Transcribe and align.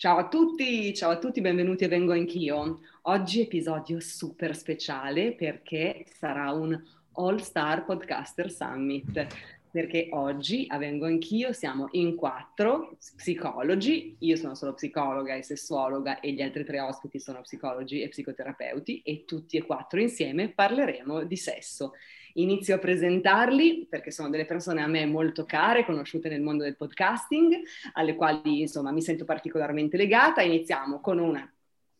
Ciao 0.00 0.16
a 0.16 0.28
tutti, 0.28 0.94
ciao 0.94 1.10
a 1.10 1.18
tutti, 1.18 1.42
benvenuti 1.42 1.84
e 1.84 1.88
vengo 1.88 2.12
anch'io. 2.12 2.80
Oggi 3.02 3.42
episodio 3.42 4.00
super 4.00 4.56
speciale 4.56 5.34
perché 5.34 6.06
sarà 6.10 6.52
un 6.52 6.72
All 7.16 7.36
Star 7.36 7.84
Podcaster 7.84 8.50
Summit 8.50 9.26
perché 9.70 10.08
oggi 10.12 10.64
a 10.70 10.78
Vengo 10.78 11.04
Anch'io 11.04 11.52
siamo 11.52 11.88
in 11.90 12.16
quattro 12.16 12.96
psicologi, 13.14 14.16
io 14.20 14.36
sono 14.36 14.54
solo 14.54 14.72
psicologa 14.72 15.34
e 15.34 15.42
sessuologa 15.42 16.20
e 16.20 16.32
gli 16.32 16.40
altri 16.40 16.64
tre 16.64 16.80
ospiti 16.80 17.20
sono 17.20 17.42
psicologi 17.42 18.00
e 18.00 18.08
psicoterapeuti 18.08 19.02
e 19.04 19.26
tutti 19.26 19.58
e 19.58 19.66
quattro 19.66 20.00
insieme 20.00 20.48
parleremo 20.48 21.24
di 21.24 21.36
sesso. 21.36 21.92
Inizio 22.34 22.74
a 22.74 22.78
presentarli 22.78 23.86
perché 23.88 24.10
sono 24.10 24.30
delle 24.30 24.46
persone 24.46 24.82
a 24.82 24.86
me 24.86 25.06
molto 25.06 25.44
care, 25.44 25.84
conosciute 25.84 26.28
nel 26.28 26.42
mondo 26.42 26.64
del 26.64 26.76
podcasting, 26.76 27.54
alle 27.94 28.14
quali 28.14 28.60
insomma 28.60 28.92
mi 28.92 29.02
sento 29.02 29.24
particolarmente 29.24 29.96
legata. 29.96 30.42
Iniziamo 30.42 31.00
con 31.00 31.18
una 31.18 31.50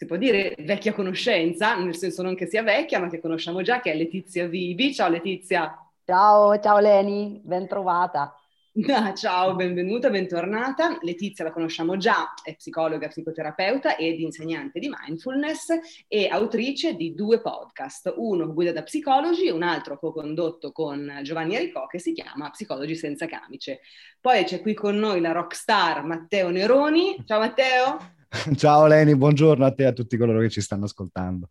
si 0.00 0.06
può 0.06 0.16
dire 0.16 0.54
vecchia 0.60 0.94
conoscenza, 0.94 1.76
nel 1.76 1.94
senso 1.94 2.22
non 2.22 2.34
che 2.34 2.46
sia 2.46 2.62
vecchia, 2.62 2.98
ma 2.98 3.10
che 3.10 3.20
conosciamo 3.20 3.60
già, 3.60 3.80
che 3.80 3.92
è 3.92 3.94
Letizia 3.94 4.46
Vivi. 4.46 4.94
Ciao 4.94 5.10
Letizia. 5.10 5.76
Ciao, 6.06 6.58
ciao 6.58 6.78
Leni, 6.78 7.38
ben 7.44 7.68
trovata. 7.68 8.34
Ciao, 9.16 9.56
benvenuta, 9.56 10.10
bentornata. 10.10 10.96
Letizia 11.00 11.42
la 11.42 11.50
conosciamo 11.50 11.96
già, 11.96 12.34
è 12.40 12.54
psicologa, 12.54 13.08
psicoterapeuta 13.08 13.96
ed 13.96 14.20
insegnante 14.20 14.78
di 14.78 14.88
mindfulness 14.88 15.70
e 16.06 16.28
autrice 16.28 16.94
di 16.94 17.12
due 17.12 17.40
podcast, 17.40 18.14
uno 18.16 18.52
Guida 18.52 18.70
da 18.70 18.84
psicologi 18.84 19.46
e 19.46 19.50
un 19.50 19.64
altro 19.64 19.98
co-condotto 19.98 20.70
con 20.70 21.18
Giovanni 21.24 21.56
Aricò 21.56 21.88
che 21.88 21.98
si 21.98 22.12
chiama 22.12 22.50
Psicologi 22.50 22.94
senza 22.94 23.26
camice. 23.26 23.80
Poi 24.20 24.44
c'è 24.44 24.60
qui 24.60 24.72
con 24.72 24.96
noi 24.96 25.20
la 25.20 25.32
rockstar 25.32 26.04
Matteo 26.04 26.50
Neroni. 26.50 27.16
Ciao 27.26 27.40
Matteo. 27.40 27.98
Ciao 28.54 28.86
Leni, 28.86 29.16
buongiorno 29.16 29.64
a 29.64 29.72
te 29.72 29.82
e 29.82 29.86
a 29.86 29.92
tutti 29.92 30.16
coloro 30.16 30.38
che 30.38 30.48
ci 30.48 30.60
stanno 30.60 30.84
ascoltando. 30.84 31.48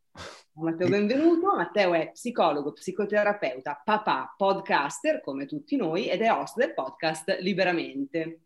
Matteo, 0.59 0.89
benvenuto. 0.89 1.55
Matteo 1.55 1.93
è 1.93 2.11
psicologo, 2.11 2.73
psicoterapeuta, 2.73 3.81
papà, 3.83 4.33
podcaster 4.35 5.21
come 5.21 5.45
tutti 5.45 5.77
noi 5.77 6.09
ed 6.09 6.21
è 6.21 6.31
host 6.31 6.57
del 6.57 6.73
podcast 6.73 7.37
Liberamente. 7.39 8.41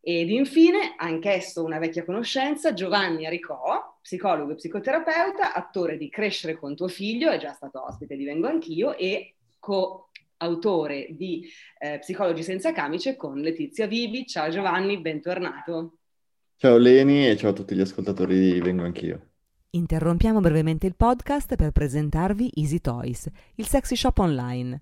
Ed 0.00 0.30
infine, 0.30 0.94
anch'esso 0.96 1.62
una 1.62 1.78
vecchia 1.78 2.04
conoscenza, 2.04 2.72
Giovanni 2.72 3.24
Aricò, 3.24 3.98
psicologo 4.02 4.50
e 4.50 4.54
psicoterapeuta, 4.56 5.54
attore 5.54 5.96
di 5.96 6.08
Crescere 6.08 6.58
con 6.58 6.74
tuo 6.74 6.88
figlio, 6.88 7.30
è 7.30 7.38
già 7.38 7.52
stato 7.52 7.84
ospite 7.84 8.16
di 8.16 8.24
Vengo 8.24 8.48
Anch'io 8.48 8.96
e 8.96 9.36
coautore 9.60 11.06
di 11.10 11.48
eh, 11.78 12.00
Psicologi 12.00 12.42
senza 12.42 12.72
camice 12.72 13.14
con 13.14 13.38
Letizia 13.38 13.86
Vivi. 13.86 14.26
Ciao 14.26 14.50
Giovanni, 14.50 14.98
bentornato. 14.98 15.98
Ciao 16.56 16.76
Leni 16.78 17.28
e 17.28 17.36
ciao 17.36 17.50
a 17.50 17.54
tutti 17.54 17.76
gli 17.76 17.80
ascoltatori 17.80 18.38
di 18.40 18.60
Vengo 18.60 18.82
Anch'io. 18.82 19.31
Interrompiamo 19.74 20.40
brevemente 20.40 20.86
il 20.86 20.94
podcast 20.94 21.56
per 21.56 21.70
presentarvi 21.70 22.50
Easy 22.56 22.78
Toys, 22.78 23.26
il 23.54 23.66
sexy 23.66 23.96
shop 23.96 24.18
online. 24.18 24.78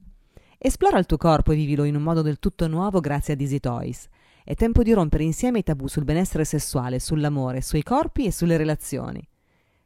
Esplora 0.59 0.99
il 0.99 1.07
tuo 1.07 1.17
corpo 1.17 1.53
e 1.53 1.55
vivilo 1.55 1.85
in 1.85 1.95
un 1.95 2.03
modo 2.03 2.23
del 2.23 2.41
tutto 2.41 2.67
nuovo 2.67 2.99
grazie 2.99 3.35
ad 3.35 3.41
Easy 3.41 3.61
Toys. 3.61 4.09
È 4.43 4.57
tempo 4.57 4.83
di 4.83 4.93
rompere 4.93 5.23
insieme 5.23 5.61
i 5.61 5.63
tabù 5.63 5.87
sul 5.87 6.03
benessere 6.03 6.45
sessuale, 6.45 6.99
sull'amore, 6.99 7.61
sui 7.61 7.85
corpi 7.85 8.27
e 8.27 8.33
sulle 8.33 8.57
relazioni. 8.57 9.25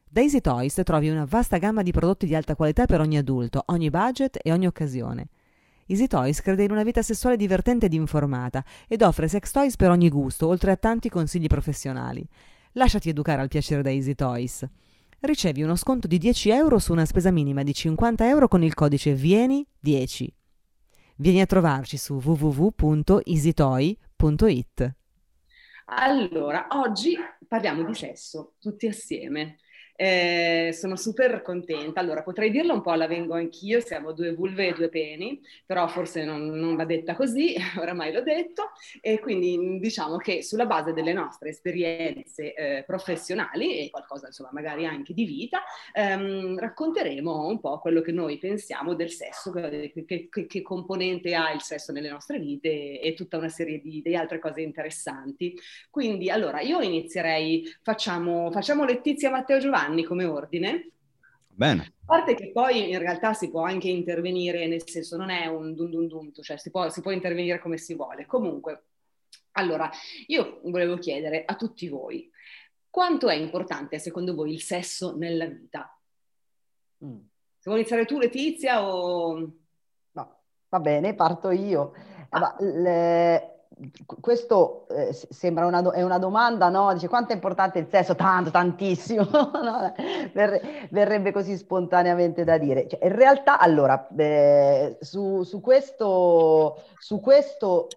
Da 0.08 0.22
Easy 0.22 0.40
Toys 0.40 0.80
trovi 0.82 1.10
una 1.10 1.26
vasta 1.26 1.58
gamma 1.58 1.82
di 1.82 1.92
prodotti 1.92 2.24
di 2.24 2.34
alta 2.34 2.56
qualità 2.56 2.86
per 2.86 3.00
ogni 3.00 3.18
adulto, 3.18 3.62
ogni 3.66 3.90
budget 3.90 4.38
e 4.42 4.52
ogni 4.52 4.66
occasione. 4.66 5.28
Easy 5.84 6.06
Toys 6.06 6.40
crede 6.40 6.64
in 6.64 6.70
una 6.70 6.82
vita 6.82 7.02
sessuale 7.02 7.36
divertente 7.36 7.86
ed 7.86 7.92
informata 7.92 8.64
ed 8.88 9.02
offre 9.02 9.28
sex 9.28 9.50
toys 9.50 9.76
per 9.76 9.90
ogni 9.90 10.08
gusto, 10.08 10.46
oltre 10.46 10.70
a 10.70 10.76
tanti 10.76 11.10
consigli 11.10 11.46
professionali. 11.46 12.26
Lasciati 12.72 13.10
educare 13.10 13.42
al 13.42 13.48
piacere 13.48 13.82
da 13.82 13.90
Easy 13.90 14.14
Toys 14.14 14.66
ricevi 15.24 15.62
uno 15.62 15.76
sconto 15.76 16.06
di 16.06 16.18
10 16.18 16.50
euro 16.50 16.78
su 16.78 16.92
una 16.92 17.04
spesa 17.04 17.30
minima 17.30 17.62
di 17.62 17.74
50 17.74 18.26
euro 18.28 18.48
con 18.48 18.62
il 18.62 18.74
codice 18.74 19.14
VIENI10. 19.14 20.26
Vieni 21.16 21.40
a 21.40 21.46
trovarci 21.46 21.96
su 21.96 22.20
www.easytoy.it. 22.22 24.94
Allora, 25.86 26.66
oggi 26.70 27.16
parliamo 27.46 27.84
di 27.84 27.94
sesso, 27.94 28.54
tutti 28.58 28.86
assieme. 28.86 29.58
Eh, 29.96 30.70
sono 30.72 30.96
super 30.96 31.40
contenta. 31.42 32.00
Allora, 32.00 32.22
potrei 32.22 32.50
dirlo 32.50 32.74
un 32.74 32.82
po' 32.82 32.90
alla 32.90 33.06
vengo 33.06 33.34
anch'io, 33.34 33.80
siamo 33.80 34.12
due 34.12 34.34
vulve 34.34 34.68
e 34.68 34.72
due 34.72 34.88
peni, 34.88 35.40
però 35.64 35.86
forse 35.86 36.24
non, 36.24 36.48
non 36.48 36.74
va 36.74 36.84
detta 36.84 37.14
così, 37.14 37.54
oramai 37.78 38.12
l'ho 38.12 38.22
detto, 38.22 38.72
e 39.00 39.20
quindi 39.20 39.78
diciamo 39.78 40.16
che 40.16 40.42
sulla 40.42 40.66
base 40.66 40.92
delle 40.92 41.12
nostre 41.12 41.50
esperienze 41.50 42.54
eh, 42.54 42.82
professionali 42.84 43.78
e 43.78 43.90
qualcosa 43.90 44.26
insomma 44.26 44.50
magari 44.52 44.84
anche 44.84 45.14
di 45.14 45.24
vita, 45.24 45.62
ehm, 45.92 46.58
racconteremo 46.58 47.46
un 47.46 47.60
po' 47.60 47.78
quello 47.78 48.00
che 48.00 48.12
noi 48.12 48.38
pensiamo 48.38 48.94
del 48.94 49.10
sesso, 49.10 49.52
che, 49.52 49.92
che, 50.06 50.28
che, 50.28 50.62
componente 50.62 51.34
ha 51.34 51.52
il 51.52 51.62
sesso 51.62 51.92
nelle 51.92 52.10
nostre 52.10 52.40
vite 52.40 53.00
e 53.00 53.14
tutta 53.14 53.36
una 53.36 53.48
serie 53.48 53.80
di, 53.80 54.02
di 54.02 54.16
altre 54.16 54.40
cose 54.40 54.60
interessanti. 54.60 55.56
Quindi, 55.90 56.30
allora, 56.30 56.60
io 56.60 56.80
inizierei, 56.80 57.64
facciamo, 57.82 58.50
facciamo 58.50 58.84
Letizia 58.84 59.30
Matteo 59.30 59.58
Giovanni 59.58 59.83
anni 59.84 60.02
come 60.04 60.24
ordine. 60.24 60.90
Bene. 61.46 61.94
A 62.00 62.04
parte 62.06 62.34
che 62.34 62.50
poi 62.50 62.90
in 62.90 62.98
realtà 62.98 63.32
si 63.32 63.50
può 63.50 63.62
anche 63.62 63.88
intervenire, 63.88 64.66
nel 64.66 64.86
senso 64.86 65.16
non 65.16 65.30
è 65.30 65.46
un 65.46 65.74
dun 65.74 65.90
dun 65.90 66.08
dun, 66.08 66.32
cioè 66.40 66.56
si 66.56 66.70
può, 66.70 66.88
si 66.90 67.00
può 67.00 67.12
intervenire 67.12 67.60
come 67.60 67.78
si 67.78 67.94
vuole. 67.94 68.26
Comunque, 68.26 68.86
allora, 69.52 69.88
io 70.26 70.60
volevo 70.64 70.96
chiedere 70.96 71.44
a 71.44 71.54
tutti 71.54 71.88
voi, 71.88 72.28
quanto 72.90 73.28
è 73.28 73.34
importante 73.34 73.98
secondo 73.98 74.34
voi 74.34 74.52
il 74.52 74.62
sesso 74.62 75.16
nella 75.16 75.46
vita? 75.46 75.96
Mm. 77.04 77.18
Se 77.58 77.70
vuoi 77.70 77.78
iniziare 77.78 78.04
tu 78.04 78.18
Letizia 78.18 78.84
o... 78.84 79.52
No, 80.12 80.40
va 80.68 80.80
bene, 80.80 81.14
parto 81.14 81.50
io. 81.50 81.92
Ah. 82.30 82.56
le 82.58 83.53
questo 84.20 84.86
eh, 84.88 85.12
sembra 85.12 85.66
una, 85.66 85.82
do- 85.82 85.90
è 85.90 86.02
una 86.02 86.18
domanda, 86.18 86.68
no? 86.68 86.92
Dice 86.92 87.08
quanto 87.08 87.32
è 87.32 87.34
importante 87.34 87.78
il 87.78 87.88
sesso? 87.88 88.14
Tanto, 88.14 88.50
tantissimo, 88.50 89.26
no? 89.32 89.92
Ver- 90.32 90.88
verrebbe 90.90 91.32
così 91.32 91.56
spontaneamente 91.56 92.44
da 92.44 92.56
dire. 92.58 92.86
Cioè, 92.88 93.04
in 93.04 93.14
realtà, 93.14 93.58
allora, 93.58 94.08
eh, 94.16 94.96
su, 95.00 95.42
su, 95.42 95.60
questo, 95.60 96.82
su 96.98 97.20
questo 97.20 97.88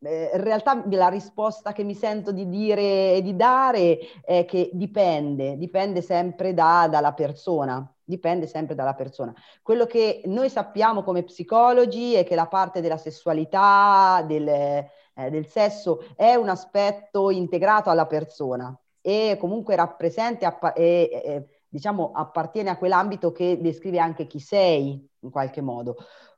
eh, 0.00 0.30
in 0.32 0.42
realtà 0.42 0.82
la 0.90 1.08
risposta 1.08 1.72
che 1.72 1.84
mi 1.84 1.94
sento 1.94 2.32
di 2.32 2.48
dire 2.48 3.14
e 3.14 3.20
di 3.22 3.36
dare 3.36 3.98
è 4.24 4.44
che 4.44 4.70
dipende, 4.72 5.56
dipende 5.56 6.00
sempre 6.02 6.54
da, 6.54 6.88
dalla 6.90 7.12
persona 7.12 7.88
dipende 8.06 8.46
sempre 8.46 8.76
dalla 8.76 8.94
persona. 8.94 9.34
Quello 9.62 9.84
che 9.84 10.22
noi 10.26 10.48
sappiamo 10.48 11.02
come 11.02 11.24
psicologi 11.24 12.14
è 12.14 12.24
che 12.24 12.36
la 12.36 12.46
parte 12.46 12.80
della 12.80 12.98
sessualità, 12.98 14.24
del, 14.24 14.86
eh, 15.16 15.30
del 15.30 15.46
sesso 15.46 16.04
è 16.14 16.34
un 16.34 16.48
aspetto 16.48 17.30
integrato 17.30 17.90
alla 17.90 18.06
persona 18.06 18.78
e 19.00 19.36
comunque 19.38 19.76
rappresenta 19.76 20.72
e, 20.72 21.10
e, 21.12 21.46
diciamo 21.68 22.12
appartiene 22.14 22.70
a 22.70 22.76
quell'ambito 22.76 23.32
che 23.32 23.58
descrive 23.60 23.98
anche 23.98 24.26
chi 24.26 24.40
sei 24.40 25.08
in 25.20 25.30
qualche 25.30 25.60
modo. 25.60 25.96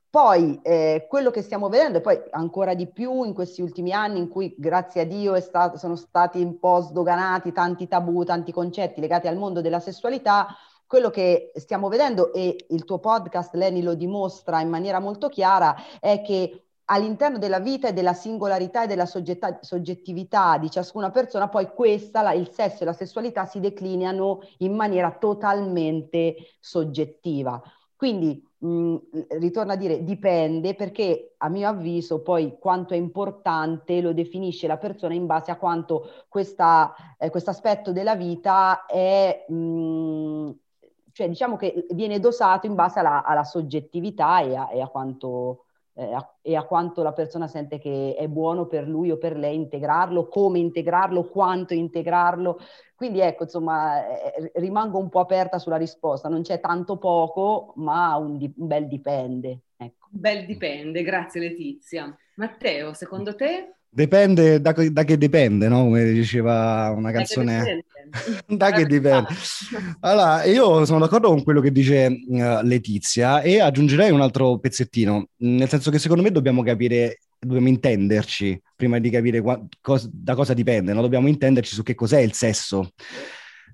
Poi 0.09 0.59
eh, 0.63 1.05
quello 1.07 1.29
che 1.29 1.43
stiamo 1.43 1.69
vedendo, 1.69 1.99
e 1.99 2.01
poi 2.01 2.19
ancora 2.31 2.73
di 2.73 2.87
più 2.87 3.23
in 3.23 3.33
questi 3.35 3.61
ultimi 3.61 3.91
anni 3.91 4.17
in 4.17 4.27
cui 4.27 4.55
grazie 4.57 5.01
a 5.01 5.05
Dio 5.05 5.39
stato, 5.39 5.77
sono 5.77 5.95
stati 5.95 6.41
un 6.41 6.57
po' 6.57 6.79
sdoganati 6.79 7.51
tanti 7.51 7.87
tabù, 7.87 8.23
tanti 8.23 8.51
concetti 8.51 9.01
legati 9.01 9.27
al 9.27 9.37
mondo 9.37 9.61
della 9.61 9.79
sessualità, 9.79 10.47
quello 10.87 11.11
che 11.11 11.51
stiamo 11.53 11.89
vedendo 11.89 12.33
e 12.33 12.65
il 12.69 12.85
tuo 12.85 12.97
podcast 12.97 13.53
Leni 13.53 13.83
lo 13.83 13.93
dimostra 13.93 14.61
in 14.61 14.69
maniera 14.69 14.99
molto 14.99 15.29
chiara 15.29 15.75
è 15.99 16.23
che 16.23 16.68
all'interno 16.91 17.37
della 17.37 17.59
vita 17.59 17.87
e 17.87 17.93
della 17.93 18.13
singolarità 18.13 18.83
e 18.83 18.87
della 18.87 19.05
soggettività 19.05 20.57
di 20.57 20.69
ciascuna 20.69 21.11
persona, 21.11 21.47
poi 21.47 21.67
questa, 21.73 22.21
la, 22.21 22.33
il 22.33 22.49
sesso 22.49 22.83
e 22.83 22.85
la 22.85 22.93
sessualità 22.93 23.45
si 23.45 23.59
declinano 23.59 24.39
in 24.57 24.75
maniera 24.75 25.11
totalmente 25.11 26.35
soggettiva. 26.59 27.61
Quindi 27.95 28.43
mh, 28.57 28.95
ritorno 29.39 29.73
a 29.73 29.75
dire 29.75 30.03
dipende 30.03 30.73
perché 30.73 31.35
a 31.37 31.49
mio 31.49 31.67
avviso 31.67 32.21
poi 32.21 32.57
quanto 32.57 32.93
è 32.93 32.97
importante 32.97 34.01
lo 34.01 34.13
definisce 34.13 34.67
la 34.67 34.77
persona 34.77 35.13
in 35.13 35.25
base 35.25 35.51
a 35.51 35.57
quanto 35.57 36.25
questo 36.27 36.63
eh, 37.19 37.31
aspetto 37.45 37.91
della 37.91 38.15
vita 38.15 38.85
è, 38.85 39.45
mh, 39.47 40.51
cioè 41.11 41.27
diciamo 41.27 41.55
che 41.55 41.85
viene 41.91 42.19
dosato 42.19 42.65
in 42.65 42.73
base 42.73 42.99
alla, 42.99 43.23
alla 43.23 43.43
soggettività 43.43 44.39
e 44.41 44.55
a, 44.55 44.71
e 44.71 44.81
a 44.81 44.87
quanto 44.87 45.65
eh, 45.99 46.15
e 46.41 46.55
a 46.55 46.63
quanto 46.63 47.03
la 47.03 47.11
persona 47.11 47.47
sente 47.47 47.77
che 47.77 48.15
è 48.17 48.27
buono 48.29 48.67
per 48.67 48.87
lui 48.87 49.11
o 49.11 49.17
per 49.17 49.35
lei 49.35 49.55
integrarlo, 49.55 50.29
come 50.29 50.59
integrarlo, 50.59 51.27
quanto 51.27 51.73
integrarlo. 51.73 52.57
Quindi 52.95 53.19
ecco, 53.19 53.43
insomma, 53.43 54.07
eh, 54.07 54.51
rimango 54.55 54.97
un 54.97 55.09
po' 55.09 55.19
aperta 55.19 55.59
sulla 55.59 55.75
risposta, 55.75 56.29
non 56.29 56.41
c'è 56.41 56.61
tanto 56.61 56.97
poco, 56.97 57.73
ma 57.75 58.15
un, 58.15 58.37
di, 58.37 58.51
un 58.55 58.67
bel 58.67 58.87
dipende. 58.87 59.59
Ecco. 59.75 60.07
Bel 60.09 60.45
dipende, 60.45 61.03
grazie 61.03 61.41
Letizia. 61.41 62.15
Matteo, 62.35 62.93
secondo 62.93 63.35
te? 63.35 63.78
Dipende 63.91 64.61
da, 64.61 64.71
da, 64.71 65.03
che 65.03 65.17
dipende, 65.17 65.67
no? 65.67 65.83
Come 65.83 66.11
diceva 66.11 66.93
una 66.95 67.11
canzone. 67.11 67.85
Da 68.47 68.71
che 68.71 68.85
dipende. 68.87 69.27
Allora, 70.01 70.43
io 70.45 70.85
sono 70.85 70.99
d'accordo 70.99 71.29
con 71.29 71.43
quello 71.43 71.59
che 71.59 71.71
dice 71.71 72.05
uh, 72.27 72.59
Letizia 72.61 73.41
e 73.41 73.59
aggiungerei 73.59 74.11
un 74.11 74.21
altro 74.21 74.59
pezzettino, 74.59 75.29
nel 75.37 75.69
senso 75.69 75.89
che 75.89 75.99
secondo 75.99 76.21
me 76.21 76.31
dobbiamo 76.31 76.61
capire, 76.61 77.19
dobbiamo 77.39 77.67
intenderci 77.67 78.61
prima 78.75 78.99
di 78.99 79.09
capire 79.09 79.41
qua, 79.41 79.59
cos- 79.81 80.09
da 80.11 80.35
cosa 80.35 80.53
dipende, 80.53 80.93
no? 80.93 81.01
dobbiamo 81.01 81.27
intenderci 81.27 81.73
su 81.73 81.83
che 81.83 81.95
cos'è 81.95 82.19
il 82.19 82.33
sesso. 82.33 82.91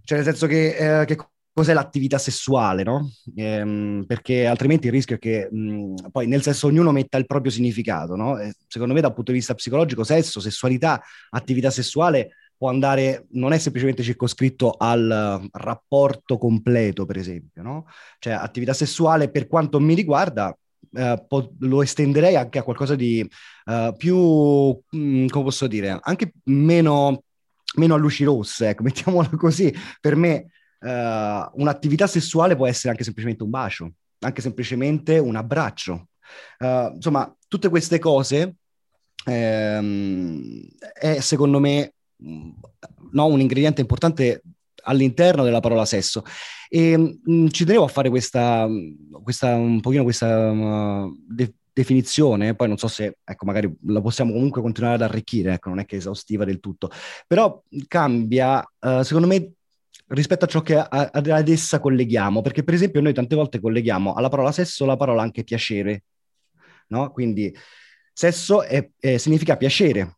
Cioè, 0.03 0.17
nel 0.17 0.27
senso 0.27 0.47
che, 0.47 1.01
eh, 1.01 1.05
che 1.05 1.17
cos'è 1.55 1.71
l'attività 1.71 2.17
sessuale, 2.17 2.83
no? 2.83 3.11
Ehm, 3.33 4.03
perché 4.05 4.45
altrimenti 4.45 4.87
il 4.87 4.91
rischio 4.91 5.15
è 5.15 5.19
che 5.19 5.47
mh, 5.49 6.09
poi 6.11 6.27
nel 6.27 6.41
sesso 6.41 6.67
ognuno 6.67 6.91
metta 6.91 7.17
il 7.17 7.25
proprio 7.25 7.49
significato, 7.49 8.17
no? 8.17 8.37
E 8.37 8.55
secondo 8.67 8.93
me 8.93 8.99
dal 8.99 9.13
punto 9.13 9.31
di 9.31 9.37
vista 9.37 9.53
psicologico, 9.55 10.03
sesso, 10.03 10.41
sessualità, 10.41 11.01
attività 11.29 11.69
sessuale 11.69 12.35
può 12.57 12.67
andare, 12.67 13.27
non 13.31 13.53
è 13.53 13.57
semplicemente 13.57 14.03
circoscritto 14.03 14.71
al 14.77 15.47
rapporto 15.53 16.37
completo, 16.37 17.05
per 17.05 17.15
esempio, 17.15 17.61
no? 17.61 17.85
Cioè 18.19 18.33
attività 18.33 18.73
sessuale 18.73 19.31
per 19.31 19.47
quanto 19.47 19.79
mi 19.79 19.93
riguarda 19.93 20.55
Uh, 20.95 21.25
po- 21.27 21.53
lo 21.59 21.81
estenderei 21.81 22.37
anche 22.37 22.57
a 22.57 22.63
qualcosa 22.63 22.95
di 22.95 23.27
uh, 23.65 23.93
più, 23.97 24.15
mh, 24.17 25.25
come 25.27 25.43
posso 25.43 25.67
dire, 25.67 25.99
anche 26.01 26.31
meno, 26.45 27.23
meno 27.75 27.95
a 27.95 27.97
luci 27.97 28.23
rosse, 28.23 28.69
ecco, 28.69 28.83
mettiamola 28.83 29.29
così. 29.35 29.73
Per 29.99 30.15
me 30.15 30.51
uh, 30.81 31.59
un'attività 31.61 32.07
sessuale 32.07 32.55
può 32.55 32.67
essere 32.67 32.89
anche 32.89 33.03
semplicemente 33.03 33.43
un 33.43 33.49
bacio, 33.49 33.91
anche 34.19 34.41
semplicemente 34.41 35.17
un 35.17 35.35
abbraccio. 35.35 36.07
Uh, 36.59 36.93
insomma, 36.95 37.33
tutte 37.47 37.69
queste 37.69 37.99
cose 37.99 38.55
ehm, 39.25 40.67
è 40.93 41.19
secondo 41.19 41.59
me 41.59 41.93
no, 42.17 43.25
un 43.25 43.39
ingrediente 43.39 43.81
importante 43.81 44.41
all'interno 44.83 45.43
della 45.43 45.59
parola 45.59 45.85
sesso. 45.85 46.23
E 46.69 46.97
mh, 46.97 47.19
mm, 47.29 47.47
ci 47.47 47.65
tenevo 47.65 47.85
a 47.85 47.89
fare 47.89 48.09
questa, 48.09 48.67
questa 49.23 49.55
un 49.55 49.79
pochino 49.81 50.03
questa 50.03 50.51
uh, 50.51 51.15
de- 51.27 51.53
definizione, 51.73 52.55
poi 52.55 52.67
non 52.67 52.77
so 52.77 52.87
se, 52.87 53.17
ecco, 53.23 53.45
magari 53.45 53.73
la 53.87 54.01
possiamo 54.01 54.31
comunque 54.31 54.61
continuare 54.61 54.95
ad 54.95 55.01
arricchire, 55.01 55.53
ecco, 55.53 55.69
non 55.69 55.79
è 55.79 55.85
che 55.85 55.97
esaustiva 55.97 56.45
del 56.45 56.61
tutto, 56.61 56.89
però 57.27 57.61
cambia, 57.87 58.59
uh, 58.79 59.01
secondo 59.01 59.27
me, 59.27 59.54
rispetto 60.07 60.45
a 60.45 60.47
ciò 60.47 60.61
che 60.61 60.77
a, 60.77 60.87
ad 60.87 61.47
essa 61.49 61.79
colleghiamo, 61.79 62.41
perché 62.41 62.63
per 62.63 62.73
esempio 62.73 63.01
noi 63.01 63.13
tante 63.13 63.35
volte 63.35 63.59
colleghiamo 63.59 64.13
alla 64.13 64.29
parola 64.29 64.51
sesso 64.51 64.85
la 64.85 64.97
parola 64.97 65.21
anche 65.21 65.43
piacere, 65.43 66.03
no? 66.87 67.11
Quindi 67.11 67.55
sesso 68.13 68.63
è, 68.63 68.89
è, 68.99 69.17
significa 69.17 69.57
piacere, 69.57 70.15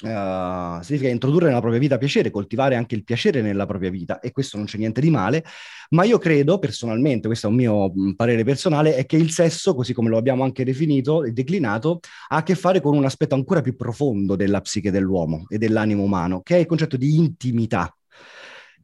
Uh, 0.00 0.80
significa 0.80 1.10
introdurre 1.10 1.48
nella 1.48 1.58
propria 1.58 1.80
vita 1.80 1.98
piacere, 1.98 2.30
coltivare 2.30 2.76
anche 2.76 2.94
il 2.94 3.02
piacere 3.02 3.42
nella 3.42 3.66
propria 3.66 3.90
vita 3.90 4.20
e 4.20 4.30
questo 4.30 4.56
non 4.56 4.66
c'è 4.66 4.78
niente 4.78 5.00
di 5.00 5.10
male, 5.10 5.44
ma 5.90 6.04
io 6.04 6.18
credo 6.18 6.60
personalmente, 6.60 7.26
questo 7.26 7.48
è 7.48 7.50
un 7.50 7.56
mio 7.56 7.92
parere 8.14 8.44
personale, 8.44 8.94
è 8.94 9.06
che 9.06 9.16
il 9.16 9.32
sesso, 9.32 9.74
così 9.74 9.92
come 9.94 10.08
lo 10.08 10.16
abbiamo 10.16 10.44
anche 10.44 10.62
definito 10.62 11.24
e 11.24 11.32
declinato, 11.32 11.98
ha 12.28 12.36
a 12.36 12.42
che 12.44 12.54
fare 12.54 12.80
con 12.80 12.96
un 12.96 13.06
aspetto 13.06 13.34
ancora 13.34 13.60
più 13.60 13.74
profondo 13.74 14.36
della 14.36 14.60
psiche 14.60 14.92
dell'uomo 14.92 15.46
e 15.48 15.58
dell'animo 15.58 16.04
umano, 16.04 16.42
che 16.42 16.54
è 16.54 16.58
il 16.60 16.66
concetto 16.66 16.96
di 16.96 17.16
intimità. 17.16 17.92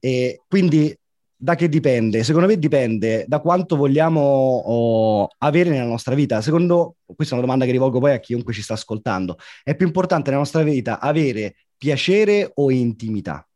E 0.05 0.43
quindi 0.47 0.95
da 1.35 1.55
che 1.55 1.67
dipende? 1.67 2.25
Secondo 2.25 2.47
me 2.47 2.59
dipende 2.59 3.25
da 3.27 3.41
quanto 3.41 3.75
vogliamo 3.75 4.21
oh, 4.21 5.29
avere 5.39 5.71
nella 5.71 5.87
nostra 5.87 6.15
vita. 6.15 6.43
Secondo, 6.43 6.97
questa 7.07 7.35
è 7.35 7.39
una 7.39 7.47
domanda 7.47 7.65
che 7.65 7.71
rivolgo 7.71 8.01
poi 8.01 8.13
a 8.13 8.19
chiunque 8.19 8.53
ci 8.53 8.61
sta 8.61 8.75
ascoltando. 8.75 9.39
È 9.63 9.75
più 9.75 9.87
importante 9.87 10.29
nella 10.29 10.43
nostra 10.43 10.63
vita 10.63 11.01
avere 11.01 11.55
piacere 11.79 12.51
o 12.53 12.71
intimità? 12.71 13.49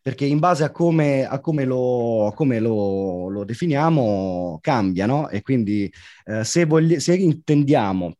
Perché 0.00 0.26
in 0.26 0.38
base 0.38 0.62
a 0.62 0.70
come, 0.70 1.26
a 1.26 1.40
come, 1.40 1.64
lo, 1.64 2.32
come 2.36 2.60
lo, 2.60 3.28
lo, 3.28 3.44
definiamo 3.44 4.58
cambia, 4.62 5.06
no? 5.06 5.28
E 5.28 5.42
quindi 5.42 5.92
eh, 6.24 6.44
se, 6.44 6.66
vogli- 6.66 6.98
se 6.98 7.16
intendiamo 7.16 8.14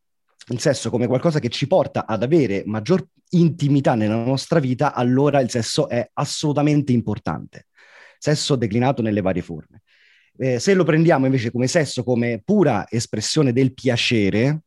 il 0.49 0.61
sesso 0.61 0.91
come 0.91 1.07
qualcosa 1.07 1.39
che 1.39 1.49
ci 1.49 1.67
porta 1.67 2.07
ad 2.07 2.23
avere 2.23 2.63
maggior 2.67 3.07
intimità 3.31 3.95
nella 3.95 4.23
nostra 4.25 4.59
vita, 4.59 4.95
allora 4.95 5.41
il 5.41 5.51
sesso 5.51 5.89
è 5.89 6.09
assolutamente 6.15 6.93
importante. 6.93 7.67
Sesso 8.19 8.57
declinato 8.57 9.03
nelle 9.03 9.21
varie 9.21 9.43
forme. 9.43 9.83
Eh, 10.37 10.59
se 10.59 10.75
lo 10.75 10.85
prendiamo 10.85 11.27
invece 11.27 11.51
come 11.51 11.67
sesso, 11.67 12.03
come 12.03 12.41
pura 12.45 12.87
espressione 12.89 13.53
del 13.53 13.75
piacere, 13.75 14.63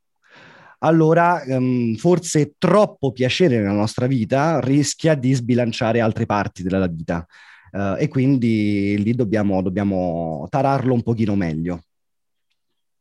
allora 0.80 1.42
um, 1.48 1.96
forse 1.96 2.56
troppo 2.58 3.12
piacere 3.12 3.58
nella 3.58 3.72
nostra 3.72 4.06
vita 4.06 4.60
rischia 4.60 5.16
di 5.16 5.34
sbilanciare 5.34 6.00
altre 6.00 6.26
parti 6.26 6.62
della 6.64 6.88
vita. 6.88 7.26
Uh, 7.72 7.96
e 7.98 8.08
quindi 8.08 9.02
lì 9.02 9.16
dobbiamo, 9.16 9.62
dobbiamo 9.64 10.46
tararlo 10.50 10.94
un 10.94 11.02
pochino 11.02 11.36
meglio. 11.36 11.82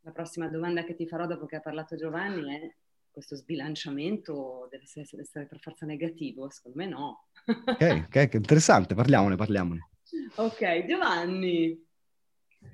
La 0.04 0.10
prossima 0.10 0.48
domanda 0.48 0.82
che 0.82 0.96
ti 0.96 1.06
farò 1.06 1.26
dopo 1.26 1.46
che 1.46 1.56
ha 1.56 1.60
parlato 1.60 1.94
Giovanni 1.94 2.52
è 2.52 2.74
questo 3.12 3.36
sbilanciamento 3.36 4.66
deve 4.70 4.84
essere, 4.84 5.22
essere 5.22 5.46
per 5.46 5.60
forza 5.60 5.86
negativo? 5.86 6.50
Secondo 6.50 6.78
me 6.78 6.86
no. 6.86 7.26
ok, 7.46 8.08
ok, 8.08 8.34
interessante, 8.34 8.94
parliamone, 8.94 9.36
parliamone. 9.36 9.90
Ok, 10.36 10.86
Giovanni. 10.86 11.86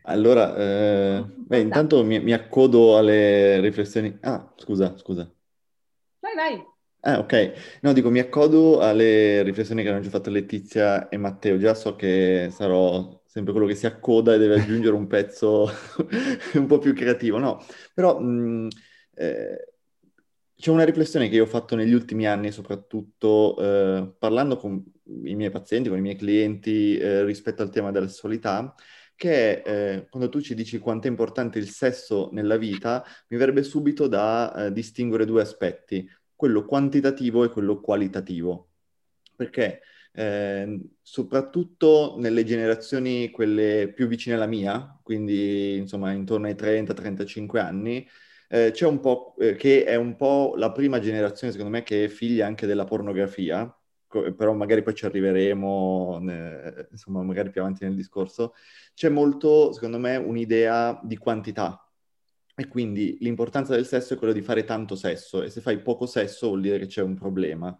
Allora, 0.02 0.56
eh, 0.56 1.24
beh, 1.26 1.60
intanto 1.60 2.02
mi, 2.02 2.18
mi, 2.20 2.32
accodo 2.32 2.96
alle 2.96 3.60
riflessioni. 3.60 4.16
Ah, 4.22 4.50
scusa, 4.56 4.96
scusa. 4.96 5.30
Vai, 6.20 6.34
vai. 6.34 6.66
Ah, 7.00 7.18
ok. 7.18 7.78
No, 7.82 7.92
dico, 7.92 8.10
mi 8.10 8.20
accodo 8.20 8.80
alle 8.80 9.42
riflessioni 9.42 9.82
che 9.82 9.90
hanno 9.90 10.00
già 10.00 10.10
fatto 10.10 10.30
Letizia 10.30 11.08
e 11.08 11.16
Matteo. 11.16 11.58
Già 11.58 11.74
so 11.74 11.94
che 11.94 12.48
sarò 12.50 13.20
sempre 13.38 13.52
quello 13.52 13.68
che 13.68 13.74
si 13.74 13.86
accoda 13.86 14.34
e 14.34 14.38
deve 14.38 14.56
aggiungere 14.60 14.94
un 14.94 15.06
pezzo 15.06 15.70
un 16.54 16.66
po' 16.66 16.78
più 16.78 16.94
creativo. 16.94 17.38
No, 17.38 17.64
però 17.94 18.18
mh, 18.20 18.68
eh, 19.14 19.72
c'è 20.54 20.70
una 20.70 20.84
riflessione 20.84 21.28
che 21.28 21.36
io 21.36 21.44
ho 21.44 21.46
fatto 21.46 21.76
negli 21.76 21.92
ultimi 21.92 22.26
anni, 22.26 22.50
soprattutto 22.50 23.56
eh, 23.58 24.14
parlando 24.18 24.56
con 24.56 24.82
i 25.24 25.34
miei 25.34 25.50
pazienti, 25.50 25.88
con 25.88 25.98
i 25.98 26.02
miei 26.02 26.16
clienti 26.16 26.96
eh, 26.98 27.24
rispetto 27.24 27.62
al 27.62 27.70
tema 27.70 27.90
della 27.92 28.08
sessualità, 28.08 28.74
che 29.14 29.62
eh, 29.64 30.06
quando 30.10 30.28
tu 30.28 30.40
ci 30.40 30.54
dici 30.54 30.78
quanto 30.78 31.06
è 31.06 31.10
importante 31.10 31.58
il 31.58 31.68
sesso 31.68 32.30
nella 32.32 32.56
vita, 32.56 33.04
mi 33.28 33.36
verrebbe 33.36 33.62
subito 33.62 34.08
da 34.08 34.66
eh, 34.66 34.72
distinguere 34.72 35.24
due 35.24 35.42
aspetti, 35.42 36.08
quello 36.34 36.64
quantitativo 36.64 37.44
e 37.44 37.50
quello 37.50 37.80
qualitativo. 37.80 38.70
Perché 39.36 39.80
eh, 40.12 40.80
soprattutto 41.02 42.16
nelle 42.18 42.44
generazioni 42.44 43.30
quelle 43.30 43.92
più 43.94 44.06
vicine 44.06 44.34
alla 44.36 44.46
mia, 44.46 44.98
quindi 45.02 45.76
insomma 45.76 46.12
intorno 46.12 46.46
ai 46.46 46.54
30-35 46.54 47.60
anni, 47.60 48.06
eh, 48.48 48.70
c'è 48.72 48.86
un 48.86 49.00
po' 49.00 49.34
eh, 49.38 49.54
che 49.56 49.84
è 49.84 49.94
un 49.96 50.16
po' 50.16 50.54
la 50.56 50.72
prima 50.72 50.98
generazione, 51.00 51.52
secondo 51.52 51.72
me, 51.72 51.82
che 51.82 52.04
è 52.04 52.08
figlia 52.08 52.46
anche 52.46 52.66
della 52.66 52.84
pornografia, 52.84 53.72
co- 54.06 54.32
però 54.34 54.52
magari 54.54 54.82
poi 54.82 54.94
ci 54.94 55.04
arriveremo, 55.06 56.20
insomma, 56.90 57.22
magari 57.22 57.50
più 57.50 57.60
avanti 57.60 57.84
nel 57.84 57.94
discorso. 57.94 58.54
C'è 58.94 59.08
molto, 59.08 59.72
secondo 59.72 59.98
me, 59.98 60.16
un'idea 60.16 60.98
di 61.04 61.16
quantità. 61.16 61.82
E 62.54 62.66
quindi 62.66 63.16
l'importanza 63.20 63.74
del 63.74 63.86
sesso 63.86 64.14
è 64.14 64.16
quello 64.16 64.32
di 64.32 64.42
fare 64.42 64.64
tanto 64.64 64.96
sesso, 64.96 65.42
e 65.42 65.50
se 65.50 65.60
fai 65.60 65.80
poco 65.80 66.06
sesso 66.06 66.48
vuol 66.48 66.60
dire 66.60 66.78
che 66.78 66.86
c'è 66.86 67.02
un 67.02 67.14
problema. 67.14 67.76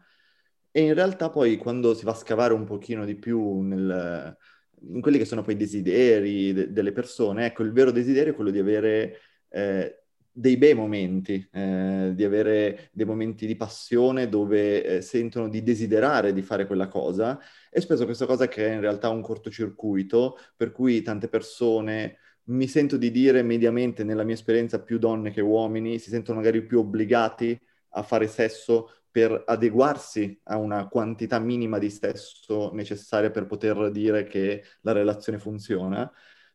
E 0.79 0.83
in 0.83 0.95
realtà 0.95 1.29
poi 1.29 1.57
quando 1.57 1.93
si 1.93 2.05
va 2.05 2.13
a 2.13 2.15
scavare 2.15 2.53
un 2.55 2.63
pochino 2.63 3.05
di 3.05 3.17
più 3.17 3.63
nel, 3.63 4.37
in 4.83 5.01
quelli 5.01 5.19
che 5.19 5.25
sono 5.25 5.43
poi 5.43 5.55
i 5.55 5.57
desideri 5.57 6.53
de- 6.53 6.73
delle 6.73 6.93
persone, 6.93 7.47
ecco, 7.47 7.65
il 7.65 7.73
vero 7.73 7.91
desiderio 7.91 8.31
è 8.31 8.35
quello 8.37 8.53
di 8.53 8.61
avere 8.61 9.19
eh, 9.49 10.05
dei 10.31 10.57
bei 10.57 10.75
momenti, 10.75 11.45
eh, 11.53 12.13
di 12.15 12.23
avere 12.23 12.91
dei 12.93 13.05
momenti 13.05 13.45
di 13.45 13.57
passione 13.57 14.29
dove 14.29 14.85
eh, 14.85 15.01
sentono 15.01 15.49
di 15.49 15.65
desiderare 15.65 16.33
di 16.33 16.43
fare 16.43 16.65
quella 16.69 16.87
cosa. 16.87 17.41
E 17.73 17.81
spesso 17.81 18.05
questa 18.05 18.27
cosa 18.27 18.47
crea 18.47 18.73
in 18.75 18.81
realtà 18.81 19.09
un 19.09 19.21
cortocircuito 19.21 20.39
per 20.57 20.71
cui 20.71 21.03
tante 21.03 21.29
persone, 21.29 22.19
mi 22.51 22.69
sento 22.69 22.97
di 22.97 23.11
dire 23.11 23.43
mediamente 23.43 24.05
nella 24.05 24.23
mia 24.23 24.35
esperienza 24.35 24.81
più 24.81 24.99
donne 24.99 25.33
che 25.33 25.41
uomini, 25.41 25.99
si 25.99 26.09
sentono 26.09 26.39
magari 26.39 26.65
più 26.65 26.79
obbligati 26.79 27.61
a 27.93 28.03
fare 28.05 28.29
sesso 28.29 28.93
per 29.11 29.45
adeguarsi 29.47 30.39
a 30.45 30.57
una 30.57 30.89
quantità 30.89 31.39
minima 31.39 31.79
di 31.79 31.91
sesso 31.91 32.73
necessaria 32.73 33.31
per 33.31 33.47
poter 33.47 33.91
dire 33.91 34.25
che 34.25 34.65
la 34.83 34.93
relazione 34.93 35.39
funziona. 35.39 36.11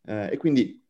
Eh, 0.05 0.31
e 0.33 0.37
quindi 0.37 0.81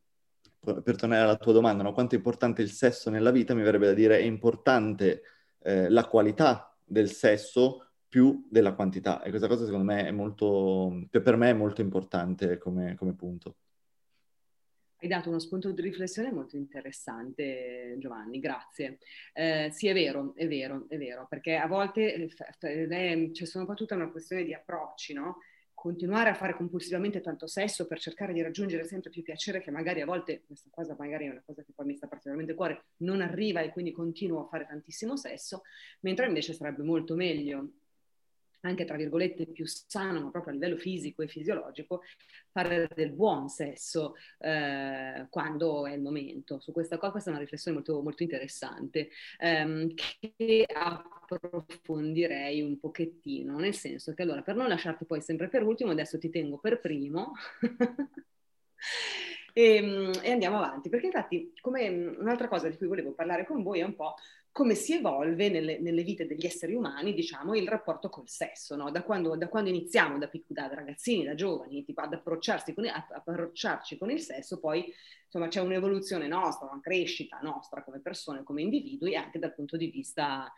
per 0.60 0.96
tornare 0.96 1.22
alla 1.22 1.36
tua 1.36 1.52
domanda, 1.52 1.82
no? 1.82 1.92
quanto 1.92 2.14
è 2.14 2.18
importante 2.18 2.62
il 2.62 2.70
sesso 2.70 3.10
nella 3.10 3.30
vita, 3.30 3.54
mi 3.54 3.62
verrebbe 3.62 3.86
da 3.86 3.92
dire 3.92 4.18
è 4.18 4.22
importante 4.22 5.22
eh, 5.60 5.88
la 5.90 6.06
qualità 6.06 6.74
del 6.84 7.10
sesso 7.10 7.88
più 8.08 8.46
della 8.50 8.74
quantità. 8.74 9.22
E 9.22 9.28
questa 9.28 9.48
cosa 9.48 9.64
secondo 9.64 9.84
me 9.84 10.06
è 10.06 10.10
molto, 10.10 11.06
per 11.10 11.36
me 11.36 11.50
è 11.50 11.52
molto 11.54 11.80
importante 11.80 12.58
come, 12.58 12.94
come 12.94 13.14
punto. 13.14 13.56
Hai 15.04 15.10
dato 15.10 15.28
uno 15.28 15.38
spunto 15.38 15.70
di 15.70 15.82
riflessione 15.82 16.32
molto 16.32 16.56
interessante, 16.56 17.94
Giovanni, 17.98 18.40
grazie. 18.40 18.98
Eh, 19.34 19.68
sì, 19.70 19.86
è 19.86 19.92
vero, 19.92 20.34
è 20.34 20.48
vero, 20.48 20.86
è 20.88 20.96
vero, 20.96 21.26
perché 21.28 21.56
a 21.56 21.66
volte 21.66 22.14
eh, 22.14 22.28
c'è 22.28 23.32
cioè 23.32 23.46
sono 23.46 23.66
po' 23.66 23.74
tutta 23.74 23.94
una 23.94 24.10
questione 24.10 24.44
di 24.44 24.54
approcci, 24.54 25.12
no? 25.12 25.38
Continuare 25.74 26.30
a 26.30 26.34
fare 26.34 26.54
compulsivamente 26.54 27.20
tanto 27.20 27.46
sesso 27.46 27.86
per 27.86 28.00
cercare 28.00 28.32
di 28.32 28.40
raggiungere 28.40 28.84
sempre 28.84 29.10
più 29.10 29.22
piacere, 29.22 29.60
che 29.60 29.70
magari 29.70 30.00
a 30.00 30.06
volte, 30.06 30.42
questa 30.46 30.70
cosa 30.70 30.96
magari 30.98 31.26
è 31.26 31.30
una 31.30 31.42
cosa 31.44 31.62
che 31.62 31.72
poi 31.74 31.84
mi 31.84 31.96
sta 31.96 32.06
particolarmente 32.06 32.52
a 32.52 32.56
cuore, 32.56 32.84
non 32.98 33.20
arriva 33.20 33.60
e 33.60 33.70
quindi 33.70 33.92
continuo 33.92 34.44
a 34.44 34.48
fare 34.48 34.66
tantissimo 34.66 35.16
sesso, 35.16 35.62
mentre 36.00 36.26
invece 36.26 36.54
sarebbe 36.54 36.82
molto 36.82 37.14
meglio 37.14 37.72
anche 38.64 38.84
tra 38.84 38.96
virgolette 38.96 39.46
più 39.46 39.66
sano, 39.66 40.20
ma 40.20 40.30
proprio 40.30 40.52
a 40.52 40.56
livello 40.56 40.76
fisico 40.76 41.22
e 41.22 41.28
fisiologico, 41.28 42.02
fare 42.50 42.88
del 42.94 43.12
buon 43.12 43.48
sesso 43.48 44.14
eh, 44.38 45.26
quando 45.30 45.86
è 45.86 45.92
il 45.92 46.00
momento. 46.00 46.60
Su 46.60 46.72
questa 46.72 46.98
cosa 46.98 47.12
questa 47.12 47.30
è 47.30 47.32
una 47.32 47.42
riflessione 47.42 47.76
molto, 47.76 48.00
molto 48.02 48.22
interessante 48.22 49.08
ehm, 49.38 49.94
che 49.94 50.66
approfondirei 50.72 52.62
un 52.62 52.78
pochettino, 52.78 53.58
nel 53.58 53.74
senso 53.74 54.14
che 54.14 54.22
allora 54.22 54.42
per 54.42 54.56
non 54.56 54.68
lasciarti 54.68 55.04
poi 55.04 55.20
sempre 55.20 55.48
per 55.48 55.62
ultimo, 55.62 55.90
adesso 55.90 56.18
ti 56.18 56.30
tengo 56.30 56.58
per 56.58 56.80
primo. 56.80 57.32
e, 59.52 59.76
ehm, 59.76 60.12
e, 60.22 60.30
andiamo 60.32 60.56
avanti, 60.58 60.88
perché 60.88 61.06
infatti 61.06 61.52
come 61.60 61.88
un'altra 61.88 62.48
cosa 62.48 62.68
di 62.68 62.76
cui 62.76 62.86
volevo 62.86 63.12
parlare 63.12 63.46
con 63.46 63.62
voi 63.62 63.80
è 63.80 63.84
un 63.84 63.94
po' 63.94 64.14
come 64.54 64.76
si 64.76 64.94
evolve 64.94 65.48
nelle, 65.48 65.80
nelle, 65.80 66.04
vite 66.04 66.28
degli 66.28 66.46
esseri 66.46 66.74
umani, 66.74 67.12
diciamo, 67.12 67.56
il 67.56 67.66
rapporto 67.66 68.08
col 68.08 68.28
sesso, 68.28 68.76
no? 68.76 68.88
da, 68.92 69.02
quando, 69.02 69.34
da, 69.34 69.48
quando, 69.48 69.68
iniziamo, 69.68 70.16
da, 70.16 70.30
da, 70.46 70.72
ragazzini, 70.72 71.24
da 71.24 71.34
giovani, 71.34 71.84
tipo, 71.84 72.02
ad 72.02 72.12
approcciarsi 72.12 72.72
con, 72.72 72.86
approcciarci 72.86 73.98
con 73.98 74.12
il 74.12 74.20
sesso, 74.20 74.60
poi 74.60 74.94
insomma 75.24 75.48
c'è 75.48 75.60
un'evoluzione 75.60 76.28
nostra, 76.28 76.68
una 76.70 76.80
crescita 76.80 77.40
nostra 77.42 77.82
come 77.82 77.98
persone, 77.98 78.44
come 78.44 78.62
individui, 78.62 79.16
anche 79.16 79.40
dal 79.40 79.52
punto 79.52 79.76
di 79.76 79.88
vista 79.88 80.52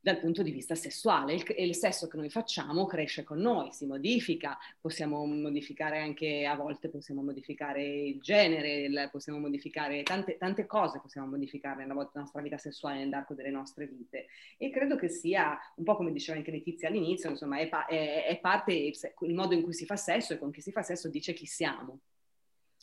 dal 0.00 0.18
punto 0.18 0.42
di 0.42 0.50
vista 0.50 0.74
sessuale. 0.74 1.34
Il, 1.34 1.44
il, 1.58 1.74
sesso 1.74 2.08
che 2.08 2.16
noi 2.16 2.30
facciamo 2.30 2.86
cresce 2.86 3.22
con 3.22 3.38
noi, 3.38 3.72
si 3.72 3.84
modifica, 3.84 4.58
possiamo 4.80 5.24
modificare 5.26 6.00
anche 6.00 6.46
a 6.46 6.56
volte, 6.56 6.88
possiamo 6.88 7.22
modificare 7.22 7.84
il 7.84 8.20
genere, 8.20 8.80
il, 8.80 9.08
possiamo 9.12 9.38
modificare 9.38 10.02
tante, 10.02 10.38
tante, 10.38 10.64
cose, 10.66 11.00
possiamo 11.00 11.26
modificare 11.26 11.84
nella 11.84 12.08
nostra 12.14 12.40
vita 12.40 12.56
sessuale 12.56 12.98
nell'arco 12.98 13.34
delle 13.34 13.50
nostre 13.50 13.86
vite. 13.86 14.26
E 14.56 14.70
credo 14.70 14.96
che 14.96 15.08
sia 15.08 15.58
un 15.76 15.84
po' 15.84 15.96
come 15.96 16.12
diceva 16.12 16.38
anche 16.38 16.50
Letizia 16.50 16.88
all'inizio, 16.88 17.28
insomma, 17.28 17.58
è, 17.58 17.68
è, 17.68 18.26
è 18.26 18.38
parte, 18.40 18.72
il 18.72 19.34
modo 19.34 19.54
in 19.54 19.62
cui 19.62 19.74
si 19.74 19.84
fa 19.84 19.96
sesso 19.96 20.32
e 20.32 20.38
con 20.38 20.50
chi 20.50 20.62
si 20.62 20.72
fa 20.72 20.82
sesso 20.82 21.08
dice 21.08 21.34
chi 21.34 21.46
siamo. 21.46 22.00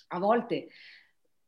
A 0.10 0.20
volte, 0.20 0.70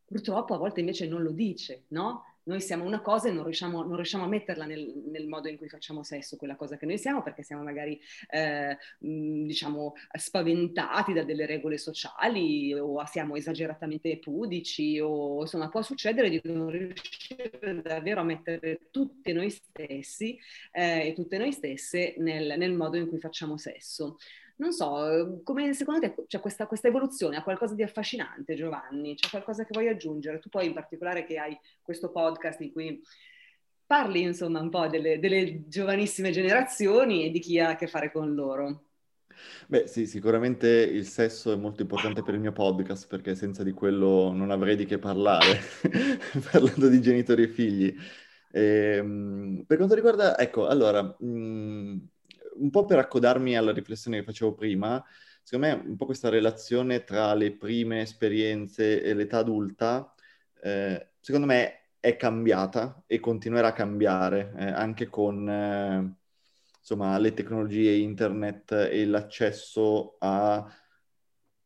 purtroppo, 0.04 0.56
a 0.56 0.58
volte 0.58 0.80
invece 0.80 1.08
non 1.08 1.22
lo 1.22 1.32
dice, 1.32 1.84
no? 1.90 2.24
Noi 2.44 2.62
siamo 2.62 2.84
una 2.84 3.02
cosa 3.02 3.30
e 3.30 3.32
non 3.32 3.44
riusciamo, 3.44 3.84
non 3.84 3.96
riusciamo 3.96 4.24
a 4.24 4.28
metterla 4.28 4.66
nel, 4.66 4.94
nel, 5.06 5.28
modo 5.28 5.48
in 5.48 5.58
cui 5.58 5.70
facciamo 5.70 6.04
sesso, 6.04 6.38
quella 6.38 6.56
cosa 6.56 6.78
che 6.78 6.86
noi 6.86 6.98
siamo, 6.98 7.22
perché 7.22 7.44
siamo 7.44 7.64
magari, 7.64 8.00
eh, 8.30 8.78
diciamo, 9.00 9.94
spaventati 10.18 11.14
da 11.14 11.24
delle 11.24 11.46
regole 11.46 11.78
sociali 11.78 12.74
o 12.74 13.04
siamo 13.06 13.36
esageratamente 13.36 14.18
pudici 14.20 15.00
o 15.00 15.42
insomma 15.42 15.70
può 15.70 15.82
succedere 15.82 16.30
di 16.30 16.42
non 16.44 16.70
riuscire 16.70 17.82
davvero 17.84 18.22
a 18.22 18.24
mettere 18.24 18.90
tutti 18.92 19.32
noi 19.32 19.50
stessi 19.50 20.38
eh, 20.72 21.08
e 21.08 21.14
tutte 21.14 21.38
noi 21.38 21.52
stesse 21.52 22.16
nel, 22.18 22.58
nel 22.58 22.74
modo 22.74 22.98
in 22.98 23.08
cui 23.08 23.20
facciamo 23.20 23.58
sesso. 23.58 24.18
Non 24.60 24.74
so, 24.74 25.40
come 25.44 25.74
secondo 25.74 26.02
te 26.02 26.26
c'è 26.28 26.42
questa, 26.42 26.68
questa, 26.68 26.90
evoluzione, 26.90 27.38
ha 27.38 27.44
qualcosa 27.44 27.76
di 27.76 27.84
affascinante 27.84 28.56
Giovanni? 28.56 29.16
C'è 29.16 29.30
qualcosa 29.30 29.64
che 29.64 29.70
vuoi 29.72 29.88
aggiungere? 29.88 30.40
Tu 30.40 30.50
poi 30.50 30.66
in 30.66 30.74
particolare 30.74 31.24
che 31.24 31.38
hai 31.38 31.58
questo 31.82 32.12
podcast 32.12 32.60
in 32.60 32.74
cui 32.74 33.02
parli 33.86 34.22
insomma 34.22 34.60
un 34.60 34.70
po' 34.70 34.88
delle, 34.88 35.18
delle 35.20 35.68
giovanissime 35.70 36.32
generazioni 36.32 37.26
e 37.26 37.32
di 37.32 37.40
chi 37.40 37.58
ha 37.58 37.70
a 37.70 37.76
che 37.78 37.88
fare 37.88 38.12
con 38.12 38.34
loro. 38.36 38.84
Beh, 39.68 39.88
sì, 39.88 40.06
sicuramente 40.06 40.68
il 40.68 41.06
sesso 41.06 41.54
è 41.54 41.56
molto 41.56 41.82
importante 41.82 42.22
per 42.22 42.34
il 42.34 42.42
mio 42.42 42.52
podcast 42.52 43.08
perché 43.08 43.36
senza 43.36 43.64
di 43.64 43.72
quello 43.72 44.34
non 44.34 44.52
avrei 44.52 44.76
di 44.76 44.86
che 44.86 45.00
parlare, 45.00 45.58
parlando 46.52 46.90
di 46.90 47.00
genitori 47.00 47.44
e 47.44 47.48
figli. 47.48 47.96
E, 48.52 48.96
ehm, 48.98 49.64
per 49.66 49.78
quanto 49.78 49.96
riguarda, 49.96 50.38
ecco, 50.38 50.68
allora, 50.68 51.02
mh, 51.02 51.26
mm, 51.26 51.98
un 52.60 52.70
po' 52.70 52.86
per 52.86 53.00
accodarmi 53.00 53.58
alla 53.58 53.72
riflessione 53.72 54.20
che 54.20 54.24
facevo 54.24 54.54
prima, 54.54 55.04
secondo 55.44 55.68
me 55.68 55.84
un 55.86 55.96
po' 55.96 56.06
questa 56.06 56.30
relazione 56.30 57.04
tra 57.04 57.34
le 57.34 57.56
prime 57.56 58.02
esperienze 58.02 59.02
e 59.02 59.14
l'età 59.14 59.40
adulta, 59.40 60.14
eh, 60.62 61.12
secondo 61.20 61.48
me 61.48 61.92
è 62.00 62.16
cambiata 62.16 63.04
e 63.08 63.20
continuerà 63.20 63.70
a 63.70 63.74
cambiare 63.74 64.54
eh, 64.58 64.66
anche 64.66 65.08
con 65.08 65.50
eh, 65.50 66.16
insomma, 66.80 67.18
le 67.18 67.34
tecnologie 67.34 67.92
internet 67.92 68.72
e 68.72 69.06
l'accesso 69.06 70.16
a 70.20 70.72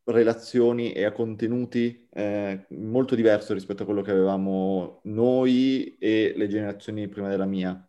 relazioni 0.04 0.92
e 0.92 1.04
a 1.04 1.12
contenuti 1.12 2.06
eh, 2.12 2.66
molto 2.70 3.14
diverso 3.14 3.54
rispetto 3.54 3.82
a 3.82 3.86
quello 3.86 4.02
che 4.02 4.10
avevamo 4.10 5.00
noi 5.04 5.96
e 5.98 6.34
le 6.36 6.48
generazioni 6.48 7.08
prima 7.08 7.28
della 7.28 7.46
mia. 7.46 7.88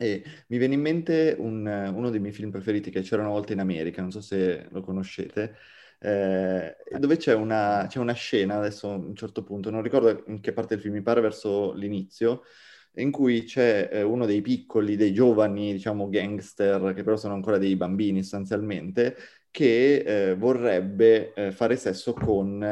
E 0.00 0.22
mi 0.46 0.58
viene 0.58 0.74
in 0.74 0.80
mente 0.80 1.34
un, 1.38 1.66
uno 1.66 2.10
dei 2.10 2.20
miei 2.20 2.32
film 2.32 2.50
preferiti 2.50 2.90
che 2.90 3.02
c'era 3.02 3.22
una 3.22 3.32
volta 3.32 3.52
in 3.52 3.58
America, 3.58 4.00
non 4.00 4.12
so 4.12 4.20
se 4.20 4.68
lo 4.70 4.80
conoscete, 4.80 5.56
eh, 6.00 6.76
dove 6.98 7.16
c'è 7.16 7.34
una, 7.34 7.86
c'è 7.88 7.98
una, 7.98 8.12
scena, 8.12 8.56
adesso 8.58 8.90
a 8.90 8.94
un 8.94 9.16
certo 9.16 9.42
punto, 9.42 9.70
non 9.70 9.82
ricordo 9.82 10.22
in 10.28 10.40
che 10.40 10.52
parte 10.52 10.74
del 10.74 10.82
film, 10.82 10.94
mi 10.94 11.02
pare 11.02 11.20
verso 11.20 11.72
l'inizio, 11.72 12.42
in 12.94 13.10
cui 13.10 13.44
c'è 13.44 13.88
eh, 13.92 14.02
uno 14.02 14.26
dei 14.26 14.40
piccoli, 14.40 14.96
dei 14.96 15.12
giovani, 15.12 15.72
diciamo, 15.72 16.08
gangster, 16.08 16.94
che 16.94 17.02
però 17.02 17.16
sono 17.16 17.34
ancora 17.34 17.58
dei 17.58 17.76
bambini 17.76 18.20
sostanzialmente, 18.22 19.16
che 19.50 20.30
eh, 20.30 20.34
vorrebbe 20.36 21.32
eh, 21.34 21.52
fare 21.52 21.76
sesso 21.76 22.12
con 22.12 22.62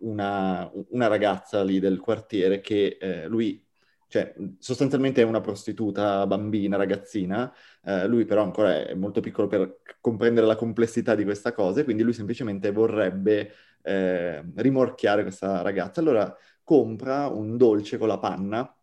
una, 0.00 0.70
una, 0.90 1.06
ragazza 1.06 1.62
lì 1.62 1.78
del 1.78 2.00
quartiere 2.00 2.60
che 2.60 2.96
eh, 3.00 3.28
lui 3.28 3.65
cioè 4.08 4.34
sostanzialmente 4.58 5.22
è 5.22 5.24
una 5.24 5.40
prostituta 5.40 6.26
bambina, 6.26 6.76
ragazzina, 6.76 7.52
eh, 7.84 8.06
lui 8.06 8.24
però 8.24 8.42
ancora 8.42 8.86
è 8.86 8.94
molto 8.94 9.20
piccolo 9.20 9.46
per 9.48 9.80
comprendere 10.00 10.46
la 10.46 10.56
complessità 10.56 11.14
di 11.14 11.24
questa 11.24 11.52
cosa, 11.52 11.84
quindi 11.84 12.02
lui 12.02 12.12
semplicemente 12.12 12.70
vorrebbe 12.70 13.52
eh, 13.82 14.44
rimorchiare 14.56 15.22
questa 15.22 15.62
ragazza. 15.62 16.00
Allora 16.00 16.36
compra 16.62 17.26
un 17.28 17.56
dolce 17.56 17.98
con 17.98 18.08
la 18.08 18.18
panna 18.18 18.76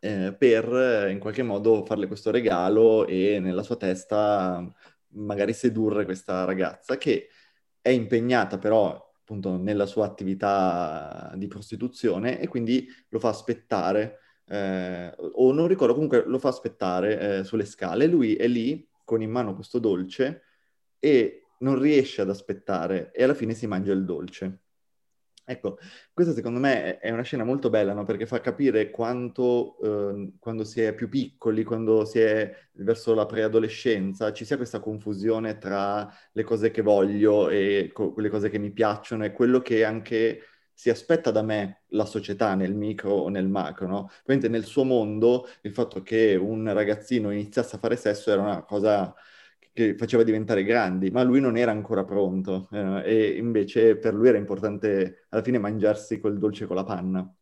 eh, 0.00 0.34
per 0.36 1.08
in 1.10 1.18
qualche 1.18 1.42
modo 1.42 1.84
farle 1.84 2.06
questo 2.06 2.30
regalo 2.30 3.06
e 3.06 3.38
nella 3.40 3.62
sua 3.62 3.76
testa 3.76 4.66
magari 5.14 5.52
sedurre 5.52 6.04
questa 6.04 6.44
ragazza 6.44 6.96
che 6.96 7.28
è 7.80 7.90
impegnata 7.90 8.58
però 8.58 9.10
appunto 9.20 9.56
nella 9.56 9.86
sua 9.86 10.06
attività 10.06 11.32
di 11.36 11.46
prostituzione 11.46 12.40
e 12.40 12.48
quindi 12.48 12.86
lo 13.08 13.18
fa 13.18 13.28
aspettare 13.28 14.18
eh, 14.46 15.14
o 15.16 15.52
non 15.52 15.66
ricordo, 15.66 15.94
comunque 15.94 16.24
lo 16.26 16.38
fa 16.38 16.48
aspettare 16.48 17.38
eh, 17.38 17.44
sulle 17.44 17.64
scale. 17.64 18.06
Lui 18.06 18.34
è 18.34 18.46
lì 18.46 18.86
con 19.04 19.22
in 19.22 19.30
mano 19.30 19.54
questo 19.54 19.78
dolce 19.78 20.42
e 20.98 21.48
non 21.58 21.78
riesce 21.78 22.20
ad 22.22 22.30
aspettare 22.30 23.10
e 23.12 23.22
alla 23.22 23.34
fine 23.34 23.54
si 23.54 23.66
mangia 23.66 23.92
il 23.92 24.04
dolce. 24.04 24.58
Ecco, 25.44 25.76
questa 26.12 26.32
secondo 26.32 26.60
me 26.60 26.98
è 26.98 27.10
una 27.10 27.22
scena 27.22 27.42
molto 27.42 27.68
bella, 27.68 27.92
no? 27.92 28.04
Perché 28.04 28.26
fa 28.26 28.40
capire 28.40 28.90
quanto 28.90 29.76
eh, 29.82 30.32
quando 30.38 30.62
si 30.62 30.80
è 30.82 30.94
più 30.94 31.08
piccoli, 31.08 31.64
quando 31.64 32.04
si 32.04 32.20
è 32.20 32.54
verso 32.74 33.12
la 33.12 33.26
preadolescenza, 33.26 34.32
ci 34.32 34.44
sia 34.44 34.56
questa 34.56 34.78
confusione 34.78 35.58
tra 35.58 36.08
le 36.32 36.44
cose 36.44 36.70
che 36.70 36.80
voglio 36.80 37.48
e 37.48 37.90
co- 37.92 38.14
le 38.16 38.28
cose 38.28 38.50
che 38.50 38.58
mi 38.58 38.70
piacciono 38.70 39.24
e 39.24 39.32
quello 39.32 39.60
che 39.60 39.84
anche 39.84 40.42
si 40.82 40.90
aspetta 40.90 41.30
da 41.30 41.42
me 41.42 41.82
la 41.90 42.04
società 42.04 42.56
nel 42.56 42.74
micro 42.74 43.12
o 43.12 43.28
nel 43.28 43.46
macro, 43.46 43.86
no? 43.86 44.10
Ovviamente 44.22 44.48
nel 44.48 44.64
suo 44.64 44.82
mondo 44.82 45.46
il 45.60 45.72
fatto 45.72 46.02
che 46.02 46.34
un 46.34 46.72
ragazzino 46.72 47.30
iniziasse 47.30 47.76
a 47.76 47.78
fare 47.78 47.94
sesso 47.94 48.32
era 48.32 48.42
una 48.42 48.64
cosa 48.64 49.14
che 49.72 49.94
faceva 49.96 50.24
diventare 50.24 50.64
grandi, 50.64 51.12
ma 51.12 51.22
lui 51.22 51.38
non 51.38 51.56
era 51.56 51.70
ancora 51.70 52.02
pronto 52.02 52.68
eh, 52.72 53.02
e 53.04 53.36
invece 53.36 53.96
per 53.96 54.12
lui 54.12 54.26
era 54.26 54.38
importante 54.38 55.26
alla 55.28 55.44
fine 55.44 55.58
mangiarsi 55.58 56.18
quel 56.18 56.36
dolce 56.36 56.66
con 56.66 56.74
la 56.74 56.82
panna. 56.82 57.32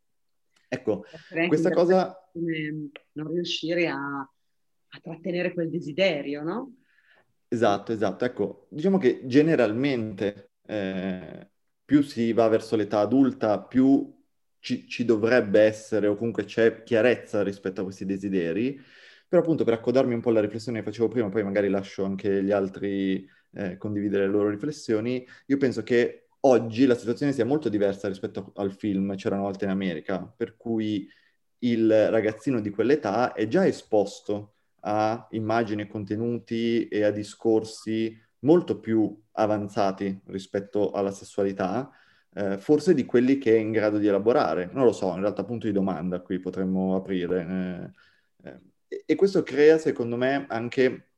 Ecco, 0.69 1.07
questa 1.49 1.71
cosa... 1.71 2.15
Non 2.35 3.33
riuscire 3.33 3.89
a, 3.89 3.97
a 3.97 5.01
trattenere 5.03 5.55
quel 5.55 5.71
desiderio, 5.71 6.43
no? 6.43 6.75
Esatto, 7.49 7.93
esatto. 7.93 8.27
Ecco, 8.27 8.67
diciamo 8.69 8.99
che 8.99 9.23
generalmente 9.25 10.51
eh, 10.67 11.50
più 11.91 12.03
si 12.03 12.33
va 12.33 12.47
verso 12.47 12.77
l'età 12.77 13.01
adulta, 13.01 13.61
più 13.61 14.17
ci, 14.61 14.87
ci, 14.87 15.05
dovrebbe 15.05 15.63
essere 15.63 16.07
o 16.07 16.15
comunque 16.15 16.45
c'è 16.45 16.85
chiarezza 16.85 17.43
rispetto 17.43 17.81
a 17.81 17.83
questi 17.83 18.05
desideri. 18.05 18.81
Però 19.27 19.43
appunto 19.43 19.65
per 19.65 19.75
accodarmi 19.75 20.15
un 20.15 20.21
po' 20.21 20.31
alla 20.31 20.41
riflessione 20.41 20.79
che 20.79 20.85
facevo 20.85 21.09
prima, 21.09 21.29
poi 21.31 21.43
magari 21.43 21.69
lascio 21.69 22.05
anche 22.05 22.45
gli 22.45 22.53
altri 22.53 23.29
eh, 23.55 23.77
condividere 23.77 24.27
le 24.27 24.31
loro 24.31 24.51
riflessioni, 24.51 25.27
io 25.47 25.57
penso 25.57 25.83
che 25.83 26.29
oggi 26.43 26.87
la 26.87 26.95
situazione 26.95 27.33
sia 27.33 27.45
molto 27.45 27.69
diversa 27.69 28.07
rispetto 28.07 28.53
al 28.55 28.73
film 28.73 29.17
C'era 29.17 29.35
una 29.35 29.45
volta 29.45 29.65
in 29.65 29.73
America, 29.73 30.33
per 30.37 30.57
cui 30.57 31.09
il 31.59 32.09
ragazzino 32.09 32.61
di 32.61 32.71
quell'età 32.71 33.33
è 33.33 33.49
già 33.49 33.67
esposto 33.67 34.55
a 34.83 35.27
immagini 35.33 35.83
e 35.83 35.89
contenuti 35.89 36.87
e 36.87 37.03
a 37.03 37.11
discorsi 37.11 38.17
molto 38.41 38.79
più 38.79 39.19
avanzati 39.33 40.21
rispetto 40.27 40.91
alla 40.93 41.11
sessualità, 41.11 41.91
eh, 42.35 42.59
forse 42.59 42.95
di 42.95 43.05
quelli 43.05 43.39
che 43.39 43.55
è 43.57 43.59
in 43.59 43.73
grado 43.73 43.99
di 43.99 44.07
elaborare. 44.07 44.71
Non 44.73 44.85
lo 44.85 44.93
so, 44.93 45.13
in 45.15 45.21
realtà 45.21 45.45
punto 45.45 45.67
di 45.67 45.73
domanda 45.73 46.21
qui 46.21 46.39
potremmo 46.39 46.95
aprire. 46.95 47.93
Eh, 48.45 48.59
eh, 48.89 49.03
e 49.07 49.15
questo 49.15 49.43
crea, 49.43 49.79
secondo 49.79 50.17
me, 50.17 50.47
anche 50.49 51.09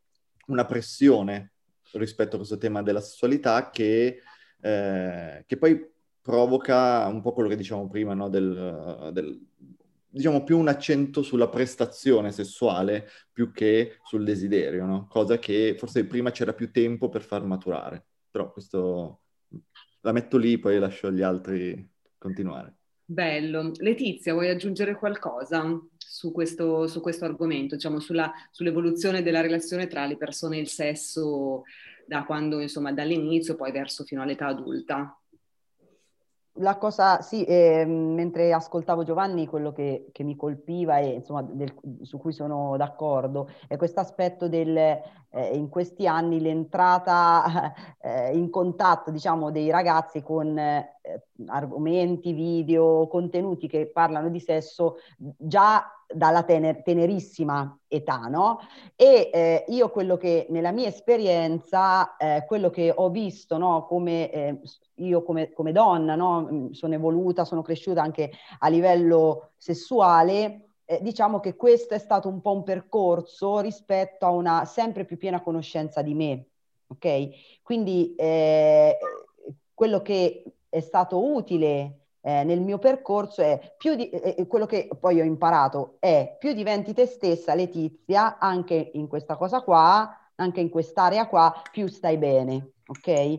una 0.47 0.65
pressione 0.65 1.53
rispetto 1.93 2.35
a 2.35 2.39
questo 2.39 2.59
tema 2.59 2.83
della 2.83 3.01
sessualità 3.01 3.71
che, 3.71 4.23
eh, 4.61 5.45
che 5.47 5.57
poi 5.57 5.91
provoca 6.21 7.07
un 7.09 7.21
po' 7.21 7.33
quello 7.33 7.49
che 7.49 7.57
diciamo 7.57 7.89
prima, 7.89 8.15
no? 8.15 8.29
del, 8.29 9.11
del, 9.13 9.41
diciamo 10.13 10.45
più 10.45 10.59
un 10.59 10.69
accento 10.69 11.23
sulla 11.23 11.49
prestazione 11.49 12.33
sessuale 12.33 13.09
più 13.33 13.51
che 13.51 13.99
sul 14.05 14.25
desiderio, 14.25 14.85
no? 14.85 15.07
cosa 15.09 15.39
che 15.39 15.75
forse 15.79 16.05
prima 16.05 16.31
c'era 16.31 16.53
più 16.53 16.71
tempo 16.71 17.09
per 17.09 17.23
far 17.23 17.45
maturare. 17.45 18.05
Però 18.31 18.53
questo 18.53 19.23
la 20.03 20.13
metto 20.13 20.37
lì, 20.37 20.59
poi 20.59 20.79
lascio 20.79 21.07
agli 21.07 21.23
altri 21.23 21.91
continuare. 22.19 22.77
Bello. 23.05 23.73
Letizia, 23.79 24.33
vuoi 24.33 24.49
aggiungere 24.49 24.97
qualcosa 24.97 25.81
su 25.97 26.33
questo, 26.33 26.87
su 26.87 27.01
questo 27.01 27.25
argomento, 27.25 27.75
diciamo 27.75 27.99
sulla, 27.99 28.31
sull'evoluzione 28.51 29.23
della 29.23 29.41
relazione 29.41 29.87
tra 29.87 30.07
le 30.07 30.17
persone 30.17 30.59
e 30.59 30.61
il 30.61 30.69
sesso 30.69 31.63
da 32.07 32.25
quando, 32.25 32.61
insomma, 32.61 32.93
dall'inizio 32.93 33.55
poi 33.55 33.73
verso 33.73 34.05
fino 34.05 34.23
all'età 34.23 34.47
adulta? 34.47 35.17
La 36.57 36.77
cosa, 36.77 37.23
sì, 37.23 37.45
eh, 37.45 37.85
mentre 37.87 38.53
ascoltavo 38.53 39.05
Giovanni, 39.05 39.47
quello 39.47 39.73
che, 39.73 40.09
che 40.13 40.23
mi 40.23 40.37
colpiva 40.37 40.99
e 40.99 41.15
insomma 41.15 41.43
del, 41.43 41.75
su 42.03 42.19
cui 42.19 42.33
sono 42.33 42.77
d'accordo 42.77 43.49
è 43.67 43.77
questo 43.77 44.01
aspetto 44.01 44.49
del, 44.49 45.01
eh, 45.33 45.57
in 45.57 45.69
questi 45.69 46.07
anni 46.07 46.41
l'entrata 46.41 47.73
eh, 48.01 48.37
in 48.37 48.51
contatto, 48.51 49.11
diciamo, 49.11 49.51
dei 49.51 49.71
ragazzi 49.71 50.23
con 50.23 50.57
eh, 50.59 50.99
argomenti, 51.47 52.33
video, 52.33 53.07
contenuti 53.09 53.67
che 53.67 53.91
parlano 53.91 54.29
di 54.29 54.41
sesso 54.41 54.97
già 55.17 55.85
dalla 56.15 56.43
tener- 56.43 56.83
tenerissima 56.83 57.79
età, 57.89 58.19
no? 58.29 58.59
E 58.95 59.31
eh, 59.33 59.65
io 59.69 59.91
quello 59.91 60.17
che 60.17 60.47
nella 60.51 60.71
mia 60.71 60.89
esperienza, 60.89 62.17
eh, 62.17 62.45
quello 62.47 62.69
che 62.69 62.93
ho 62.95 63.09
visto, 63.09 63.57
no? 63.57 63.87
Come 63.87 64.31
eh, 64.31 64.61
io 64.97 65.23
come, 65.23 65.53
come 65.53 65.73
donna, 65.73 66.15
no? 66.15 66.69
Sono 66.73 66.95
evoluta, 66.95 67.45
sono 67.45 67.63
cresciuta 67.63 68.03
anche 68.03 68.33
a 68.59 68.69
livello 68.69 69.53
sessuale, 69.57 70.72
eh, 70.93 70.99
diciamo 71.03 71.41
che 71.41 71.57
questo 71.57 71.95
è 71.95 71.99
stato 71.99 72.29
un 72.29 72.41
po' 72.41 72.53
un 72.53 72.63
percorso 72.63 73.61
rispetto 73.61 74.27
a 74.27 74.31
una 74.31 74.65
sempre 74.65 75.05
più 75.05 75.17
piena 75.17 75.41
conoscenza 75.41 76.03
di 76.03 76.15
me, 76.15 76.47
ok? 76.89 77.61
Quindi 77.63 78.15
eh, 78.17 78.99
quello 79.73 80.03
che 80.03 80.45
è 80.69 80.81
stato 80.81 81.35
utile 81.35 82.01
eh, 82.21 82.45
nel 82.45 82.61
mio 82.61 82.79
percorso 82.79 83.43
è 83.43 83.75
più 83.77 83.95
di, 83.95 84.09
eh, 84.11 84.47
quello 84.47 84.67
che 84.67 84.89
poi 84.99 85.21
ho 85.21 85.25
imparato 85.25 85.97
è 85.99 86.37
più 86.39 86.53
diventi 86.53 86.93
te 86.93 87.07
stessa 87.07 87.55
Letizia 87.55 88.39
anche 88.39 88.91
in 88.95 89.09
questa 89.09 89.37
cosa 89.37 89.63
qua 89.63 90.31
anche 90.37 90.61
in 90.61 90.71
quest'area 90.71 91.27
qua 91.27 91.53
più 91.71 91.89
stai 91.89 92.19
bene 92.19 92.75
ok? 92.93 93.39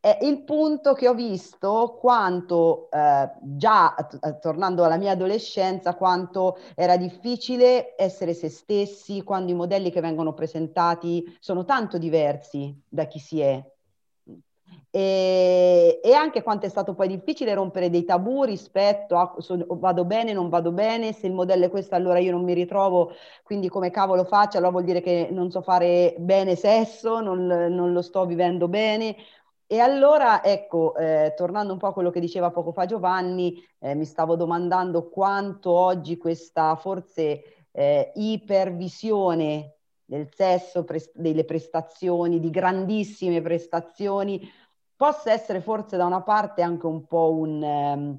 È 0.00 0.18
il 0.22 0.44
punto 0.44 0.92
che 0.94 1.08
ho 1.08 1.14
visto 1.14 1.96
quanto 2.00 2.88
eh, 2.90 3.30
già 3.42 3.94
t- 4.08 4.38
tornando 4.38 4.84
alla 4.84 4.96
mia 4.96 5.12
adolescenza 5.12 5.94
quanto 5.96 6.58
era 6.74 6.96
difficile 6.96 7.94
essere 7.96 8.32
se 8.34 8.48
stessi 8.48 9.22
quando 9.24 9.50
i 9.50 9.54
modelli 9.54 9.90
che 9.90 10.00
vengono 10.00 10.34
presentati 10.34 11.36
sono 11.40 11.64
tanto 11.64 11.98
diversi 11.98 12.74
da 12.88 13.06
chi 13.06 13.18
si 13.18 13.40
è 13.40 13.62
e, 14.90 16.00
e, 16.02 16.12
anche 16.14 16.42
quanto 16.42 16.66
è 16.66 16.68
stato 16.68 16.94
poi 16.94 17.08
difficile 17.08 17.52
rompere 17.54 17.90
dei 17.90 18.04
tabù 18.04 18.44
rispetto 18.44 19.16
a 19.16 19.34
so, 19.38 19.56
vado 19.68 20.04
bene, 20.04 20.32
non 20.32 20.48
vado 20.48 20.72
bene, 20.72 21.12
se 21.12 21.26
il 21.26 21.34
modello 21.34 21.66
è 21.66 21.70
questo 21.70 21.94
allora 21.94 22.18
io 22.18 22.32
non 22.32 22.42
mi 22.42 22.54
ritrovo, 22.54 23.12
quindi 23.42 23.68
come 23.68 23.90
cavolo 23.90 24.24
faccio? 24.24 24.56
Allora 24.56 24.72
vuol 24.72 24.84
dire 24.84 25.00
che 25.00 25.28
non 25.30 25.50
so 25.50 25.60
fare 25.60 26.14
bene 26.18 26.56
sesso, 26.56 27.20
non, 27.20 27.46
non 27.46 27.92
lo 27.92 28.02
sto 28.02 28.24
vivendo 28.26 28.68
bene. 28.68 29.14
E 29.70 29.80
allora, 29.80 30.42
ecco, 30.42 30.96
eh, 30.96 31.34
tornando 31.36 31.74
un 31.74 31.78
po' 31.78 31.88
a 31.88 31.92
quello 31.92 32.10
che 32.10 32.20
diceva 32.20 32.50
poco 32.50 32.72
fa 32.72 32.86
Giovanni, 32.86 33.62
eh, 33.80 33.94
mi 33.94 34.06
stavo 34.06 34.34
domandando 34.34 35.08
quanto 35.10 35.70
oggi 35.72 36.16
questa 36.16 36.74
forse 36.76 37.66
eh, 37.72 38.10
ipervisione 38.14 39.77
del 40.08 40.30
sesso, 40.34 40.84
pre- 40.84 41.10
delle 41.12 41.44
prestazioni, 41.44 42.40
di 42.40 42.48
grandissime 42.48 43.42
prestazioni, 43.42 44.40
possa 44.96 45.32
essere 45.32 45.60
forse 45.60 45.98
da 45.98 46.06
una 46.06 46.22
parte 46.22 46.62
anche 46.62 46.86
un 46.86 47.06
po' 47.06 47.30
un, 47.30 47.62
um, 47.62 48.18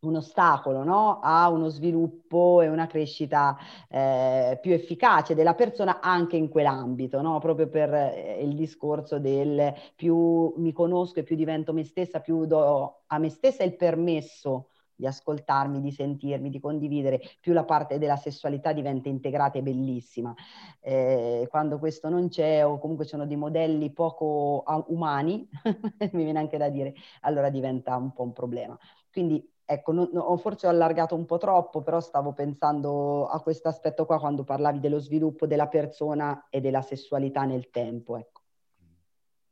un 0.00 0.16
ostacolo 0.16 0.84
no? 0.84 1.20
a 1.22 1.48
uno 1.48 1.68
sviluppo 1.68 2.60
e 2.60 2.68
una 2.68 2.86
crescita 2.86 3.56
eh, 3.88 4.58
più 4.60 4.72
efficace 4.74 5.34
della 5.34 5.54
persona 5.54 6.00
anche 6.00 6.36
in 6.36 6.50
quell'ambito, 6.50 7.22
no? 7.22 7.38
proprio 7.38 7.66
per 7.66 7.94
eh, 7.94 8.42
il 8.42 8.54
discorso 8.54 9.18
del 9.18 9.72
più 9.96 10.52
mi 10.58 10.72
conosco 10.72 11.20
e 11.20 11.22
più 11.22 11.34
divento 11.34 11.72
me 11.72 11.84
stessa, 11.84 12.20
più 12.20 12.44
do 12.44 13.04
a 13.06 13.18
me 13.18 13.30
stessa 13.30 13.62
il 13.62 13.74
permesso 13.74 14.66
di 15.02 15.08
ascoltarmi, 15.08 15.80
di 15.80 15.90
sentirmi, 15.90 16.48
di 16.48 16.60
condividere, 16.60 17.20
più 17.40 17.52
la 17.52 17.64
parte 17.64 17.98
della 17.98 18.16
sessualità 18.16 18.72
diventa 18.72 19.08
integrata 19.08 19.58
e 19.58 19.62
bellissima. 19.62 20.32
Eh, 20.80 21.46
quando 21.50 21.78
questo 21.80 22.08
non 22.08 22.28
c'è 22.28 22.64
o 22.64 22.78
comunque 22.78 23.04
sono 23.04 23.26
dei 23.26 23.36
modelli 23.36 23.92
poco 23.92 24.62
umani, 24.88 25.48
mi 26.12 26.22
viene 26.24 26.38
anche 26.38 26.56
da 26.56 26.68
dire, 26.68 26.94
allora 27.22 27.50
diventa 27.50 27.96
un 27.96 28.12
po' 28.12 28.22
un 28.22 28.32
problema. 28.32 28.78
Quindi 29.10 29.44
ecco, 29.64 29.92
non, 29.92 30.08
no, 30.12 30.36
forse 30.36 30.66
ho 30.66 30.70
allargato 30.70 31.16
un 31.16 31.24
po' 31.26 31.38
troppo, 31.38 31.82
però 31.82 31.98
stavo 32.00 32.32
pensando 32.32 33.26
a 33.26 33.40
questo 33.40 33.68
aspetto 33.68 34.06
qua 34.06 34.20
quando 34.20 34.44
parlavi 34.44 34.78
dello 34.78 35.00
sviluppo 35.00 35.46
della 35.46 35.66
persona 35.66 36.46
e 36.48 36.60
della 36.60 36.82
sessualità 36.82 37.44
nel 37.44 37.70
tempo. 37.70 38.16
Ecco. 38.16 38.31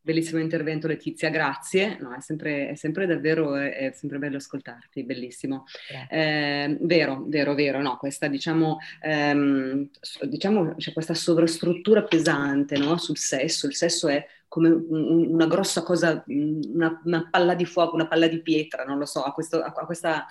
Bellissimo 0.02 0.40
intervento 0.40 0.86
Letizia, 0.86 1.28
grazie. 1.28 1.98
No, 2.00 2.14
è, 2.14 2.20
sempre, 2.20 2.70
è 2.70 2.74
sempre 2.74 3.06
davvero 3.06 3.54
è 3.54 3.92
sempre 3.94 4.18
bello 4.18 4.38
ascoltarti, 4.38 5.04
bellissimo. 5.04 5.64
Eh, 6.08 6.78
vero, 6.80 7.24
vero, 7.26 7.54
vero, 7.54 7.82
no, 7.82 7.98
questa 7.98 8.26
diciamo, 8.26 8.78
ehm, 9.02 9.90
diciamo 10.22 10.74
c'è 10.76 10.94
questa 10.94 11.12
sovrastruttura 11.12 12.02
pesante 12.04 12.78
no, 12.78 12.96
sul 12.96 13.18
sesso, 13.18 13.66
il 13.66 13.74
sesso 13.74 14.08
è 14.08 14.26
come 14.48 14.70
un, 14.70 15.26
una 15.32 15.46
grossa 15.46 15.82
cosa, 15.82 16.24
una, 16.26 17.00
una, 17.04 17.28
palla 17.30 17.54
di 17.54 17.66
fuoco, 17.66 17.94
una 17.94 18.08
palla 18.08 18.26
di 18.26 18.40
pietra, 18.40 18.84
non 18.84 18.96
lo 18.96 19.04
so, 19.06 19.22
ha, 19.22 19.32
questo, 19.32 19.60
ha 19.60 19.70
questa 19.72 20.26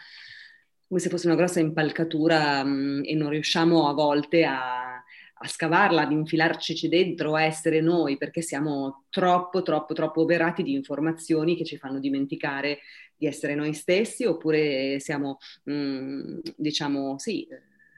come 0.88 1.00
se 1.00 1.10
fosse 1.10 1.28
una 1.28 1.36
grossa 1.36 1.60
impalcatura 1.60 2.64
mh, 2.64 3.04
e 3.06 3.14
non 3.14 3.30
riusciamo 3.30 3.88
a 3.88 3.94
volte 3.94 4.44
a 4.44 4.99
a 5.42 5.48
scavarla, 5.48 6.02
ad 6.02 6.12
infilarci 6.12 6.90
dentro, 6.90 7.36
a 7.36 7.44
essere 7.44 7.80
noi, 7.80 8.18
perché 8.18 8.42
siamo 8.42 9.06
troppo, 9.10 9.62
troppo, 9.62 9.94
troppo 9.94 10.22
oberati 10.22 10.64
di 10.64 10.74
informazioni 10.74 11.56
che 11.56 11.64
ci 11.64 11.78
fanno 11.78 12.00
dimenticare 12.00 12.80
di 13.16 13.26
essere 13.26 13.56
noi 13.56 13.74
stessi, 13.74 14.26
oppure 14.26 15.00
siamo, 15.00 15.38
mh, 15.64 15.74
mm, 15.74 16.40
diciamo, 16.58 17.18
sì, 17.20 17.48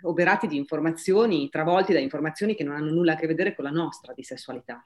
oberati 0.04 0.48
di 0.48 0.58
informazioni, 0.58 1.50
travolti 1.50 1.94
da 1.94 2.00
informazioni 2.00 2.56
che 2.56 2.64
non 2.64 2.76
hanno 2.76 2.92
nulla 2.92 3.14
a 3.14 3.16
che 3.16 3.28
vedere 3.28 3.56
con 3.56 3.66
la 3.66 3.72
nostra 3.72 4.14
di 4.14 4.24
sessualità. 4.24 4.86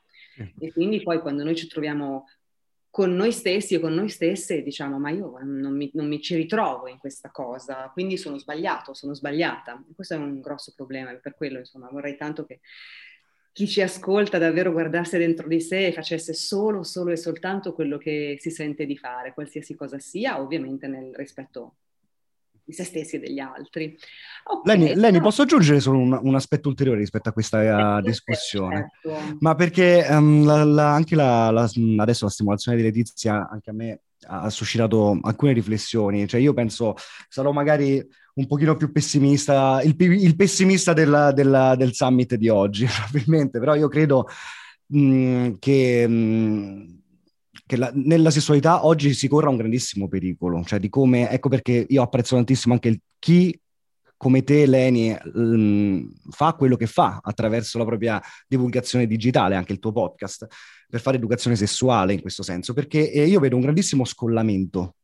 E 0.59 0.71
quindi 0.71 1.01
poi 1.01 1.19
quando 1.19 1.43
noi 1.43 1.55
ci 1.55 1.67
troviamo 1.67 2.25
con 2.95 3.13
noi 3.13 3.33
stessi 3.33 3.75
e 3.75 3.81
con 3.81 3.93
noi 3.93 4.07
stesse 4.07 4.63
diciamo 4.63 4.97
ma 4.97 5.09
io 5.09 5.37
non 5.43 5.75
mi, 5.75 5.91
non 5.95 6.07
mi, 6.07 6.21
ci 6.21 6.33
ritrovo 6.33 6.87
in 6.87 6.97
questa 6.97 7.29
cosa, 7.29 7.89
quindi 7.91 8.15
sono 8.15 8.37
sbagliato, 8.37 8.93
sono 8.93 9.13
sbagliata. 9.13 9.83
questo 9.93 10.13
è 10.13 10.17
un 10.17 10.39
grosso 10.39 10.71
problema 10.73 11.13
per 11.15 11.35
quello 11.35 11.59
insomma 11.59 11.89
vorrei 11.91 12.15
tanto 12.15 12.45
che 12.45 12.61
chi 13.51 13.67
ci 13.67 13.81
ascolta 13.81 14.37
davvero 14.37 14.71
guardasse 14.71 15.17
dentro 15.17 15.45
di 15.45 15.59
sé 15.59 15.87
e 15.87 15.91
facesse 15.91 16.33
solo, 16.33 16.83
solo 16.83 17.11
e 17.11 17.17
soltanto 17.17 17.73
quello 17.73 17.97
che 17.97 18.37
si 18.39 18.49
sente 18.49 18.85
di 18.85 18.95
fare, 18.95 19.33
qualsiasi 19.33 19.75
cosa 19.75 19.99
sia, 19.99 20.39
ovviamente 20.39 20.87
nel 20.87 21.13
rispetto 21.13 21.75
di 22.65 22.73
se 22.73 22.83
stessi 22.83 23.17
e 23.17 23.19
degli 23.19 23.39
altri. 23.39 23.95
Okay, 24.43 24.77
Leni, 24.77 24.95
Leni, 24.95 25.21
posso 25.21 25.43
aggiungere 25.43 25.79
solo 25.79 25.99
un, 25.99 26.19
un, 26.21 26.35
aspetto 26.35 26.67
ulteriore 26.67 26.99
rispetto 26.99 27.29
a 27.29 27.31
questa 27.31 27.61
certo, 27.61 28.01
discussione? 28.01 28.91
Certo. 29.01 29.37
Ma 29.39 29.55
perché 29.55 30.05
um, 30.09 30.45
la, 30.45 30.63
la, 30.63 30.93
anche 30.93 31.15
la, 31.15 31.47
adesso 31.47 32.25
la 32.25 32.31
stimolazione 32.31 32.77
di 32.77 32.83
Letizia 32.83 33.47
anche 33.49 33.69
a 33.69 33.73
me 33.73 34.01
ha 34.27 34.49
suscitato 34.49 35.19
alcune 35.21 35.53
riflessioni, 35.53 36.27
cioè 36.27 36.39
io 36.39 36.53
penso 36.53 36.95
sarò 37.29 37.51
magari 37.51 38.03
un 38.35 38.47
pochino 38.47 38.75
più 38.75 38.91
pessimista, 38.91 39.81
il, 39.83 39.95
il 39.97 40.35
pessimista 40.35 40.93
della, 40.93 41.31
della, 41.31 41.75
del 41.75 41.93
summit 41.93 42.35
di 42.35 42.49
oggi 42.49 42.85
probabilmente, 42.89 43.59
però 43.59 43.75
io 43.75 43.87
credo 43.87 44.27
mh, 44.87 45.53
che 45.59 46.07
mh, 46.07 47.03
che 47.65 47.77
la, 47.77 47.91
nella 47.93 48.31
sessualità 48.31 48.85
oggi 48.85 49.13
si 49.13 49.27
corra 49.27 49.49
un 49.49 49.57
grandissimo 49.57 50.07
pericolo, 50.07 50.63
cioè 50.63 50.79
di 50.79 50.89
come, 50.89 51.29
ecco 51.29 51.49
perché 51.49 51.85
io 51.87 52.01
apprezzo 52.01 52.35
tantissimo 52.35 52.73
anche 52.73 52.89
il, 52.89 52.99
chi 53.19 53.57
come 54.17 54.43
te, 54.43 54.65
Leni, 54.65 55.15
um, 55.33 56.11
fa 56.29 56.53
quello 56.53 56.75
che 56.77 56.87
fa 56.87 57.19
attraverso 57.21 57.77
la 57.77 57.85
propria 57.85 58.21
divulgazione 58.47 59.07
digitale, 59.07 59.55
anche 59.55 59.73
il 59.73 59.79
tuo 59.79 59.91
podcast, 59.91 60.47
per 60.89 61.01
fare 61.01 61.17
educazione 61.17 61.55
sessuale 61.55 62.13
in 62.13 62.21
questo 62.21 62.41
senso, 62.41 62.73
perché 62.73 63.11
eh, 63.11 63.25
io 63.25 63.39
vedo 63.39 63.55
un 63.55 63.61
grandissimo 63.61 64.05
scollamento. 64.05 64.95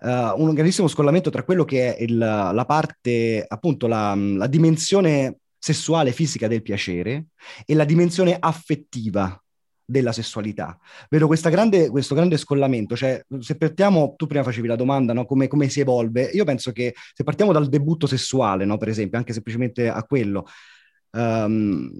Uh, 0.00 0.40
un 0.40 0.54
grandissimo 0.54 0.88
scollamento 0.88 1.30
tra 1.30 1.42
quello 1.42 1.64
che 1.64 1.94
è 1.94 2.02
il, 2.02 2.16
la 2.16 2.64
parte, 2.66 3.44
appunto, 3.46 3.86
la, 3.86 4.14
la 4.14 4.46
dimensione 4.46 5.38
sessuale 5.58 6.12
fisica 6.12 6.48
del 6.48 6.62
piacere 6.62 7.26
e 7.66 7.74
la 7.74 7.84
dimensione 7.84 8.36
affettiva 8.38 9.40
della 9.90 10.12
sessualità. 10.12 10.78
Vedo 11.08 11.26
grande, 11.26 11.88
questo 11.88 12.14
grande 12.14 12.36
scollamento, 12.36 12.94
cioè 12.94 13.24
se 13.38 13.56
partiamo, 13.56 14.14
tu 14.18 14.26
prima 14.26 14.44
facevi 14.44 14.68
la 14.68 14.76
domanda, 14.76 15.14
no? 15.14 15.24
come, 15.24 15.48
come, 15.48 15.70
si 15.70 15.80
evolve, 15.80 16.24
io 16.24 16.44
penso 16.44 16.72
che 16.72 16.94
se 17.14 17.24
partiamo 17.24 17.52
dal 17.52 17.68
debutto 17.68 18.06
sessuale, 18.06 18.66
no? 18.66 18.76
per 18.76 18.88
esempio, 18.88 19.16
anche 19.16 19.32
semplicemente 19.32 19.88
a 19.88 20.04
quello, 20.04 20.44
um, 21.12 21.90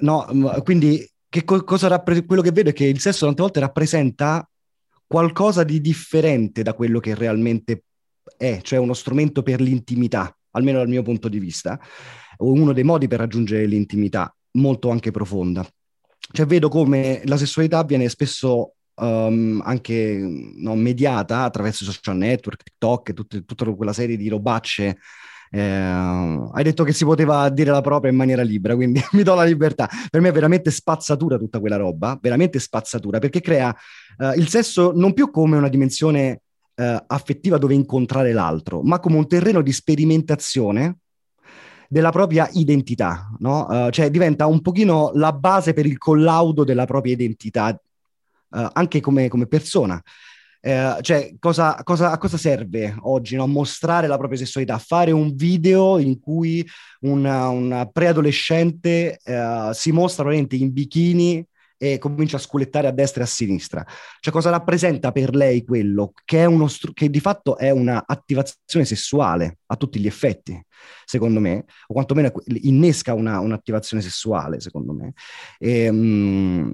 no, 0.00 0.26
quindi 0.64 1.08
che 1.28 1.44
co- 1.44 1.62
cosa 1.62 1.86
rappres- 1.86 2.26
quello 2.26 2.42
che 2.42 2.50
vedo 2.50 2.70
è 2.70 2.72
che 2.72 2.86
il 2.86 2.98
sesso 2.98 3.24
tante 3.24 3.42
volte 3.42 3.60
rappresenta 3.60 4.44
qualcosa 5.06 5.62
di 5.62 5.80
differente 5.80 6.62
da 6.62 6.74
quello 6.74 6.98
che 6.98 7.14
realmente 7.14 7.84
è, 8.36 8.58
cioè 8.62 8.80
uno 8.80 8.94
strumento 8.94 9.42
per 9.44 9.60
l'intimità, 9.60 10.36
almeno 10.50 10.78
dal 10.78 10.88
mio 10.88 11.02
punto 11.02 11.28
di 11.28 11.38
vista, 11.38 11.78
o 12.38 12.50
uno 12.50 12.72
dei 12.72 12.82
modi 12.82 13.06
per 13.06 13.20
raggiungere 13.20 13.64
l'intimità 13.66 14.34
molto 14.52 14.90
anche 14.90 15.12
profonda. 15.12 15.64
Cioè 16.30 16.46
vedo 16.46 16.68
come 16.68 17.22
la 17.24 17.36
sessualità 17.36 17.82
viene 17.84 18.08
spesso 18.08 18.74
um, 18.94 19.60
anche 19.64 20.18
no, 20.56 20.74
mediata 20.76 21.42
attraverso 21.42 21.84
i 21.84 21.86
social 21.86 22.16
network, 22.16 22.62
TikTok, 22.62 23.12
tutte, 23.12 23.44
tutta 23.44 23.64
quella 23.72 23.92
serie 23.92 24.16
di 24.16 24.28
robacce 24.28 24.98
eh, 25.54 25.60
hai 25.60 26.62
detto 26.62 26.82
che 26.82 26.94
si 26.94 27.04
poteva 27.04 27.50
dire 27.50 27.70
la 27.70 27.82
propria 27.82 28.10
in 28.10 28.16
maniera 28.16 28.40
libera, 28.42 28.74
quindi 28.74 29.02
mi 29.12 29.22
do 29.22 29.34
la 29.34 29.44
libertà. 29.44 29.88
Per 30.10 30.20
me 30.20 30.30
è 30.30 30.32
veramente 30.32 30.70
spazzatura 30.70 31.36
tutta 31.36 31.60
quella 31.60 31.76
roba, 31.76 32.18
veramente 32.20 32.58
spazzatura, 32.58 33.18
perché 33.18 33.42
crea 33.42 33.74
eh, 34.18 34.32
il 34.36 34.48
sesso 34.48 34.92
non 34.94 35.12
più 35.12 35.30
come 35.30 35.58
una 35.58 35.68
dimensione 35.68 36.40
eh, 36.74 37.04
affettiva 37.06 37.58
dove 37.58 37.74
incontrare 37.74 38.32
l'altro, 38.32 38.80
ma 38.82 38.98
come 38.98 39.16
un 39.16 39.28
terreno 39.28 39.60
di 39.60 39.72
sperimentazione 39.72 41.00
della 41.92 42.10
propria 42.10 42.48
identità, 42.52 43.30
no? 43.40 43.66
Uh, 43.66 43.90
cioè 43.90 44.10
diventa 44.10 44.46
un 44.46 44.62
pochino 44.62 45.10
la 45.12 45.30
base 45.30 45.74
per 45.74 45.84
il 45.84 45.98
collaudo 45.98 46.64
della 46.64 46.86
propria 46.86 47.12
identità, 47.12 47.68
uh, 47.68 48.68
anche 48.72 49.02
come, 49.02 49.28
come 49.28 49.46
persona. 49.46 50.02
Uh, 50.62 51.02
cioè, 51.02 51.34
cosa, 51.38 51.78
cosa, 51.82 52.10
a 52.10 52.16
cosa 52.16 52.38
serve 52.38 52.96
oggi 53.02 53.36
no? 53.36 53.46
mostrare 53.46 54.06
la 54.06 54.16
propria 54.16 54.38
sessualità? 54.38 54.78
Fare 54.78 55.10
un 55.10 55.34
video 55.34 55.98
in 55.98 56.18
cui 56.18 56.66
una 57.00 57.86
preadolescente 57.92 59.18
si 59.72 59.92
mostra 59.92 60.22
veramente 60.24 60.56
in 60.56 60.72
bikini 60.72 61.46
e 61.82 61.98
comincia 61.98 62.36
a 62.36 62.40
sculettare 62.40 62.86
a 62.86 62.92
destra 62.92 63.22
e 63.22 63.24
a 63.24 63.28
sinistra. 63.28 63.84
Cioè, 64.20 64.32
cosa 64.32 64.50
rappresenta 64.50 65.10
per 65.10 65.34
lei 65.34 65.64
quello? 65.64 66.12
Che, 66.24 66.48
str- 66.68 66.92
che 66.92 67.10
di 67.10 67.18
fatto 67.18 67.56
è 67.56 67.70
un'attivazione 67.70 68.84
sessuale 68.84 69.58
a 69.66 69.74
tutti 69.74 69.98
gli 69.98 70.06
effetti, 70.06 70.64
secondo 71.04 71.40
me, 71.40 71.64
o 71.88 71.92
quantomeno 71.92 72.30
innesca 72.60 73.14
una, 73.14 73.40
un'attivazione 73.40 74.00
sessuale, 74.00 74.60
secondo 74.60 74.92
me. 74.92 75.14
E, 75.58 75.88
um, 75.88 76.72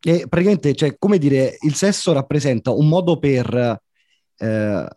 e 0.00 0.24
praticamente, 0.26 0.74
cioè, 0.74 0.96
come 0.98 1.18
dire, 1.18 1.58
il 1.60 1.74
sesso 1.74 2.14
rappresenta 2.14 2.70
un 2.70 2.88
modo 2.88 3.18
per... 3.18 3.82
Eh, 4.38 4.88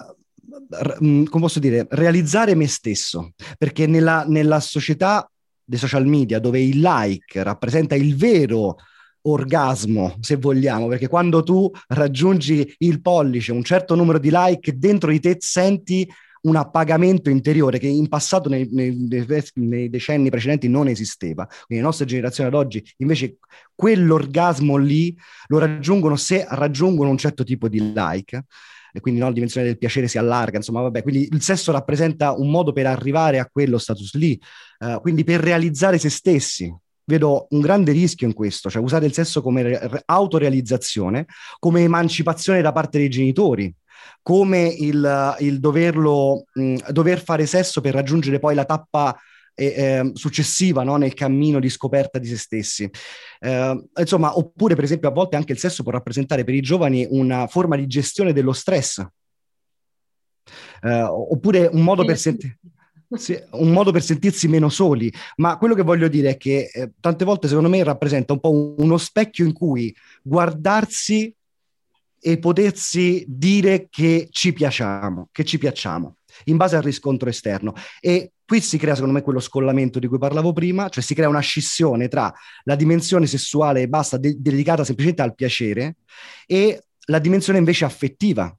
come 0.69 1.27
posso 1.29 1.59
dire, 1.59 1.87
realizzare 1.89 2.55
me 2.55 2.67
stesso, 2.67 3.33
perché 3.57 3.85
nella, 3.85 4.23
nella 4.25 4.61
società 4.61 5.29
dei 5.61 5.77
social 5.77 6.05
media 6.05 6.39
dove 6.39 6.61
il 6.61 6.79
like 6.79 7.43
rappresenta 7.43 7.95
il 7.95 8.15
vero 8.15 8.77
orgasmo, 9.23 10.17
se 10.19 10.36
vogliamo, 10.36 10.88
perché 10.88 11.07
quando 11.07 11.43
tu 11.43 11.69
raggiungi 11.88 12.75
il 12.79 13.01
pollice, 13.01 13.51
un 13.51 13.63
certo 13.63 13.95
numero 13.95 14.19
di 14.19 14.29
like, 14.31 14.77
dentro 14.77 15.12
di 15.12 15.19
te 15.19 15.38
senti 15.39 16.07
un 16.41 16.55
appagamento 16.55 17.29
interiore 17.29 17.77
che 17.77 17.88
in 17.88 18.07
passato 18.07 18.49
nei, 18.49 18.67
nei, 18.71 19.07
nei, 19.53 19.89
decenni 19.89 20.29
precedenti 20.29 20.67
non 20.67 20.88
esisteva. 20.88 21.45
Quindi 21.45 21.75
le 21.75 21.81
nostre 21.81 22.05
generazioni 22.05 22.49
ad 22.49 22.55
oggi 22.55 22.84
invece 22.97 23.38
quell'orgasmo 23.75 24.75
lì 24.77 25.15
lo 25.47 25.60
raggiungono 25.60 26.15
se 26.15 26.45
raggiungono 26.49 27.12
un 27.12 27.17
certo 27.17 27.43
tipo 27.43 27.67
di 27.67 27.93
like 27.93 28.45
e 28.93 28.99
quindi 28.99 29.19
no, 29.19 29.27
la 29.27 29.34
dimensione 29.34 29.67
del 29.67 29.77
piacere 29.77 30.07
si 30.07 30.17
allarga, 30.17 30.57
insomma, 30.57 30.81
vabbè, 30.81 31.01
quindi 31.01 31.29
il 31.31 31.41
sesso 31.41 31.71
rappresenta 31.71 32.34
un 32.34 32.49
modo 32.49 32.73
per 32.73 32.88
arrivare 32.88 33.39
a 33.39 33.47
quello 33.49 33.77
status 33.77 34.15
lì, 34.15 34.39
uh, 34.79 34.99
quindi 34.99 35.23
per 35.23 35.39
realizzare 35.39 35.97
se 35.97 36.10
stessi, 36.10 36.73
vedo 37.05 37.47
un 37.49 37.59
grande 37.59 37.91
rischio 37.91 38.27
in 38.27 38.33
questo, 38.33 38.69
cioè 38.69 38.81
usare 38.81 39.05
il 39.05 39.13
sesso 39.13 39.41
come 39.41 39.61
re- 39.63 40.03
autorealizzazione, 40.05 41.25
come 41.59 41.81
emancipazione 41.81 42.61
da 42.61 42.71
parte 42.71 42.97
dei 42.97 43.09
genitori, 43.09 43.73
come 44.21 44.67
il, 44.67 45.35
il 45.39 45.59
doverlo, 45.59 46.45
mh, 46.53 46.91
dover 46.91 47.23
fare 47.23 47.45
sesso 47.45 47.81
per 47.81 47.93
raggiungere 47.93 48.39
poi 48.39 48.55
la 48.55 48.65
tappa 48.65 49.17
eh, 49.53 49.65
eh, 49.65 50.11
successiva 50.13 50.83
no? 50.83 50.95
nel 50.97 51.13
cammino 51.13 51.59
di 51.59 51.69
scoperta 51.69 52.19
di 52.19 52.27
se 52.27 52.37
stessi. 52.37 52.89
Eh, 53.39 53.87
insomma, 53.99 54.37
oppure 54.37 54.75
per 54.75 54.83
esempio 54.83 55.09
a 55.09 55.11
volte 55.11 55.35
anche 55.35 55.53
il 55.53 55.59
sesso 55.59 55.83
può 55.83 55.91
rappresentare 55.91 56.43
per 56.43 56.53
i 56.53 56.61
giovani 56.61 57.05
una 57.09 57.47
forma 57.47 57.75
di 57.75 57.87
gestione 57.87 58.33
dello 58.33 58.53
stress. 58.53 59.05
Eh, 60.81 61.01
oppure 61.01 61.67
un 61.71 61.83
modo 61.83 62.03
per 62.03 62.17
sentire 62.17 62.57
sì, 63.17 63.38
un 63.52 63.71
modo 63.71 63.91
per 63.91 64.02
sentirsi 64.02 64.47
meno 64.47 64.69
soli, 64.69 65.12
ma 65.38 65.58
quello 65.58 65.76
che 65.76 65.84
voglio 65.84 66.08
dire 66.08 66.32
è 66.32 66.38
che 66.38 66.69
eh, 66.71 66.91
tante 67.00 67.26
volte 67.26 67.47
secondo 67.47 67.69
me 67.69 67.84
rappresenta 67.84 68.34
un 68.34 68.39
po' 68.39 68.76
uno 68.78 68.97
specchio 68.97 69.45
in 69.45 69.54
cui 69.54 69.93
guardarsi 70.21 71.34
e 72.24 72.38
potersi 72.38 73.26
dire 73.28 73.88
che 73.89 74.28
ci 74.30 74.54
piacciamo, 74.54 75.30
che 75.32 75.43
ci 75.43 75.58
piacciamo, 75.58 76.17
in 76.45 76.56
base 76.58 76.76
al 76.76 76.84
riscontro 76.84 77.28
esterno. 77.28 77.74
E 78.00 78.34
qui 78.45 78.62
si 78.62 78.78
crea 78.78 78.93
secondo 78.93 79.15
me 79.15 79.24
quello 79.24 79.39
scollamento 79.39 80.00
di 80.00 80.08
cui 80.08 80.19
parlavo 80.19 80.54
prima, 80.54 80.88
cioè 80.88 81.04
si 81.04 81.15
crea 81.15 81.28
una 81.28 81.39
scissione 81.39 82.08
tra 82.08 82.32
la 82.63 82.76
dimensione 82.76 83.26
sessuale 83.26 83.82
e 83.82 83.88
basta, 83.88 84.17
de- 84.17 84.36
dedicata 84.38 84.84
semplicemente 84.84 85.24
al 85.24 85.36
piacere, 85.36 85.97
e 86.45 86.84
la 87.06 87.19
dimensione 87.19 87.60
invece 87.60 87.86
affettiva, 87.86 88.56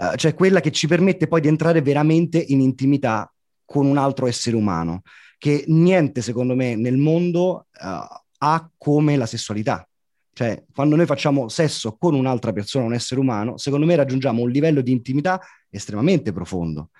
Uh, 0.00 0.16
cioè 0.16 0.32
quella 0.32 0.60
che 0.60 0.70
ci 0.70 0.86
permette 0.86 1.28
poi 1.28 1.42
di 1.42 1.48
entrare 1.48 1.82
veramente 1.82 2.38
in 2.38 2.62
intimità 2.62 3.30
con 3.70 3.86
un 3.86 3.98
altro 3.98 4.26
essere 4.26 4.56
umano, 4.56 5.02
che 5.38 5.62
niente 5.68 6.22
secondo 6.22 6.56
me 6.56 6.74
nel 6.74 6.96
mondo 6.96 7.66
uh, 7.80 8.20
ha 8.38 8.70
come 8.76 9.16
la 9.16 9.26
sessualità. 9.26 9.88
Cioè, 10.32 10.64
quando 10.74 10.96
noi 10.96 11.06
facciamo 11.06 11.48
sesso 11.48 11.96
con 11.96 12.14
un'altra 12.14 12.52
persona, 12.52 12.86
un 12.86 12.94
essere 12.94 13.20
umano, 13.20 13.58
secondo 13.58 13.86
me 13.86 13.94
raggiungiamo 13.94 14.42
un 14.42 14.50
livello 14.50 14.80
di 14.80 14.90
intimità 14.90 15.40
estremamente 15.70 16.32
profondo. 16.32 16.90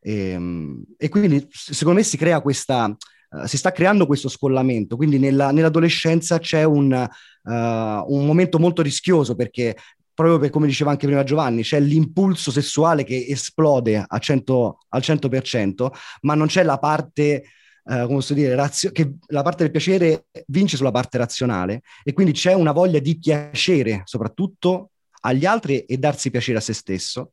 E, 0.00 0.28
ehm, 0.28 0.84
e 0.96 1.08
quindi, 1.08 1.48
secondo 1.50 1.98
me, 1.98 2.04
si 2.04 2.16
crea 2.16 2.40
questa, 2.40 2.84
uh, 2.86 3.46
si 3.46 3.56
sta 3.56 3.72
creando 3.72 4.06
questo 4.06 4.28
scollamento. 4.28 4.94
Quindi, 4.94 5.18
nella, 5.18 5.50
nell'adolescenza 5.50 6.38
c'è 6.38 6.62
un, 6.62 6.92
uh, 6.92 7.50
un 7.50 8.24
momento 8.24 8.60
molto 8.60 8.82
rischioso 8.82 9.34
perché 9.34 9.76
proprio 10.20 10.38
per 10.38 10.50
come 10.50 10.66
diceva 10.66 10.90
anche 10.90 11.06
prima 11.06 11.24
Giovanni, 11.24 11.62
c'è 11.62 11.80
l'impulso 11.80 12.50
sessuale 12.50 13.04
che 13.04 13.26
esplode 13.28 14.04
a 14.06 14.18
100, 14.18 14.78
al 14.88 15.00
100%, 15.00 15.90
ma 16.22 16.34
non 16.34 16.46
c'è 16.46 16.62
la 16.62 16.78
parte, 16.78 17.22
eh, 17.22 17.42
come 17.84 18.06
posso 18.06 18.34
dire, 18.34 18.54
razio- 18.54 18.90
che 18.92 19.14
la 19.28 19.42
parte 19.42 19.62
del 19.62 19.72
piacere 19.72 20.26
vince 20.48 20.76
sulla 20.76 20.90
parte 20.90 21.18
razionale 21.18 21.82
e 22.04 22.12
quindi 22.12 22.32
c'è 22.32 22.52
una 22.52 22.72
voglia 22.72 22.98
di 22.98 23.18
piacere, 23.18 24.02
soprattutto 24.04 24.90
agli 25.22 25.46
altri 25.46 25.80
e 25.80 25.96
darsi 25.96 26.30
piacere 26.30 26.58
a 26.58 26.62
se 26.62 26.74
stesso 26.74 27.32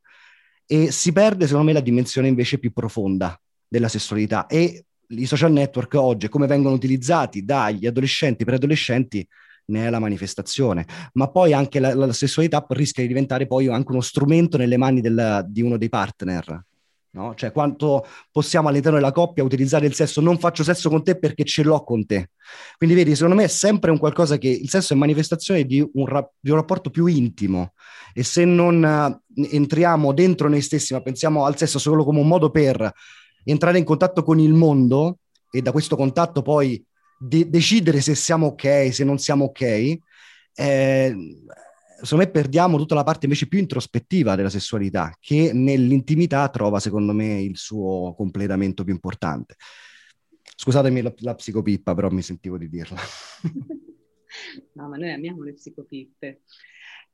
e 0.66 0.92
si 0.92 1.12
perde, 1.12 1.46
secondo 1.46 1.68
me, 1.68 1.74
la 1.74 1.82
dimensione 1.82 2.28
invece 2.28 2.58
più 2.58 2.72
profonda 2.74 3.40
della 3.68 3.88
sessualità 3.88 4.48
e 4.48 4.86
i 5.10 5.26
social 5.26 5.52
network 5.52 5.94
oggi, 5.96 6.28
come 6.28 6.48
vengono 6.48 6.76
utilizzati 6.76 7.46
dagli 7.46 7.86
adolescenti, 7.86 8.44
preadolescenti, 8.44 9.26
ne 9.68 9.88
è 9.88 9.90
la 9.90 10.00
manifestazione, 10.00 10.86
ma 11.14 11.30
poi 11.30 11.54
anche 11.54 11.80
la, 11.80 11.94
la 11.94 12.14
sessualità 12.14 12.66
rischia 12.70 13.04
di 13.04 13.10
diventare 13.10 13.48
poi 13.48 13.68
anche 13.68 13.92
uno 13.92 14.02
strumento 14.02 14.58
nelle 14.58 14.78
mani 14.78 15.02
del, 15.02 15.46
di 15.48 15.62
uno 15.62 15.78
dei 15.78 15.90
partner. 15.90 16.66
No? 17.10 17.34
Cioè, 17.34 17.52
quanto 17.52 18.06
possiamo 18.32 18.68
all'interno 18.68 19.00
della 19.00 19.12
coppia 19.12 19.44
utilizzare 19.44 19.88
il 19.88 19.96
sesso? 19.96 20.22
Non 20.22 20.38
faccio 20.38 20.64
sesso 20.64 20.88
con 20.88 21.04
te 21.04 21.18
perché 21.18 21.44
ce 21.46 21.64
l'ho 21.64 21.84
con 21.84 22.06
te. 22.06 22.30
Quindi, 22.78 22.96
vedi, 22.96 23.16
secondo 23.16 23.36
me 23.36 23.46
è 23.46 23.48
sempre 23.48 23.90
un 23.90 23.98
qualcosa 23.98 24.38
che 24.38 24.50
il 24.50 24.70
sesso 24.70 24.94
è 24.94 24.96
manifestazione 24.96 25.64
di 25.64 25.88
un, 25.94 26.06
ra- 26.06 26.30
di 26.40 26.52
un 26.52 26.58
rapporto 26.58 26.92
più 26.92 27.08
intimo. 27.08 27.74
E 28.14 28.24
se 28.24 28.46
non 28.46 28.84
uh, 28.84 29.46
entriamo 29.50 30.14
dentro 30.14 30.48
noi 30.48 30.62
stessi, 30.62 30.94
ma 30.94 31.02
pensiamo 31.02 31.46
al 31.46 31.58
sesso 31.58 31.80
solo 31.80 32.04
come 32.04 32.20
un 32.20 32.28
modo 32.28 32.52
per 32.52 32.92
entrare 33.44 33.80
in 33.80 33.84
contatto 33.84 34.22
con 34.22 34.40
il 34.40 34.54
mondo 34.54 35.20
e 35.50 35.62
da 35.62 35.72
questo 35.72 35.96
contatto 35.96 36.42
poi 36.42 36.84
de- 37.18 37.50
decidere 37.50 38.02
se 38.02 38.16
siamo 38.16 38.48
ok, 38.48 38.94
se 38.94 39.04
non 39.04 39.18
siamo 39.18 39.46
ok, 39.46 39.62
eh, 39.62 41.16
secondo 42.02 42.26
me 42.26 42.30
perdiamo 42.30 42.78
tutta 42.78 42.96
la 42.96 43.04
parte 43.04 43.26
invece 43.26 43.48
più 43.48 43.60
introspettiva 43.60 44.36
della 44.36 44.50
sessualità, 44.50 45.16
che 45.20 45.52
nell'intimità 45.54 46.48
trova, 46.50 46.80
secondo 46.80 47.14
me, 47.14 47.42
il 47.42 47.58
suo 47.58 48.14
completamento 48.16 48.84
più 48.84 48.94
importante. 48.94 49.56
Scusatemi 50.56 51.02
la, 51.02 51.14
la 51.18 51.36
psicopippa, 51.36 51.94
però 51.94 52.10
mi 52.10 52.22
sentivo 52.22 52.58
di 52.58 52.70
dirla. 52.70 52.98
no, 54.74 54.90
ma 54.90 54.98
noi 54.98 55.12
amiamo 55.12 55.44
le 55.44 55.54
psicopippe. 55.54 56.42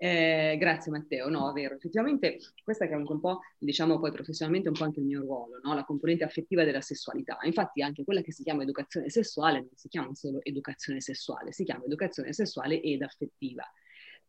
Eh, 0.04 0.58
grazie 0.58 0.92
Matteo, 0.92 1.30
no, 1.30 1.50
è 1.50 1.54
vero, 1.54 1.76
effettivamente 1.76 2.38
questa 2.62 2.88
che 2.88 2.92
è 2.92 2.96
anche 2.96 3.14
un 3.14 3.22
po', 3.22 3.40
diciamo 3.58 4.00
poi 4.00 4.12
professionalmente 4.12 4.68
un 4.68 4.76
po' 4.76 4.84
anche 4.84 5.00
il 5.00 5.06
mio 5.06 5.22
ruolo, 5.22 5.62
no? 5.64 5.74
la 5.74 5.86
componente 5.86 6.26
affettiva 6.26 6.66
della 6.66 6.82
sessualità. 6.82 7.38
Infatti 7.44 7.82
anche 7.82 8.04
quella 8.04 8.20
che 8.20 8.34
si 8.34 8.44
chiama 8.44 8.64
educazione 8.64 9.10
sessuale 9.10 9.60
non 9.60 9.70
si 9.76 9.88
chiama 9.88 10.14
solo 10.14 10.44
educazione 10.44 11.00
sessuale, 11.00 11.54
si 11.54 11.64
chiama 11.64 11.86
educazione 11.86 12.34
sessuale 12.34 12.82
ed 12.82 13.02
affettiva 13.02 13.64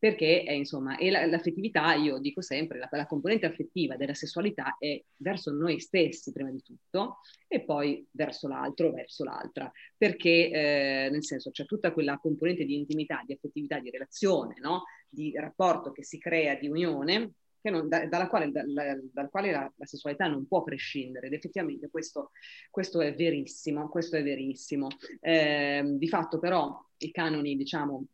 perché 0.04 0.42
è, 0.42 0.52
insomma, 0.52 0.98
e 0.98 1.10
la, 1.10 1.24
l'affettività, 1.24 1.94
io 1.94 2.18
dico 2.18 2.42
sempre, 2.42 2.78
la, 2.78 2.88
la, 2.90 3.06
componente 3.06 3.46
affettiva 3.46 3.96
della 3.96 4.12
sessualità 4.12 4.76
è 4.78 5.02
verso 5.16 5.50
noi 5.50 5.80
stessi 5.80 6.30
prima 6.30 6.50
di 6.50 6.60
tutto 6.62 7.20
e 7.48 7.62
poi 7.62 8.06
verso 8.10 8.46
l'altro, 8.46 8.92
verso 8.92 9.24
l'altra, 9.24 9.72
perché 9.96 10.50
eh, 10.50 11.08
nel 11.10 11.24
senso 11.24 11.50
c'è 11.50 11.64
tutta 11.64 11.90
quella 11.92 12.18
componente 12.18 12.66
di 12.66 12.76
intimità, 12.76 13.22
di 13.24 13.32
affettività, 13.32 13.78
di 13.78 13.88
relazione, 13.88 14.56
no? 14.60 14.82
Di 15.14 15.32
rapporto 15.36 15.92
che 15.92 16.04
si 16.04 16.18
crea, 16.18 16.56
di 16.56 16.68
unione, 16.68 17.32
non, 17.70 17.88
da, 17.88 18.06
dalla 18.06 18.28
quale, 18.28 18.50
dal, 18.50 19.10
dal 19.12 19.30
quale 19.30 19.50
la, 19.50 19.72
la, 19.74 19.86
sessualità 19.86 20.26
non 20.26 20.46
può 20.46 20.62
prescindere 20.62 21.28
ed 21.28 21.32
effettivamente 21.32 21.88
questo, 21.88 22.32
questo 22.70 23.00
è 23.00 23.14
verissimo, 23.14 23.88
questo 23.88 24.16
è 24.16 24.22
verissimo. 24.22 24.88
Eh, 25.20 25.82
di 25.96 26.08
fatto 26.08 26.38
però 26.38 26.78
i 26.98 27.10
canoni, 27.10 27.56
diciamo, 27.56 28.06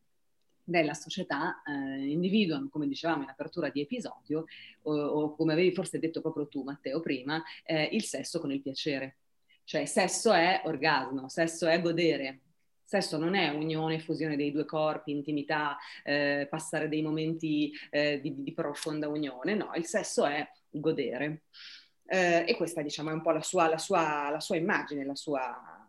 della 0.62 0.94
società 0.94 1.62
eh, 1.62 2.06
individuano, 2.06 2.68
come 2.68 2.86
dicevamo 2.86 3.24
in 3.24 3.28
apertura 3.28 3.70
di 3.70 3.80
episodio, 3.80 4.44
o, 4.82 4.94
o, 4.94 5.34
come 5.34 5.52
avevi 5.52 5.74
forse 5.74 5.98
detto 5.98 6.20
proprio 6.20 6.46
tu 6.46 6.62
Matteo 6.62 7.00
prima, 7.00 7.42
eh, 7.64 7.88
il 7.92 8.04
sesso 8.04 8.38
con 8.38 8.52
il 8.52 8.62
piacere. 8.62 9.16
Cioè 9.64 9.84
sesso 9.84 10.32
è 10.32 10.62
orgasmo, 10.64 11.28
sesso 11.28 11.66
è 11.66 11.80
godere, 11.80 12.40
sesso 12.90 13.16
non 13.16 13.36
è 13.36 13.48
unione, 13.50 14.00
fusione 14.00 14.36
dei 14.36 14.50
due 14.50 14.64
corpi, 14.64 15.12
intimità, 15.12 15.78
eh, 16.02 16.48
passare 16.50 16.88
dei 16.88 17.02
momenti 17.02 17.72
eh, 17.90 18.20
di, 18.20 18.42
di, 18.42 18.52
profonda 18.52 19.08
unione, 19.08 19.54
no, 19.54 19.70
il 19.76 19.86
sesso 19.86 20.26
è 20.26 20.44
godere. 20.68 21.42
Eh, 22.04 22.44
e 22.48 22.56
questa 22.56 22.82
diciamo 22.82 23.10
è 23.10 23.12
un 23.12 23.22
po' 23.22 23.30
la 23.30 23.42
sua, 23.42 23.68
la 23.68 23.78
sua, 23.78 24.28
la 24.30 24.40
sua 24.40 24.56
immagine, 24.56 25.04
la 25.04 25.14
sua 25.14 25.88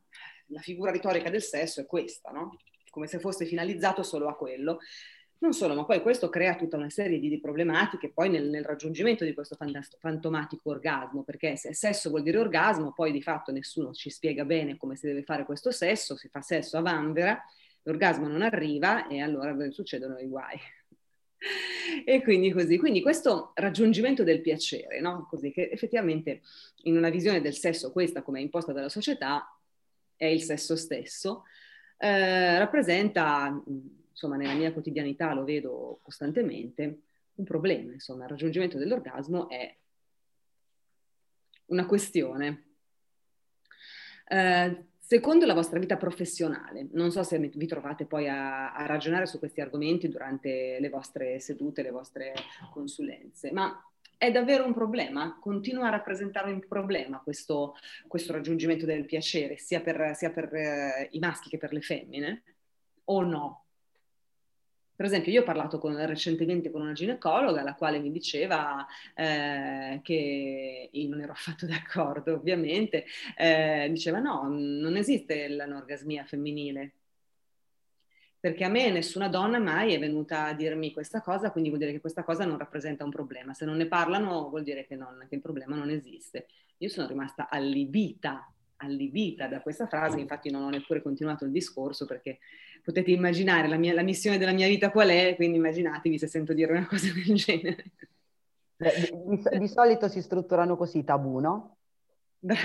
la 0.51 0.59
figura 0.59 0.91
retorica 0.91 1.29
del 1.29 1.41
sesso 1.41 1.81
è 1.81 1.85
questa, 1.85 2.29
no? 2.29 2.57
come 2.91 3.07
se 3.07 3.19
fosse 3.19 3.45
finalizzato 3.45 4.03
solo 4.03 4.27
a 4.27 4.35
quello. 4.35 4.79
Non 5.41 5.53
solo, 5.53 5.73
ma 5.73 5.85
poi 5.85 6.03
questo 6.03 6.29
crea 6.29 6.55
tutta 6.55 6.77
una 6.77 6.91
serie 6.91 7.19
di, 7.19 7.27
di 7.27 7.39
problematiche 7.39 8.11
poi 8.11 8.29
nel, 8.29 8.47
nel, 8.47 8.63
raggiungimento 8.63 9.25
di 9.25 9.33
questo 9.33 9.57
fantomatico 9.97 10.69
orgasmo, 10.69 11.23
perché 11.23 11.55
se 11.55 11.73
sesso 11.73 12.09
vuol 12.09 12.21
dire 12.21 12.37
orgasmo, 12.37 12.93
poi 12.93 13.11
di 13.11 13.23
fatto 13.23 13.51
nessuno 13.51 13.91
ci 13.91 14.11
spiega 14.11 14.45
bene 14.45 14.77
come 14.77 14.95
si 14.95 15.07
deve 15.07 15.23
fare 15.23 15.43
questo 15.43 15.71
sesso, 15.71 16.15
si 16.15 16.27
fa 16.27 16.41
sesso 16.41 16.77
a 16.77 16.81
vanvera, 16.81 17.43
l'orgasmo 17.81 18.27
non 18.27 18.43
arriva 18.43 19.07
e 19.07 19.19
allora 19.19 19.55
succedono 19.71 20.19
i 20.19 20.27
guai. 20.27 20.59
e 22.05 22.21
quindi 22.21 22.51
così, 22.51 22.77
quindi 22.77 23.01
questo 23.01 23.53
raggiungimento 23.55 24.23
del 24.23 24.41
piacere, 24.41 24.99
no? 24.99 25.25
così 25.27 25.51
che 25.51 25.69
effettivamente 25.71 26.41
in 26.83 26.95
una 26.95 27.09
visione 27.09 27.41
del 27.41 27.55
sesso, 27.55 27.91
questa 27.91 28.21
come 28.21 28.37
è 28.37 28.43
imposta 28.43 28.73
dalla 28.73 28.89
società, 28.89 29.51
è 30.15 30.25
il 30.25 30.43
sesso 30.43 30.75
stesso, 30.75 31.45
eh, 31.97 32.59
rappresenta, 32.59 33.59
insomma, 34.21 34.35
nella 34.37 34.53
mia 34.53 34.71
quotidianità 34.71 35.33
lo 35.33 35.43
vedo 35.43 35.99
costantemente, 36.03 37.01
un 37.35 37.45
problema, 37.45 37.91
insomma, 37.93 38.23
il 38.23 38.29
raggiungimento 38.29 38.77
dell'orgasmo 38.77 39.49
è 39.49 39.75
una 41.67 41.87
questione. 41.87 42.65
Eh, 44.27 44.85
secondo 44.99 45.45
la 45.45 45.55
vostra 45.55 45.79
vita 45.79 45.97
professionale, 45.97 46.87
non 46.91 47.11
so 47.11 47.23
se 47.23 47.39
vi 47.39 47.65
trovate 47.65 48.05
poi 48.05 48.29
a, 48.29 48.73
a, 48.73 48.85
ragionare 48.85 49.25
su 49.25 49.39
questi 49.39 49.59
argomenti 49.59 50.07
durante 50.07 50.77
le 50.79 50.89
vostre 50.89 51.39
sedute, 51.39 51.81
le 51.81 51.91
vostre 51.91 52.33
consulenze, 52.71 53.51
ma 53.51 53.83
è 54.17 54.29
davvero 54.29 54.65
un 54.65 54.73
problema? 54.73 55.39
Continua 55.39 55.87
a 55.87 55.91
rappresentare 55.91 56.51
un 56.51 56.63
problema 56.67 57.19
questo, 57.23 57.75
questo 58.07 58.33
raggiungimento 58.33 58.85
del 58.85 59.05
piacere, 59.05 59.57
sia 59.57 59.81
per, 59.81 60.15
sia 60.15 60.29
per 60.29 60.53
eh, 60.53 61.07
i 61.11 61.19
maschi 61.19 61.49
che 61.49 61.57
per 61.57 61.73
le 61.73 61.81
femmine? 61.81 62.43
O 63.05 63.23
no? 63.23 63.65
Per 65.01 65.09
esempio, 65.09 65.31
io 65.31 65.41
ho 65.41 65.43
parlato 65.43 65.79
con, 65.79 65.97
recentemente 66.05 66.69
con 66.69 66.81
una 66.81 66.93
ginecologa, 66.93 67.63
la 67.63 67.73
quale 67.73 67.97
mi 67.97 68.11
diceva 68.11 68.85
eh, 69.15 69.99
che 70.03 70.89
io 70.91 71.09
non 71.09 71.21
ero 71.21 71.31
affatto 71.33 71.65
d'accordo, 71.65 72.35
ovviamente, 72.35 73.05
eh, 73.35 73.87
diceva 73.89 74.19
no, 74.19 74.47
non 74.47 74.95
esiste 74.97 75.47
l'anorgasmia 75.47 76.23
femminile, 76.25 76.93
perché 78.39 78.63
a 78.63 78.69
me 78.69 78.91
nessuna 78.91 79.27
donna 79.27 79.57
mai 79.57 79.95
è 79.95 79.99
venuta 79.99 80.45
a 80.45 80.53
dirmi 80.53 80.93
questa 80.93 81.19
cosa, 81.21 81.49
quindi 81.49 81.69
vuol 81.69 81.81
dire 81.81 81.93
che 81.93 81.99
questa 81.99 82.23
cosa 82.23 82.45
non 82.45 82.59
rappresenta 82.59 83.03
un 83.03 83.09
problema. 83.09 83.55
Se 83.55 83.65
non 83.65 83.77
ne 83.77 83.87
parlano 83.87 84.49
vuol 84.49 84.61
dire 84.61 84.85
che, 84.85 84.95
non, 84.95 85.25
che 85.27 85.33
il 85.33 85.41
problema 85.41 85.75
non 85.75 85.89
esiste. 85.89 86.45
Io 86.77 86.89
sono 86.89 87.07
rimasta 87.07 87.49
allibita, 87.49 88.53
allibita 88.81 89.47
da 89.47 89.61
questa 89.61 89.87
frase, 89.87 90.19
infatti 90.19 90.49
non 90.49 90.63
ho 90.63 90.69
neppure 90.69 91.01
continuato 91.01 91.45
il 91.45 91.51
discorso 91.51 92.05
perché 92.05 92.39
potete 92.83 93.11
immaginare 93.11 93.67
la, 93.67 93.77
mia, 93.77 93.93
la 93.93 94.03
missione 94.03 94.37
della 94.37 94.51
mia 94.51 94.67
vita 94.67 94.91
qual 94.91 95.09
è, 95.09 95.35
quindi 95.35 95.57
immaginatevi 95.57 96.17
se 96.17 96.27
sento 96.27 96.53
dire 96.53 96.71
una 96.71 96.85
cosa 96.87 97.11
del 97.13 97.35
genere. 97.35 97.91
Di, 98.75 99.11
di, 99.27 99.59
di 99.59 99.67
solito 99.67 100.07
si 100.07 100.21
strutturano 100.21 100.75
così 100.75 100.99
i 100.99 101.03
tabù, 101.03 101.39
no? 101.39 101.77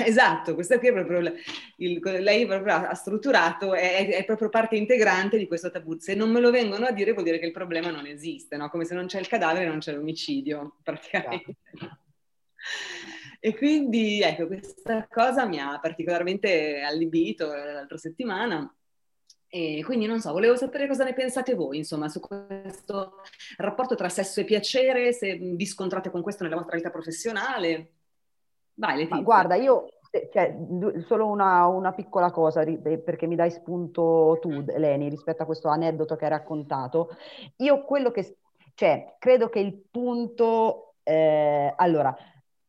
Esatto, 0.06 0.54
questa 0.54 0.78
qui 0.78 0.88
è 0.88 0.92
proprio 0.92 1.34
il, 1.76 2.00
lei 2.00 2.46
proprio 2.46 2.74
ha 2.74 2.94
strutturato, 2.94 3.74
è, 3.74 4.08
è, 4.08 4.24
proprio 4.24 4.48
parte 4.48 4.76
integrante 4.76 5.36
di 5.36 5.46
questo 5.46 5.70
tabù. 5.70 5.98
Se 5.98 6.14
non 6.14 6.30
me 6.30 6.40
lo 6.40 6.50
vengono 6.50 6.86
a 6.86 6.92
dire 6.92 7.12
vuol 7.12 7.24
dire 7.24 7.38
che 7.38 7.44
il 7.44 7.52
problema 7.52 7.90
non 7.90 8.06
esiste, 8.06 8.56
no? 8.56 8.70
come 8.70 8.86
se 8.86 8.94
non 8.94 9.06
c'è 9.06 9.20
il 9.20 9.28
cadavere 9.28 9.66
non 9.66 9.80
c'è 9.80 9.92
l'omicidio, 9.92 10.76
praticamente. 10.82 11.56
Esatto. 11.72 11.98
E 13.40 13.56
quindi 13.56 14.20
ecco, 14.20 14.46
questa 14.46 15.06
cosa 15.10 15.46
mi 15.46 15.58
ha 15.58 15.78
particolarmente 15.78 16.80
allibito 16.80 17.46
l'altra 17.46 17.96
settimana. 17.96 18.70
E 19.48 19.82
quindi 19.84 20.06
non 20.06 20.20
so, 20.20 20.32
volevo 20.32 20.56
sapere 20.56 20.88
cosa 20.88 21.04
ne 21.04 21.14
pensate 21.14 21.54
voi, 21.54 21.78
insomma, 21.78 22.08
su 22.08 22.20
questo 22.20 23.22
rapporto 23.56 23.94
tra 23.94 24.08
sesso 24.08 24.40
e 24.40 24.44
piacere, 24.44 25.12
se 25.12 25.36
vi 25.36 25.64
scontrate 25.64 26.10
con 26.10 26.20
questo 26.20 26.42
nella 26.42 26.56
vostra 26.56 26.76
vita 26.76 26.90
professionale. 26.90 27.92
Vai, 28.74 28.96
Letizia. 28.96 29.22
guarda, 29.22 29.54
io 29.54 29.88
cioè, 30.32 30.56
solo 31.06 31.26
una, 31.26 31.66
una, 31.66 31.92
piccola 31.92 32.30
cosa, 32.30 32.64
perché 32.64 33.26
mi 33.26 33.36
dai 33.36 33.50
spunto 33.50 34.38
tu, 34.40 34.64
Leni, 34.66 35.08
rispetto 35.08 35.42
a 35.42 35.46
questo 35.46 35.68
aneddoto 35.68 36.16
che 36.16 36.24
hai 36.24 36.30
raccontato. 36.30 37.16
Io 37.56 37.84
quello 37.84 38.10
che, 38.10 38.38
cioè, 38.74 39.14
credo 39.18 39.48
che 39.48 39.60
il 39.60 39.74
punto, 39.90 40.94
eh, 41.02 41.72
allora, 41.76 42.16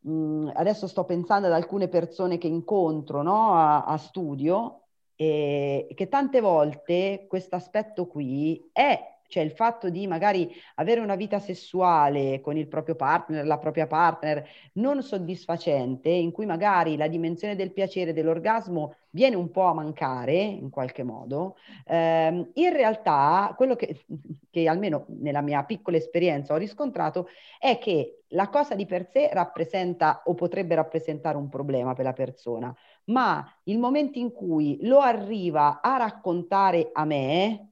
mh, 0.08 0.52
adesso 0.56 0.88
sto 0.88 1.04
pensando 1.06 1.48
ad 1.48 1.54
alcune 1.54 1.88
persone 1.88 2.38
che 2.38 2.48
incontro 2.48 3.22
no, 3.22 3.54
a, 3.54 3.84
a 3.84 3.98
studio, 3.98 4.82
e 5.16 5.88
che 5.96 6.08
tante 6.08 6.42
volte 6.42 7.26
questo 7.28 7.56
aspetto 7.56 8.06
qui 8.06 8.70
è 8.72 9.16
cioè 9.28 9.44
il 9.44 9.52
fatto 9.52 9.90
di 9.90 10.08
magari 10.08 10.50
avere 10.76 11.02
una 11.02 11.16
vita 11.16 11.40
sessuale 11.40 12.40
con 12.40 12.58
il 12.58 12.68
proprio 12.68 12.96
partner, 12.96 13.46
la 13.46 13.58
propria 13.58 13.88
partner 13.88 14.48
non 14.74 15.04
soddisfacente, 15.04 16.10
in 16.10 16.32
cui 16.32 16.46
magari 16.46 16.96
la 16.96 17.08
dimensione 17.08 17.56
del 17.56 17.74
piacere, 17.74 18.14
dell'orgasmo 18.14 18.96
viene 19.18 19.36
un 19.36 19.50
po' 19.50 19.64
a 19.64 19.74
mancare 19.74 20.36
in 20.36 20.70
qualche 20.70 21.02
modo, 21.02 21.58
ehm, 21.88 22.52
in 22.54 22.72
realtà 22.72 23.52
quello 23.58 23.76
che, 23.76 24.06
che 24.52 24.68
almeno 24.68 25.06
nella 25.08 25.42
mia 25.42 25.64
piccola 25.64 25.98
esperienza 25.98 26.54
ho 26.54 26.58
riscontrato 26.58 27.28
è 27.58 27.80
che 27.80 28.22
la 28.32 28.48
cosa 28.50 28.76
di 28.76 28.86
per 28.86 29.10
sé 29.12 29.32
rappresenta 29.34 30.22
o 30.26 30.36
potrebbe 30.36 30.76
rappresentare 30.76 31.36
un 31.36 31.50
problema 31.50 31.94
per 31.94 32.06
la 32.06 32.14
persona, 32.14 32.72
ma 33.06 33.44
il 33.64 33.80
momento 33.80 34.20
in 34.20 34.32
cui 34.32 34.78
lo 34.82 35.00
arriva 35.00 35.82
a 35.82 35.98
raccontare 35.98 36.90
a 36.94 37.04
me, 37.04 37.72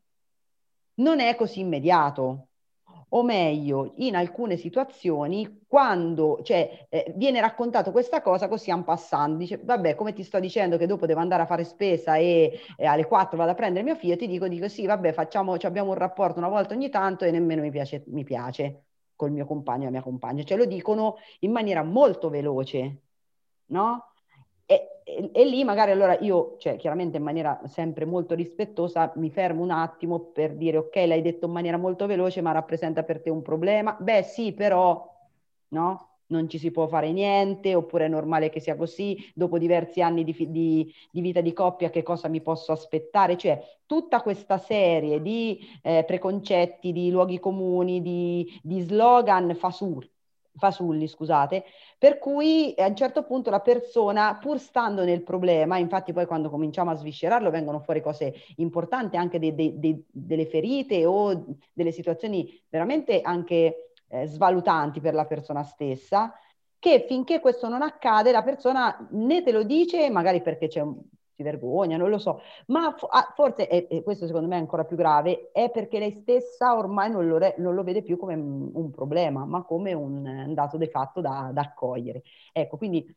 non 0.96 1.20
è 1.20 1.36
così 1.36 1.60
immediato. 1.60 2.45
O 3.16 3.24
meglio, 3.24 3.94
in 3.98 4.14
alcune 4.16 4.58
situazioni, 4.58 5.64
quando 5.68 6.42
cioè, 6.44 6.86
eh, 6.90 7.14
viene 7.16 7.40
raccontato 7.40 7.92
questa 7.92 8.22
cosa 8.22 8.50
così 8.50 8.72
un 8.72 8.84
passando, 8.84 9.38
dice, 9.38 9.58
vabbè, 9.64 9.96
come 9.96 10.12
ti 10.12 10.22
sto 10.22 10.38
dicendo 10.40 10.76
che 10.76 10.86
dopo 10.86 11.06
devo 11.06 11.22
andare 11.22 11.44
a 11.44 11.46
fare 11.46 11.64
spesa 11.64 12.18
e, 12.18 12.60
e 12.76 12.86
alle 12.86 13.06
4 13.06 13.38
vado 13.38 13.52
a 13.52 13.54
prendere 13.56 13.86
mio 13.86 13.96
figlio, 13.96 14.18
ti 14.18 14.28
dico, 14.28 14.50
dico 14.50 14.68
sì, 14.68 14.86
vabbè, 14.86 15.14
facciamo, 15.14 15.54
abbiamo 15.54 15.92
un 15.92 15.96
rapporto 15.96 16.40
una 16.40 16.50
volta 16.50 16.74
ogni 16.74 16.90
tanto 16.90 17.24
e 17.24 17.32
nemmeno 17.32 17.62
mi 17.62 17.72
piace, 17.72 18.04
mi 18.08 18.26
piace 18.26 18.84
col 19.16 19.32
mio 19.32 19.46
compagno 19.46 19.84
e 19.84 19.86
la 19.86 19.92
mia 19.92 20.02
compagna. 20.02 20.44
Cioè 20.44 20.58
lo 20.58 20.66
dicono 20.66 21.16
in 21.40 21.52
maniera 21.52 21.84
molto 21.84 22.30
veloce, 22.30 23.02
no? 23.68 24.12
E 24.66 24.90
e, 25.08 25.30
e, 25.34 25.46
lì 25.46 25.64
magari 25.64 25.92
allora 25.92 26.18
io, 26.20 26.56
cioè 26.58 26.78
chiaramente 26.78 27.18
in 27.18 27.24
maniera 27.24 27.62
sempre 27.68 28.06
molto 28.06 28.34
rispettosa, 28.34 29.14
mi 29.18 29.30
fermo 29.30 29.62
un 29.62 29.70
attimo 29.70 30.20
per 30.32 30.56
dire 30.56 30.78
ok, 30.78 30.96
l'hai 30.96 31.22
detto 31.22 31.46
in 31.46 31.52
maniera 31.52 31.78
molto 31.78 32.08
veloce, 32.08 32.42
ma 32.42 32.52
rappresenta 32.52 33.04
per 33.04 33.22
te 33.22 33.30
un 33.30 33.44
problema? 33.44 33.96
Beh 34.00 34.24
sì, 34.24 34.54
però, 34.54 35.08
no? 35.70 36.10
Non 36.28 36.50
ci 36.50 36.58
si 36.58 36.72
può 36.72 36.88
fare 36.88 37.12
niente, 37.12 37.76
oppure 37.76 38.06
è 38.06 38.08
normale 38.08 38.50
che 38.50 38.60
sia 38.60 38.76
così, 38.76 39.16
dopo 39.36 39.60
diversi 39.60 40.02
anni 40.02 40.24
di, 40.24 40.34
di, 40.50 40.92
di 41.12 41.22
vita 41.22 41.40
di 41.42 41.54
coppia 41.54 41.92
che 41.92 42.02
cosa 42.02 42.28
mi 42.28 42.42
posso 42.42 42.72
aspettare? 42.72 43.38
Cioè 43.38 43.62
tutta 43.86 44.22
questa 44.24 44.58
serie 44.58 45.22
di 45.22 45.60
eh, 45.84 46.04
preconcetti, 46.06 46.92
di 46.92 47.12
luoghi 47.12 47.40
comuni, 47.40 48.02
di, 48.02 48.60
di 48.64 48.82
slogan 48.82 49.54
fasulli 49.56 50.10
fasulli, 50.58 51.08
scusate, 51.08 51.64
per 51.98 52.18
cui 52.18 52.74
a 52.78 52.88
un 52.88 52.96
certo 52.96 53.24
punto 53.24 53.50
la 53.50 53.60
persona, 53.60 54.38
pur 54.40 54.60
stando 54.60 55.04
nel 55.04 55.24
problema, 55.24 55.78
infatti 55.78 56.14
poi 56.14 56.26
quando 56.26 56.50
cominciamo 56.50 56.92
a 56.92 56.96
sviscerarlo 56.96 57.50
vengono 57.50 57.80
fuori 57.80 58.02
cose 58.02 58.34
importanti, 58.58 59.18
anche 59.18 59.40
de, 59.40 59.54
de, 59.54 59.74
de, 59.78 60.04
delle 60.12 60.46
ferite 60.46 61.06
o 61.06 61.46
delle 61.74 61.92
situazioni 61.92 62.62
veramente 62.70 63.22
anche 63.22 63.92
eh, 64.08 64.26
svalutanti 64.28 65.00
per 65.00 65.14
la 65.14 65.26
persona 65.26 65.64
stessa, 65.64 66.34
che 66.80 67.06
finché 67.08 67.40
questo 67.40 67.68
non 67.68 67.82
accade 67.82 68.32
la 68.32 68.44
persona 68.44 69.08
né 69.12 69.42
te 69.44 69.52
lo 69.52 69.64
dice, 69.64 70.10
magari 70.10 70.42
perché 70.42 70.68
c'è 70.68 70.82
un 70.82 71.00
si 71.36 71.44
vergogna, 71.44 71.98
non 71.98 72.10
lo 72.10 72.18
so, 72.18 72.42
ma 72.68 72.96
ah, 73.10 73.34
forse, 73.36 73.68
e 73.68 74.02
questo 74.04 74.26
secondo 74.26 74.48
me 74.48 74.56
è 74.56 74.60
ancora 74.60 74.86
più 74.86 74.96
grave, 74.96 75.52
è 75.52 75.70
perché 75.70 76.00
lei 76.00 76.12
stessa 76.12 76.76
ormai 76.76 77.12
non 77.12 77.28
lo, 77.28 77.38
re, 77.38 77.56
non 77.58 77.76
lo 77.76 77.84
vede 77.84 78.02
più 78.02 78.18
come 78.18 78.34
un 78.36 78.90
problema, 78.92 79.46
ma 79.46 79.64
come 79.64 79.94
un, 79.94 80.54
dato 80.54 80.78
di 80.78 80.88
fatto 80.88 81.22
da, 81.22 81.52
da, 81.54 81.62
accogliere. 81.62 82.24
Ecco, 82.54 82.78
quindi 82.78 83.14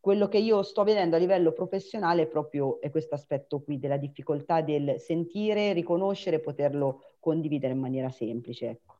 quello 0.00 0.28
che 0.28 0.38
io 0.38 0.62
sto 0.62 0.84
vedendo 0.84 1.16
a 1.16 1.18
livello 1.18 1.52
professionale 1.52 2.22
è 2.22 2.26
proprio 2.26 2.78
questo 2.90 3.14
aspetto 3.14 3.60
qui 3.60 3.78
della 3.78 3.96
difficoltà 3.96 4.62
del 4.62 4.98
sentire, 4.98 5.72
riconoscere, 5.72 6.40
poterlo 6.40 7.16
condividere 7.20 7.74
in 7.74 7.80
maniera 7.80 8.10
semplice. 8.10 8.68
Ecco. 8.70 8.97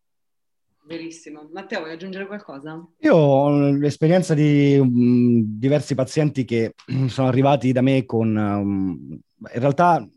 Verissimo. 0.89 1.51
Matteo, 1.53 1.81
vuoi 1.81 1.93
aggiungere 1.93 2.27
qualcosa? 2.27 2.83
Io 3.01 3.15
ho 3.15 3.71
l'esperienza 3.73 4.33
di 4.33 4.79
um, 4.79 5.43
diversi 5.45 5.95
pazienti 5.95 6.47
che 6.47 6.75
sono 7.09 7.29
arrivati 7.29 7.73
da 7.73 7.83
me 7.83 8.07
con 8.07 8.35
um, 8.35 9.21
in 9.53 9.61
realtà 9.61 10.09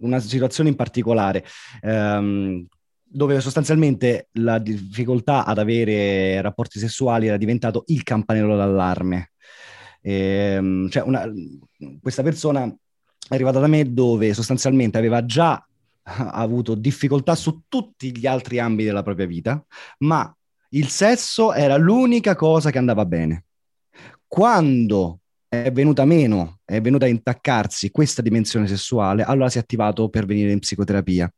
una 0.00 0.18
situazione 0.20 0.68
in 0.68 0.76
particolare. 0.76 1.42
Um, 1.80 2.66
dove 3.02 3.40
sostanzialmente 3.40 4.28
la 4.32 4.58
difficoltà 4.58 5.46
ad 5.46 5.56
avere 5.56 6.40
rapporti 6.42 6.78
sessuali 6.78 7.28
era 7.28 7.38
diventato 7.38 7.84
il 7.86 8.02
campanello 8.02 8.56
d'allarme. 8.56 9.30
E, 10.02 10.86
cioè 10.90 11.02
una, 11.02 11.24
questa 12.02 12.22
persona 12.22 12.66
è 12.66 13.34
arrivata 13.34 13.60
da 13.60 13.68
me 13.68 13.90
dove 13.90 14.34
sostanzialmente 14.34 14.98
aveva 14.98 15.24
già 15.24 15.64
ha 16.04 16.30
avuto 16.30 16.74
difficoltà 16.74 17.34
su 17.34 17.62
tutti 17.68 18.16
gli 18.16 18.26
altri 18.26 18.58
ambiti 18.58 18.88
della 18.88 19.02
propria 19.02 19.26
vita, 19.26 19.64
ma 19.98 20.34
il 20.70 20.88
sesso 20.88 21.52
era 21.52 21.76
l'unica 21.76 22.34
cosa 22.34 22.70
che 22.70 22.78
andava 22.78 23.04
bene. 23.04 23.44
Quando 24.26 25.20
è 25.48 25.70
venuta 25.70 26.04
meno, 26.04 26.58
è 26.64 26.80
venuta 26.80 27.06
a 27.06 27.08
intaccarsi 27.08 27.90
questa 27.90 28.22
dimensione 28.22 28.66
sessuale, 28.66 29.22
allora 29.22 29.48
si 29.48 29.58
è 29.58 29.60
attivato 29.60 30.08
per 30.08 30.26
venire 30.26 30.50
in 30.50 30.58
psicoterapia. 30.58 31.32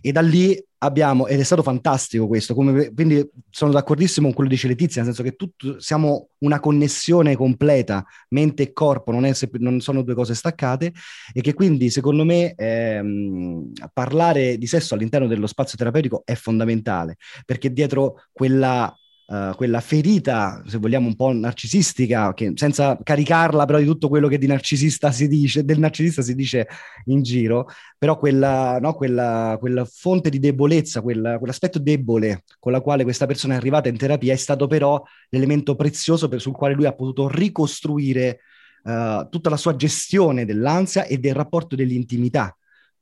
E 0.00 0.12
da 0.12 0.20
lì 0.20 0.60
abbiamo, 0.82 1.26
ed 1.26 1.40
è 1.40 1.42
stato 1.42 1.62
fantastico 1.62 2.26
questo, 2.26 2.54
come, 2.54 2.92
quindi 2.92 3.28
sono 3.50 3.72
d'accordissimo 3.72 4.26
con 4.26 4.34
quello 4.34 4.48
che 4.48 4.56
dice 4.56 4.68
Letizia, 4.68 5.02
nel 5.02 5.14
senso 5.14 5.28
che 5.28 5.36
tutto, 5.36 5.80
siamo 5.80 6.30
una 6.38 6.60
connessione 6.60 7.36
completa, 7.36 8.04
mente 8.30 8.62
e 8.62 8.72
corpo, 8.72 9.12
non, 9.12 9.24
è, 9.24 9.32
non 9.58 9.80
sono 9.80 10.02
due 10.02 10.14
cose 10.14 10.34
staccate, 10.34 10.92
e 11.32 11.40
che 11.40 11.54
quindi 11.54 11.90
secondo 11.90 12.24
me 12.24 12.54
ehm, 12.54 13.72
parlare 13.92 14.56
di 14.56 14.66
sesso 14.66 14.94
all'interno 14.94 15.26
dello 15.26 15.46
spazio 15.46 15.76
terapeutico 15.76 16.22
è 16.24 16.34
fondamentale, 16.34 17.16
perché 17.44 17.72
dietro 17.72 18.24
quella 18.32 18.94
Uh, 19.30 19.54
quella 19.54 19.78
ferita, 19.78 20.60
se 20.66 20.78
vogliamo, 20.78 21.06
un 21.06 21.14
po' 21.14 21.32
narcisistica, 21.32 22.34
che 22.34 22.50
senza 22.56 22.98
caricarla 23.00 23.64
però 23.64 23.78
di 23.78 23.84
tutto 23.84 24.08
quello 24.08 24.26
che 24.26 24.38
di 24.38 24.48
narcisista 24.48 25.12
si 25.12 25.28
dice, 25.28 25.64
del 25.64 25.78
narcisista 25.78 26.20
si 26.20 26.34
dice 26.34 26.66
in 27.04 27.22
giro, 27.22 27.68
però 27.96 28.18
quella, 28.18 28.80
no, 28.80 28.92
quella, 28.94 29.56
quella 29.60 29.84
fonte 29.84 30.30
di 30.30 30.40
debolezza, 30.40 31.00
quella, 31.00 31.38
quell'aspetto 31.38 31.78
debole 31.78 32.42
con 32.58 32.72
la 32.72 32.80
quale 32.80 33.04
questa 33.04 33.26
persona 33.26 33.54
è 33.54 33.56
arrivata 33.56 33.88
in 33.88 33.96
terapia 33.96 34.32
è 34.32 34.36
stato 34.36 34.66
però 34.66 35.00
l'elemento 35.28 35.76
prezioso 35.76 36.26
per, 36.26 36.40
sul 36.40 36.56
quale 36.56 36.74
lui 36.74 36.86
ha 36.86 36.92
potuto 36.92 37.28
ricostruire 37.28 38.40
uh, 38.82 39.28
tutta 39.28 39.48
la 39.48 39.56
sua 39.56 39.76
gestione 39.76 40.44
dell'ansia 40.44 41.04
e 41.04 41.18
del 41.18 41.34
rapporto 41.34 41.76
dell'intimità 41.76 42.52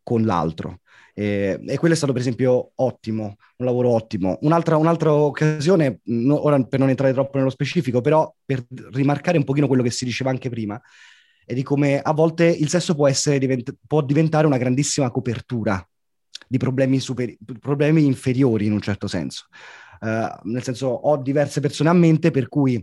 con 0.03 0.27
l'altro. 0.27 0.81
Eh, 1.18 1.59
e 1.66 1.78
quello 1.78 1.94
è 1.94 1.96
stato 1.96 2.12
per 2.12 2.20
esempio 2.20 2.70
ottimo, 2.76 3.38
un 3.57 3.66
lavoro 3.66 3.88
ottimo. 3.88 4.38
Un'altra, 4.42 4.76
un'altra 4.76 5.12
occasione, 5.12 5.98
no, 6.04 6.44
ora 6.44 6.62
per 6.62 6.78
non 6.78 6.90
entrare 6.90 7.12
troppo 7.12 7.38
nello 7.38 7.50
specifico, 7.50 8.00
però 8.00 8.33
per 8.44 8.64
rimarcare 8.92 9.37
un 9.37 9.42
pochino 9.42 9.66
quello 9.66 9.83
che 9.83 9.90
si 9.90 10.04
diceva 10.04 10.31
anche 10.31 10.48
prima, 10.48 10.81
è 11.44 11.54
di 11.54 11.64
come 11.64 12.00
a 12.00 12.12
volte 12.12 12.44
il 12.46 12.68
sesso 12.68 12.94
può, 12.94 13.09
essere, 13.09 13.40
divent- 13.40 13.74
può 13.85 14.00
diventare 14.00 14.46
una 14.46 14.59
grandissima 14.59 15.11
copertura 15.11 15.85
di 16.46 16.57
problemi, 16.57 17.00
superi- 17.00 17.37
problemi 17.59 18.04
inferiori 18.04 18.66
in 18.66 18.72
un 18.72 18.81
certo 18.81 19.09
senso. 19.09 19.46
Uh, 20.00 20.48
nel 20.48 20.62
senso, 20.62 20.87
ho 20.87 21.16
diverse 21.16 21.59
persone 21.59 21.88
a 21.88 21.94
mente 21.94 22.31
per 22.31 22.48
cui 22.48 22.81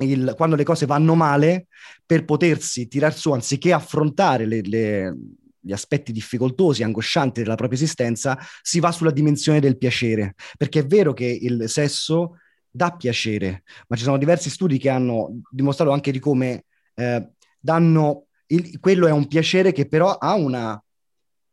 il, 0.00 0.34
quando 0.36 0.56
le 0.56 0.64
cose 0.64 0.84
vanno 0.84 1.14
male, 1.14 1.68
per 2.04 2.26
potersi 2.26 2.86
tirar 2.86 3.14
su, 3.14 3.32
anziché 3.32 3.72
affrontare 3.72 4.44
le, 4.44 4.60
le 4.60 5.16
gli 5.62 5.72
aspetti 5.72 6.12
difficoltosi, 6.12 6.82
angoscianti 6.82 7.42
della 7.42 7.54
propria 7.54 7.78
esistenza, 7.78 8.38
si 8.60 8.80
va 8.80 8.90
sulla 8.90 9.12
dimensione 9.12 9.60
del 9.60 9.78
piacere, 9.78 10.34
perché 10.56 10.80
è 10.80 10.86
vero 10.86 11.12
che 11.12 11.26
il 11.26 11.68
sesso 11.68 12.38
dà 12.68 12.90
piacere, 12.96 13.62
ma 13.88 13.96
ci 13.96 14.02
sono 14.02 14.18
diversi 14.18 14.50
studi 14.50 14.78
che 14.78 14.88
hanno 14.88 15.40
dimostrato 15.50 15.92
anche 15.92 16.10
di 16.10 16.18
come 16.18 16.64
eh, 16.94 17.30
danno, 17.60 18.26
il, 18.46 18.80
quello 18.80 19.06
è 19.06 19.12
un 19.12 19.28
piacere 19.28 19.72
che 19.72 19.86
però 19.86 20.16
ha 20.16 20.34
una, 20.34 20.82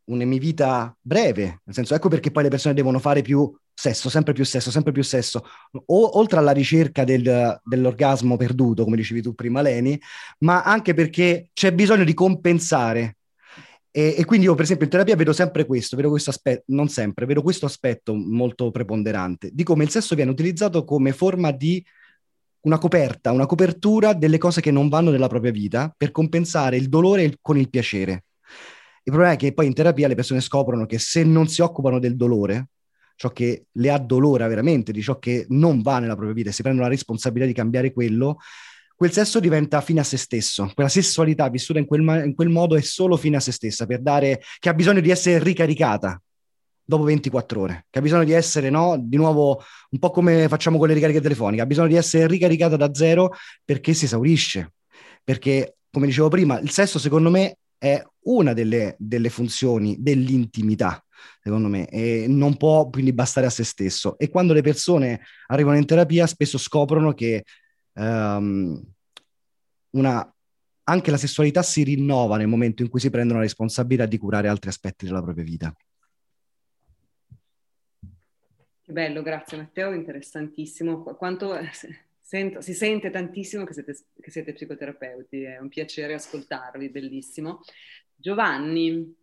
un'emivita 0.04 0.96
breve, 1.00 1.60
nel 1.64 1.74
senso 1.74 1.94
ecco 1.94 2.08
perché 2.08 2.30
poi 2.30 2.44
le 2.44 2.48
persone 2.48 2.74
devono 2.74 2.98
fare 2.98 3.22
più 3.22 3.54
sesso, 3.72 4.10
sempre 4.10 4.32
più 4.32 4.44
sesso, 4.44 4.70
sempre 4.70 4.92
più 4.92 5.02
sesso, 5.02 5.44
o, 5.72 6.18
oltre 6.18 6.38
alla 6.38 6.50
ricerca 6.50 7.04
del, 7.04 7.60
dell'orgasmo 7.62 8.36
perduto, 8.36 8.84
come 8.84 8.96
dicevi 8.96 9.22
tu 9.22 9.34
prima 9.34 9.62
Leni, 9.62 9.98
ma 10.40 10.62
anche 10.62 10.94
perché 10.94 11.50
c'è 11.52 11.72
bisogno 11.72 12.04
di 12.04 12.14
compensare 12.14 13.16
e, 13.92 14.14
e, 14.18 14.24
quindi 14.24 14.46
io, 14.46 14.54
per 14.54 14.64
esempio, 14.64 14.84
in 14.84 14.90
terapia 14.92 15.16
vedo 15.16 15.32
sempre 15.32 15.66
questo, 15.66 15.96
vedo 15.96 16.10
questo 16.10 16.30
aspetto, 16.30 16.62
non 16.66 16.88
sempre, 16.88 17.26
vedo 17.26 17.42
questo 17.42 17.66
aspetto 17.66 18.14
molto 18.14 18.70
preponderante, 18.70 19.50
di 19.52 19.64
come 19.64 19.84
il 19.84 19.90
sesso 19.90 20.14
viene 20.14 20.30
utilizzato 20.30 20.84
come 20.84 21.12
forma 21.12 21.50
di 21.50 21.84
una 22.62 22.78
coperta, 22.78 23.32
una 23.32 23.46
copertura 23.46 24.12
delle 24.12 24.38
cose 24.38 24.60
che 24.60 24.70
non 24.70 24.88
vanno 24.88 25.10
nella 25.10 25.28
propria 25.28 25.50
vita 25.50 25.92
per 25.96 26.10
compensare 26.10 26.76
il 26.76 26.88
dolore 26.88 27.38
con 27.40 27.58
il 27.58 27.70
piacere. 27.70 28.24
Il 29.02 29.12
problema 29.12 29.32
è 29.32 29.36
che 29.36 29.54
poi 29.54 29.66
in 29.66 29.74
terapia 29.74 30.06
le 30.08 30.14
persone 30.14 30.40
scoprono 30.40 30.86
che 30.86 30.98
se 30.98 31.24
non 31.24 31.48
si 31.48 31.62
occupano 31.62 31.98
del 31.98 32.16
dolore, 32.16 32.68
ciò 33.16 33.30
che 33.30 33.66
le 33.72 33.90
addolora 33.90 34.46
veramente, 34.46 34.92
di 34.92 35.02
ciò 35.02 35.18
che 35.18 35.46
non 35.48 35.80
va 35.82 35.98
nella 35.98 36.14
propria 36.14 36.34
vita, 36.34 36.50
e 36.50 36.52
si 36.52 36.62
prendono 36.62 36.86
la 36.86 36.92
responsabilità 36.92 37.48
di 37.48 37.54
cambiare 37.54 37.92
quello, 37.92 38.38
quel 39.00 39.12
sesso 39.12 39.40
diventa 39.40 39.80
fine 39.80 40.00
a 40.00 40.04
se 40.04 40.18
stesso, 40.18 40.70
quella 40.74 40.90
sessualità 40.90 41.48
vissuta 41.48 41.78
in 41.78 41.86
quel, 41.86 42.02
in 42.22 42.34
quel 42.34 42.50
modo 42.50 42.76
è 42.76 42.82
solo 42.82 43.16
fine 43.16 43.38
a 43.38 43.40
se 43.40 43.50
stessa, 43.50 43.86
per 43.86 44.02
dare, 44.02 44.42
che 44.58 44.68
ha 44.68 44.74
bisogno 44.74 45.00
di 45.00 45.08
essere 45.08 45.42
ricaricata 45.42 46.20
dopo 46.84 47.04
24 47.04 47.60
ore, 47.62 47.86
che 47.88 47.98
ha 47.98 48.02
bisogno 48.02 48.24
di 48.24 48.32
essere, 48.32 48.68
no, 48.68 48.98
di 49.02 49.16
nuovo, 49.16 49.64
un 49.88 49.98
po' 49.98 50.10
come 50.10 50.48
facciamo 50.48 50.76
con 50.76 50.86
le 50.86 50.92
ricariche 50.92 51.22
telefoniche, 51.22 51.62
ha 51.62 51.66
bisogno 51.66 51.88
di 51.88 51.94
essere 51.94 52.26
ricaricata 52.26 52.76
da 52.76 52.92
zero 52.92 53.32
perché 53.64 53.94
si 53.94 54.04
esaurisce, 54.04 54.74
perché, 55.24 55.76
come 55.90 56.04
dicevo 56.04 56.28
prima, 56.28 56.60
il 56.60 56.68
sesso 56.68 56.98
secondo 56.98 57.30
me 57.30 57.56
è 57.78 58.04
una 58.24 58.52
delle, 58.52 58.96
delle 58.98 59.30
funzioni 59.30 59.96
dell'intimità, 59.98 61.02
secondo 61.42 61.68
me, 61.68 61.88
e 61.88 62.26
non 62.28 62.58
può 62.58 62.90
quindi 62.90 63.14
bastare 63.14 63.46
a 63.46 63.50
se 63.50 63.64
stesso. 63.64 64.18
E 64.18 64.28
quando 64.28 64.52
le 64.52 64.60
persone 64.60 65.22
arrivano 65.46 65.78
in 65.78 65.86
terapia 65.86 66.26
spesso 66.26 66.58
scoprono 66.58 67.14
che 67.14 67.44
um, 67.94 68.82
una, 69.90 70.34
anche 70.84 71.10
la 71.10 71.16
sessualità 71.16 71.62
si 71.62 71.82
rinnova 71.82 72.36
nel 72.36 72.48
momento 72.48 72.82
in 72.82 72.88
cui 72.88 73.00
si 73.00 73.10
prendono 73.10 73.38
la 73.38 73.44
responsabilità 73.44 74.06
di 74.06 74.18
curare 74.18 74.48
altri 74.48 74.68
aspetti 74.68 75.06
della 75.06 75.22
propria 75.22 75.44
vita. 75.44 75.74
Che 78.82 78.92
bello, 78.92 79.22
grazie 79.22 79.56
Matteo, 79.56 79.92
interessantissimo. 79.92 81.02
Quanto 81.02 81.56
eh, 81.56 81.70
sento, 82.20 82.60
si 82.60 82.74
sente 82.74 83.10
tantissimo 83.10 83.64
che 83.64 83.72
siete, 83.72 83.96
che 84.20 84.30
siete 84.30 84.52
psicoterapeuti, 84.52 85.42
è 85.42 85.58
un 85.58 85.68
piacere 85.68 86.14
ascoltarvi, 86.14 86.88
bellissimo. 86.88 87.60
Giovanni, 88.16 89.14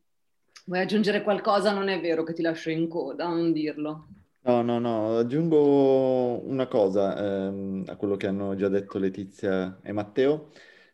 vuoi 0.65 0.79
aggiungere 0.79 1.21
qualcosa? 1.21 1.73
Non 1.73 1.89
è 1.89 1.99
vero 1.99 2.23
che 2.23 2.33
ti 2.33 2.41
lascio 2.41 2.69
in 2.69 2.87
coda, 2.87 3.27
non 3.27 3.51
dirlo. 3.51 4.07
No, 4.47 4.61
no, 4.61 4.79
no, 4.79 5.17
aggiungo 5.17 6.41
una 6.47 6.67
cosa 6.67 7.47
ehm, 7.49 7.83
a 7.87 7.97
quello 7.97 8.15
che 8.15 8.27
hanno 8.27 8.55
già 8.55 8.69
detto 8.69 8.97
Letizia 8.97 9.77
e 9.83 9.91
Matteo. 9.91 10.51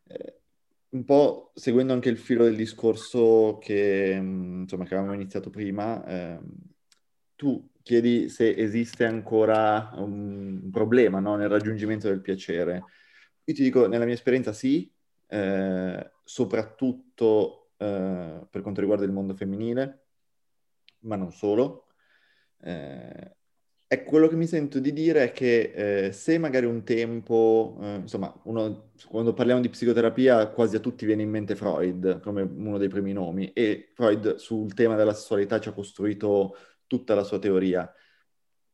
Eh, 0.08 0.40
un 0.90 1.04
po' 1.06 1.52
seguendo 1.54 1.94
anche 1.94 2.10
il 2.10 2.18
filo 2.18 2.46
del 2.46 2.56
discorso 2.56 3.60
che, 3.62 4.20
mm, 4.20 4.62
insomma, 4.62 4.86
che 4.86 4.96
avevamo 4.96 5.14
iniziato 5.14 5.52
prima, 5.52 6.04
eh, 6.06 6.40
tu 7.36 7.70
chiedi 7.84 8.28
se 8.30 8.56
esiste 8.56 9.06
ancora 9.06 9.92
un 9.98 10.70
problema 10.72 11.20
no, 11.20 11.36
nel 11.36 11.50
raggiungimento 11.50 12.08
del 12.08 12.22
piacere. 12.22 12.84
Io 13.44 13.54
ti 13.54 13.62
dico, 13.62 13.86
nella 13.88 14.06
mia 14.06 14.16
esperienza 14.16 14.52
sì, 14.52 14.92
eh, 15.28 16.12
soprattutto 16.24 17.70
eh, 17.78 18.48
per 18.50 18.62
quanto 18.62 18.82
riguarda 18.82 19.06
il 19.06 19.12
mondo 19.12 19.36
femminile, 19.36 20.06
ma 21.02 21.16
non 21.16 21.32
solo. 21.32 21.88
Eh, 22.62 23.36
Ecco, 23.94 24.10
quello 24.10 24.28
che 24.28 24.36
mi 24.36 24.48
sento 24.48 24.80
di 24.80 24.92
dire 24.92 25.26
è 25.26 25.32
che 25.32 26.06
eh, 26.08 26.12
se 26.14 26.40
magari 26.40 26.66
un 26.66 26.84
tempo, 26.84 27.78
eh, 27.80 27.96
insomma, 27.98 28.34
uno, 28.46 28.90
quando 29.08 29.34
parliamo 29.34 29.62
di 29.62 29.70
psicoterapia 29.70 30.48
quasi 30.48 30.76
a 30.78 30.80
tutti 30.80 31.06
viene 31.06 31.22
in 31.22 31.30
mente 31.30 31.56
Freud 31.56 32.20
come 32.22 32.42
uno 32.42 32.80
dei 32.80 32.88
primi 32.88 33.14
nomi 33.14 33.54
e 33.54 33.92
Freud 33.94 34.36
sul 34.38 34.74
tema 34.74 34.96
della 34.96 35.14
sessualità 35.14 35.60
ci 35.60 35.70
ha 35.70 35.74
costruito 35.74 36.56
tutta 36.88 37.14
la 37.14 37.24
sua 37.24 37.38
teoria. 37.38 37.92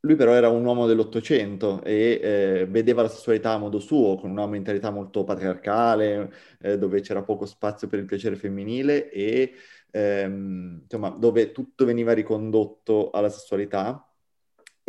Lui 0.02 0.16
però 0.16 0.34
era 0.34 0.48
un 0.48 0.64
uomo 0.64 0.88
dell'Ottocento 0.88 1.84
e 1.84 2.20
eh, 2.24 2.66
vedeva 2.70 3.02
la 3.02 3.10
sessualità 3.10 3.52
a 3.52 3.58
modo 3.58 3.80
suo, 3.80 4.16
con 4.16 4.32
una 4.32 4.48
mentalità 4.48 4.90
molto 4.90 5.26
patriarcale, 5.26 6.32
eh, 6.62 6.78
dove 6.78 7.02
c'era 7.02 7.24
poco 7.24 7.46
spazio 7.46 7.90
per 7.90 8.00
il 8.00 8.06
piacere 8.06 8.38
femminile 8.38 9.10
e 9.12 9.54
ehm, 9.92 10.80
insomma, 10.84 11.10
dove 11.10 11.52
tutto 11.52 11.84
veniva 11.84 12.14
ricondotto 12.14 13.10
alla 13.10 13.30
sessualità 13.30 14.09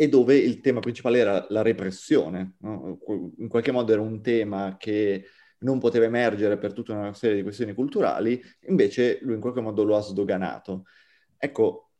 e 0.01 0.09
dove 0.09 0.35
il 0.35 0.61
tema 0.61 0.79
principale 0.79 1.19
era 1.19 1.45
la 1.49 1.61
repressione. 1.61 2.55
No? 2.61 2.97
In 3.37 3.47
qualche 3.47 3.71
modo 3.71 3.91
era 3.91 4.01
un 4.01 4.19
tema 4.19 4.75
che 4.79 5.25
non 5.59 5.77
poteva 5.77 6.05
emergere 6.05 6.57
per 6.57 6.73
tutta 6.73 6.93
una 6.93 7.13
serie 7.13 7.35
di 7.35 7.43
questioni 7.43 7.75
culturali, 7.75 8.41
invece 8.61 9.19
lui 9.21 9.35
in 9.35 9.39
qualche 9.39 9.61
modo 9.61 9.83
lo 9.83 9.95
ha 9.95 10.01
sdoganato. 10.01 10.85
Ecco, 11.37 11.91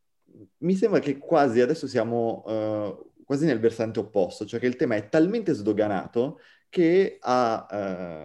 mi 0.62 0.74
sembra 0.74 0.99
che 0.99 1.20
quasi 1.20 1.62
adesso 1.62 1.86
siamo 1.86 2.43
uh, 2.47 3.24
quasi 3.24 3.45
nel 3.45 3.60
versante 3.60 3.99
opposto, 3.99 4.47
cioè 4.47 4.60
che 4.60 4.66
il 4.66 4.78
tema 4.78 4.95
è 4.95 5.08
talmente 5.08 5.54
sdoganato 5.54 6.39
che 6.70 7.18
ha, 7.20 7.68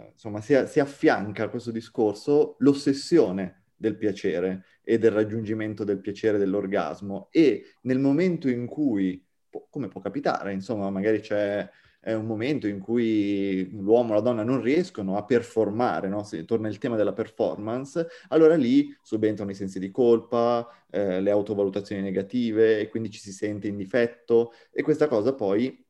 uh, 0.07 0.11
insomma, 0.11 0.41
si, 0.41 0.59
si 0.69 0.81
affianca 0.81 1.45
a 1.45 1.49
questo 1.51 1.71
discorso 1.71 2.57
l'ossessione 2.61 3.65
del 3.77 3.99
piacere 3.99 4.65
e 4.83 4.97
del 4.97 5.11
raggiungimento 5.11 5.85
del 5.85 6.01
piacere 6.01 6.39
dell'orgasmo 6.39 7.29
e 7.31 7.75
nel 7.83 7.99
momento 7.99 8.49
in 8.49 8.65
cui 8.65 9.23
come 9.71 9.89
può 9.89 10.01
capitare, 10.01 10.53
insomma, 10.53 10.91
magari 10.91 11.21
c'è 11.21 11.69
un 12.15 12.27
momento 12.27 12.69
in 12.69 12.79
cui 12.79 13.69
l'uomo 13.73 14.13
e 14.13 14.15
la 14.15 14.21
donna 14.21 14.45
non 14.45 14.61
riescono 14.61 15.17
a 15.17 15.25
performare, 15.25 16.09
no? 16.09 16.23
Se 16.23 16.45
torna 16.45 16.69
il 16.69 16.79
tema 16.79 16.95
della 16.97 17.13
performance, 17.13 18.07
allora 18.29 18.55
lì 18.55 18.97
subentrano 19.03 19.51
i 19.51 19.55
sensi 19.55 19.81
di 19.81 19.91
colpa, 19.91 20.69
eh, 20.91 21.21
le 21.21 21.31
autovalutazioni 21.31 22.01
negative 22.03 22.79
e 22.79 22.89
quindi 22.89 23.11
ci 23.11 23.19
si 23.19 23.33
sente 23.33 23.67
in 23.67 23.77
difetto 23.77 24.53
e 24.71 24.83
questa 24.83 25.09
cosa 25.09 25.35
poi 25.35 25.85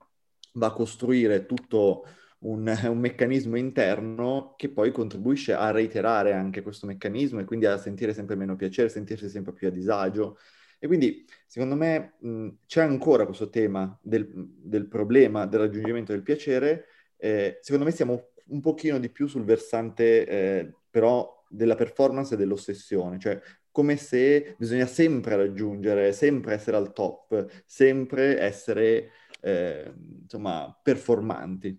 va 0.55 0.69
a 0.69 0.73
costruire 0.73 1.45
tutto 1.45 2.07
un, 2.41 2.67
un, 2.89 2.99
meccanismo 2.99 3.57
interno 3.57 4.55
che 4.57 4.71
poi 4.71 4.93
contribuisce 4.93 5.53
a 5.55 5.71
reiterare 5.71 6.33
anche 6.33 6.63
questo 6.63 6.87
meccanismo 6.87 7.41
e 7.41 7.45
quindi 7.45 7.67
a 7.67 7.77
sentire 7.79 8.15
sempre 8.15 8.37
meno 8.37 8.57
piacere, 8.57 8.89
sentirsi 8.89 9.29
sempre 9.29 9.53
più 9.53 9.69
a 9.69 9.71
disagio. 9.71 10.39
E 10.79 10.87
quindi, 10.87 11.25
secondo 11.47 11.75
me, 11.75 12.15
mh, 12.21 12.49
c'è 12.67 12.83
ancora 12.83 13.25
questo 13.25 13.49
tema 13.51 13.99
del, 14.03 14.29
del, 14.33 14.87
problema 14.89 15.47
del 15.47 15.61
raggiungimento 15.61 16.13
del 16.13 16.23
piacere. 16.23 16.87
Eh, 17.17 17.59
secondo 17.63 17.87
me 17.87 17.93
siamo 17.93 18.31
un 18.49 18.61
pochino 18.61 18.99
di 18.99 19.11
più 19.11 19.27
sul 19.27 19.45
versante, 19.45 20.27
eh, 20.27 20.75
però, 20.91 21.45
della 21.49 21.75
performance 21.77 22.35
e 22.35 22.37
dell'ossessione, 22.37 23.19
cioè 23.19 23.41
come 23.71 23.97
se 23.97 24.55
bisogna 24.59 24.87
sempre 24.87 25.37
raggiungere, 25.37 26.13
sempre 26.13 26.55
essere 26.55 26.77
al 26.79 26.93
top, 26.93 27.47
sempre 27.67 28.39
essere, 28.41 29.11
eh, 29.43 29.93
insomma, 30.23 30.79
performanti. 30.83 31.79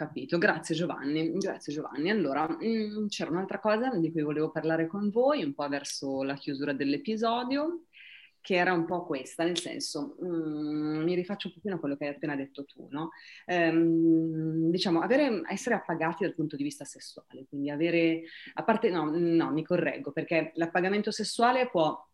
Capito, 0.00 0.38
grazie 0.38 0.74
Giovanni, 0.74 1.30
grazie 1.32 1.74
Giovanni. 1.74 2.08
Allora, 2.08 2.48
mh, 2.48 3.02
mm, 3.02 3.06
c'era 3.08 3.30
un'altra 3.30 3.58
cosa 3.60 3.94
di 3.96 4.10
cui 4.10 4.22
volevo 4.22 4.50
parlare 4.50 4.86
con 4.86 5.10
voi, 5.10 5.44
un 5.44 5.52
po' 5.52 5.68
verso 5.68 6.22
la 6.22 6.36
chiusura 6.36 6.72
dell'episodio, 6.72 7.82
che 8.40 8.54
era 8.54 8.72
un 8.72 8.86
po' 8.86 9.04
questa, 9.04 9.44
nel 9.44 9.58
senso, 9.58 10.16
mh, 10.18 10.26
mm, 10.26 11.02
mi 11.02 11.14
rifaccio 11.14 11.48
un 11.48 11.52
pochino 11.52 11.74
a 11.74 11.78
quello 11.78 11.96
che 11.98 12.06
hai 12.06 12.14
appena 12.14 12.34
detto 12.34 12.64
tu, 12.64 12.88
no? 12.88 13.10
Ehm, 13.44 14.70
diciamo, 14.70 15.02
avere, 15.02 15.42
essere 15.50 15.74
appagati 15.74 16.24
dal 16.24 16.34
punto 16.34 16.56
di 16.56 16.62
vista 16.62 16.86
sessuale, 16.86 17.44
quindi 17.46 17.68
avere, 17.68 18.22
a 18.54 18.64
parte, 18.64 18.88
no, 18.88 19.10
no, 19.14 19.52
mi 19.52 19.62
correggo, 19.62 20.12
perché 20.12 20.52
l'appagamento 20.54 21.10
sessuale 21.10 21.68
può 21.68 22.09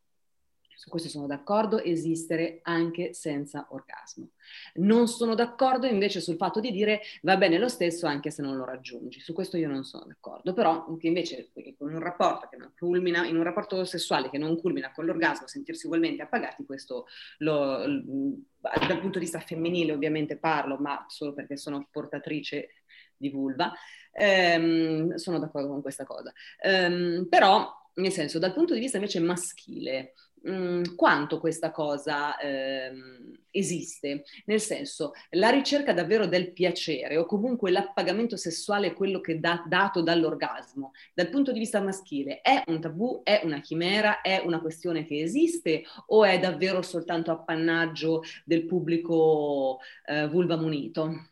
su 0.76 0.90
questo 0.90 1.08
sono 1.08 1.26
d'accordo, 1.26 1.82
esistere 1.82 2.60
anche 2.62 3.14
senza 3.14 3.66
orgasmo. 3.70 4.30
Non 4.74 5.08
sono 5.08 5.34
d'accordo 5.34 5.86
invece 5.86 6.20
sul 6.20 6.36
fatto 6.36 6.60
di 6.60 6.70
dire 6.70 7.00
va 7.22 7.36
bene 7.36 7.58
lo 7.58 7.68
stesso 7.68 8.06
anche 8.06 8.30
se 8.30 8.42
non 8.42 8.56
lo 8.56 8.64
raggiungi, 8.64 9.20
su 9.20 9.32
questo 9.32 9.56
io 9.56 9.68
non 9.68 9.84
sono 9.84 10.04
d'accordo, 10.06 10.52
però 10.52 10.94
che 10.96 11.06
invece 11.06 11.50
con 11.78 11.92
un 11.92 12.00
rapporto 12.00 12.46
che 12.50 12.56
non 12.56 12.72
culmina, 12.76 13.26
in 13.26 13.36
un 13.36 13.42
rapporto 13.42 13.84
sessuale 13.84 14.28
che 14.28 14.38
non 14.38 14.60
culmina 14.60 14.92
con 14.92 15.06
l'orgasmo, 15.06 15.46
sentirsi 15.46 15.86
ugualmente 15.86 16.22
appagati, 16.22 16.64
questo 16.64 17.06
lo, 17.38 17.78
dal 17.78 19.00
punto 19.00 19.18
di 19.18 19.24
vista 19.24 19.40
femminile 19.40 19.92
ovviamente 19.92 20.36
parlo, 20.36 20.76
ma 20.76 21.04
solo 21.08 21.32
perché 21.32 21.56
sono 21.56 21.88
portatrice 21.90 22.68
di 23.16 23.30
vulva, 23.30 23.72
ehm, 24.12 25.14
sono 25.14 25.38
d'accordo 25.38 25.68
con 25.68 25.80
questa 25.80 26.04
cosa. 26.04 26.32
Ehm, 26.62 27.26
però, 27.28 27.72
nel 27.94 28.12
senso, 28.12 28.38
dal 28.38 28.52
punto 28.52 28.74
di 28.74 28.80
vista 28.80 28.98
invece 28.98 29.20
maschile, 29.20 30.12
mh, 30.46 30.52
mm, 30.52 30.82
quanto 30.94 31.40
questa 31.40 31.70
cosa 31.70 32.38
ehm, 32.38 33.36
esiste, 33.50 34.24
nel 34.46 34.60
senso 34.60 35.12
la 35.30 35.48
ricerca 35.50 35.92
davvero 35.92 36.26
del 36.26 36.52
piacere 36.52 37.16
o 37.16 37.26
comunque 37.26 37.70
l'appagamento 37.70 38.36
sessuale, 38.36 38.92
quello 38.94 39.20
che 39.20 39.34
è 39.34 39.38
dato 39.38 40.02
dall'orgasmo, 40.02 40.92
dal 41.14 41.28
punto 41.28 41.52
di 41.52 41.58
vista 41.58 41.80
maschile, 41.80 42.40
è 42.40 42.62
un 42.66 42.80
tabù, 42.80 43.22
è 43.24 43.40
una 43.44 43.60
chimera, 43.60 44.20
è 44.20 44.42
una 44.44 44.60
questione 44.60 45.04
che 45.04 45.20
esiste 45.20 45.82
o 46.06 46.24
è 46.24 46.38
davvero 46.38 46.82
soltanto 46.82 47.30
appannaggio 47.30 48.22
del 48.44 48.64
pubblico 48.64 49.80
eh, 50.06 50.28
vulva 50.28 50.56
munito? 50.56 51.30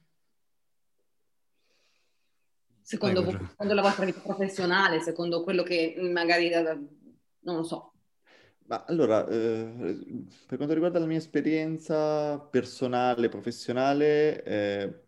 Secondo, 2.81 3.25
voi, 3.25 3.33
secondo 3.33 3.73
la 3.73 3.81
vostra 3.81 4.05
vita 4.05 4.21
professionale, 4.21 5.01
secondo 5.01 5.43
quello 5.43 5.63
che 5.63 5.95
magari, 5.99 6.51
eh, 6.51 6.63
non 7.41 7.57
lo 7.57 7.63
so, 7.63 7.94
ma 8.67 8.85
allora, 8.87 9.27
eh, 9.29 10.25
per 10.47 10.57
quanto 10.57 10.73
riguarda 10.75 10.99
la 10.99 11.07
mia 11.07 11.19
esperienza 11.19 12.39
personale, 12.39 13.29
professionale, 13.29 14.43
eh, 14.43 15.01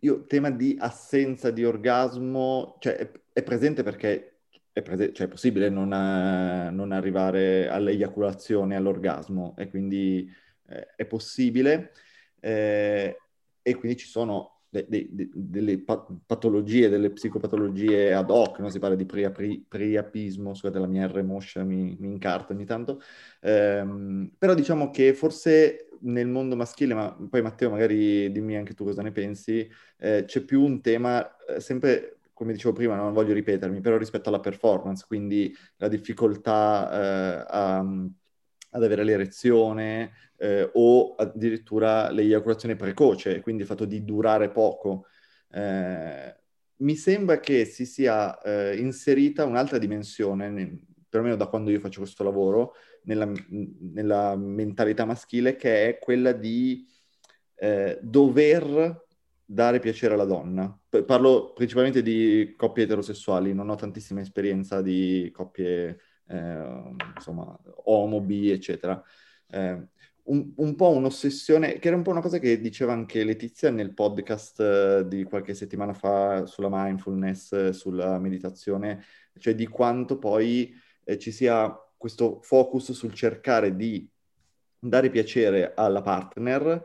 io 0.00 0.26
tema 0.26 0.50
di 0.50 0.76
assenza 0.78 1.50
di 1.50 1.64
orgasmo, 1.64 2.76
cioè 2.80 2.96
è, 2.96 3.10
è 3.32 3.42
presente 3.42 3.82
perché 3.82 4.40
è, 4.72 4.82
prese- 4.82 5.12
cioè 5.12 5.26
è 5.26 5.30
possibile 5.30 5.68
non, 5.70 5.92
a- 5.92 6.70
non 6.70 6.92
arrivare 6.92 7.68
all'eiaculazione, 7.68 8.76
all'orgasmo, 8.76 9.54
e 9.56 9.68
quindi 9.68 10.30
eh, 10.68 10.94
è 10.96 11.06
possibile, 11.06 11.92
eh, 12.40 13.16
e 13.62 13.74
quindi 13.74 13.98
ci 13.98 14.06
sono 14.06 14.55
de, 14.88 15.08
de, 15.10 15.30
delle 15.32 15.82
patologie, 16.26 16.88
delle 16.88 17.10
psicopatologie 17.10 18.12
ad 18.12 18.30
hoc, 18.30 18.58
no? 18.58 18.68
si 18.68 18.78
parla 18.78 18.96
di 18.96 19.06
priapri, 19.06 19.64
priapismo, 19.66 20.54
scusate 20.54 20.78
la 20.78 20.86
mia 20.86 21.06
R 21.06 21.22
moscia 21.22 21.62
mi, 21.64 21.96
mi 21.98 22.08
incarta 22.08 22.52
ogni 22.52 22.64
tanto, 22.64 23.00
ehm, 23.40 24.32
però 24.36 24.54
diciamo 24.54 24.90
che 24.90 25.14
forse 25.14 25.88
nel 26.00 26.26
mondo 26.28 26.56
maschile, 26.56 26.94
ma 26.94 27.16
poi 27.30 27.42
Matteo 27.42 27.70
magari 27.70 28.30
dimmi 28.30 28.56
anche 28.56 28.74
tu 28.74 28.84
cosa 28.84 29.02
ne 29.02 29.12
pensi, 29.12 29.68
eh, 29.98 30.24
c'è 30.26 30.40
più 30.42 30.62
un 30.62 30.80
tema 30.80 31.36
eh, 31.46 31.60
sempre 31.60 32.18
come 32.36 32.52
dicevo 32.52 32.74
prima, 32.74 32.96
non 32.96 33.14
voglio 33.14 33.32
ripetermi, 33.32 33.80
però 33.80 33.96
rispetto 33.96 34.28
alla 34.28 34.40
performance, 34.40 35.06
quindi 35.08 35.56
la 35.76 35.88
difficoltà 35.88 36.90
eh, 36.92 37.46
a, 37.48 37.84
ad 38.76 38.84
avere 38.84 39.04
l'erezione, 39.04 40.12
eh, 40.36 40.70
o 40.74 41.14
addirittura 41.14 42.10
l'eiaculazione 42.10 42.76
precoce, 42.76 43.40
quindi 43.40 43.62
il 43.62 43.68
fatto 43.68 43.84
di 43.84 44.04
durare 44.04 44.50
poco. 44.50 45.06
Eh, 45.50 46.36
mi 46.76 46.94
sembra 46.94 47.40
che 47.40 47.64
si 47.64 47.86
sia 47.86 48.38
eh, 48.42 48.76
inserita 48.76 49.44
un'altra 49.44 49.78
dimensione, 49.78 50.50
ne, 50.50 50.78
perlomeno 51.08 51.36
da 51.36 51.46
quando 51.46 51.70
io 51.70 51.80
faccio 51.80 52.00
questo 52.00 52.22
lavoro, 52.22 52.74
nella, 53.04 53.30
nella 53.92 54.36
mentalità 54.36 55.04
maschile, 55.04 55.56
che 55.56 55.88
è 55.88 55.98
quella 55.98 56.32
di 56.32 56.86
eh, 57.54 57.98
dover 58.02 59.04
dare 59.48 59.78
piacere 59.78 60.14
alla 60.14 60.24
donna. 60.24 60.78
Parlo 61.06 61.52
principalmente 61.52 62.02
di 62.02 62.54
coppie 62.56 62.84
eterosessuali, 62.84 63.54
non 63.54 63.70
ho 63.70 63.76
tantissima 63.76 64.20
esperienza 64.20 64.82
di 64.82 65.30
coppie, 65.32 65.98
eh, 66.28 66.94
insomma, 67.14 67.58
omo, 67.84 68.20
bi, 68.20 68.50
eccetera. 68.50 69.02
Eh, 69.48 69.88
un, 70.24 70.52
un, 70.56 70.74
po' 70.74 70.90
un'ossessione, 70.90 71.78
che 71.78 71.88
era 71.88 71.96
un 71.96 72.02
po' 72.02 72.10
una 72.10 72.20
cosa 72.20 72.38
che 72.38 72.60
diceva 72.60 72.92
anche 72.92 73.24
Letizia 73.24 73.70
nel 73.70 73.94
podcast 73.94 74.60
eh, 74.60 75.04
di 75.06 75.24
qualche 75.24 75.54
settimana 75.54 75.92
fa 75.92 76.46
sulla 76.46 76.68
mindfulness, 76.70 77.70
sulla 77.70 78.18
meditazione, 78.18 79.04
cioè 79.38 79.54
di 79.54 79.66
quanto 79.66 80.18
poi 80.18 80.74
eh, 81.04 81.18
ci 81.18 81.30
sia 81.30 81.72
questo 81.96 82.40
focus 82.42 82.92
sul 82.92 83.12
cercare 83.14 83.76
di 83.76 84.08
dare 84.78 85.10
piacere 85.10 85.72
alla 85.74 86.02
partner 86.02 86.82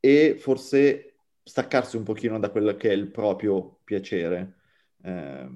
e 0.00 0.36
forse 0.38 1.14
staccarsi 1.42 1.96
un 1.96 2.02
pochino 2.04 2.38
da 2.38 2.50
quello 2.50 2.74
che 2.76 2.90
è 2.90 2.92
il 2.92 3.10
proprio 3.10 3.80
piacere. 3.84 4.54
Eh, 5.02 5.48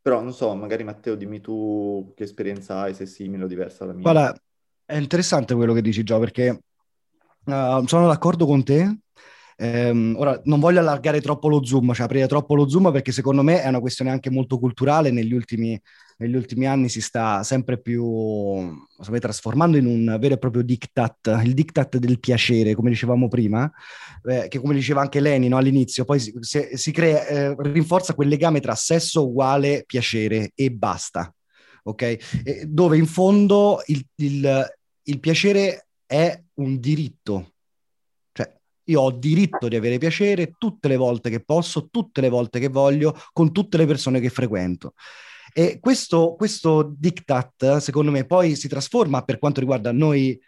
però 0.00 0.20
non 0.22 0.32
so, 0.32 0.54
magari 0.54 0.84
Matteo 0.84 1.14
dimmi 1.14 1.40
tu 1.40 2.12
che 2.16 2.24
esperienza 2.24 2.80
hai, 2.80 2.94
se 2.94 3.04
è 3.04 3.06
simile 3.06 3.44
o 3.44 3.46
diversa 3.46 3.84
alla 3.84 3.92
mia. 3.92 4.10
Guarda, 4.10 4.40
è 4.84 4.96
interessante 4.96 5.54
quello 5.54 5.72
che 5.72 5.82
dici 5.82 6.02
Gio 6.02 6.18
perché 6.18 6.62
uh, 7.44 7.86
sono 7.86 8.06
d'accordo 8.06 8.46
con 8.46 8.64
te. 8.64 8.98
Um, 9.62 10.14
ora 10.16 10.40
non 10.44 10.58
voglio 10.58 10.80
allargare 10.80 11.20
troppo 11.20 11.46
lo 11.48 11.62
zoom, 11.62 11.92
cioè 11.92 12.06
aprire 12.06 12.26
troppo 12.26 12.54
lo 12.54 12.66
zoom 12.66 12.90
perché 12.92 13.12
secondo 13.12 13.42
me 13.42 13.60
è 13.60 13.68
una 13.68 13.80
questione 13.80 14.10
anche 14.10 14.30
molto 14.30 14.58
culturale. 14.58 15.10
Negli 15.10 15.34
ultimi, 15.34 15.78
negli 16.16 16.34
ultimi 16.34 16.66
anni 16.66 16.88
si 16.88 17.02
sta 17.02 17.42
sempre 17.42 17.78
più 17.78 18.74
sapete, 18.98 19.20
trasformando 19.20 19.76
in 19.76 19.84
un 19.84 20.16
vero 20.18 20.34
e 20.34 20.38
proprio 20.38 20.62
diktat, 20.62 21.40
il 21.44 21.52
diktat 21.52 21.98
del 21.98 22.18
piacere, 22.20 22.74
come 22.74 22.88
dicevamo 22.88 23.28
prima, 23.28 23.70
eh, 24.24 24.48
che 24.48 24.58
come 24.58 24.72
diceva 24.72 25.02
anche 25.02 25.20
Leni 25.20 25.48
no, 25.48 25.58
all'inizio, 25.58 26.06
poi 26.06 26.18
si, 26.18 26.32
si 26.72 26.90
crea, 26.90 27.26
eh, 27.26 27.54
rinforza 27.58 28.14
quel 28.14 28.28
legame 28.28 28.60
tra 28.60 28.74
sesso 28.74 29.28
uguale 29.28 29.84
piacere 29.86 30.52
e 30.54 30.70
basta. 30.70 31.30
Ok? 31.82 32.02
E 32.44 32.64
dove 32.66 32.96
in 32.96 33.06
fondo 33.06 33.82
il, 33.86 34.06
il, 34.16 34.74
il 35.02 35.20
piacere 35.20 35.88
è 36.06 36.42
un 36.54 36.80
diritto. 36.80 37.52
Cioè, 38.90 38.92
io 38.92 39.00
ho 39.00 39.10
diritto 39.10 39.68
di 39.68 39.76
avere 39.76 39.98
piacere 39.98 40.54
tutte 40.58 40.88
le 40.88 40.96
volte 40.96 41.30
che 41.30 41.40
posso, 41.40 41.88
tutte 41.90 42.20
le 42.20 42.28
volte 42.28 42.58
che 42.58 42.68
voglio, 42.68 43.14
con 43.32 43.52
tutte 43.52 43.76
le 43.76 43.86
persone 43.86 44.20
che 44.20 44.30
frequento. 44.30 44.94
E 45.52 45.78
questo, 45.80 46.34
questo 46.36 46.92
diktat, 46.96 47.78
secondo 47.78 48.10
me, 48.10 48.24
poi 48.24 48.54
si 48.56 48.68
trasforma 48.68 49.22
per 49.22 49.38
quanto 49.38 49.60
riguarda 49.60 49.92
noi, 49.92 50.38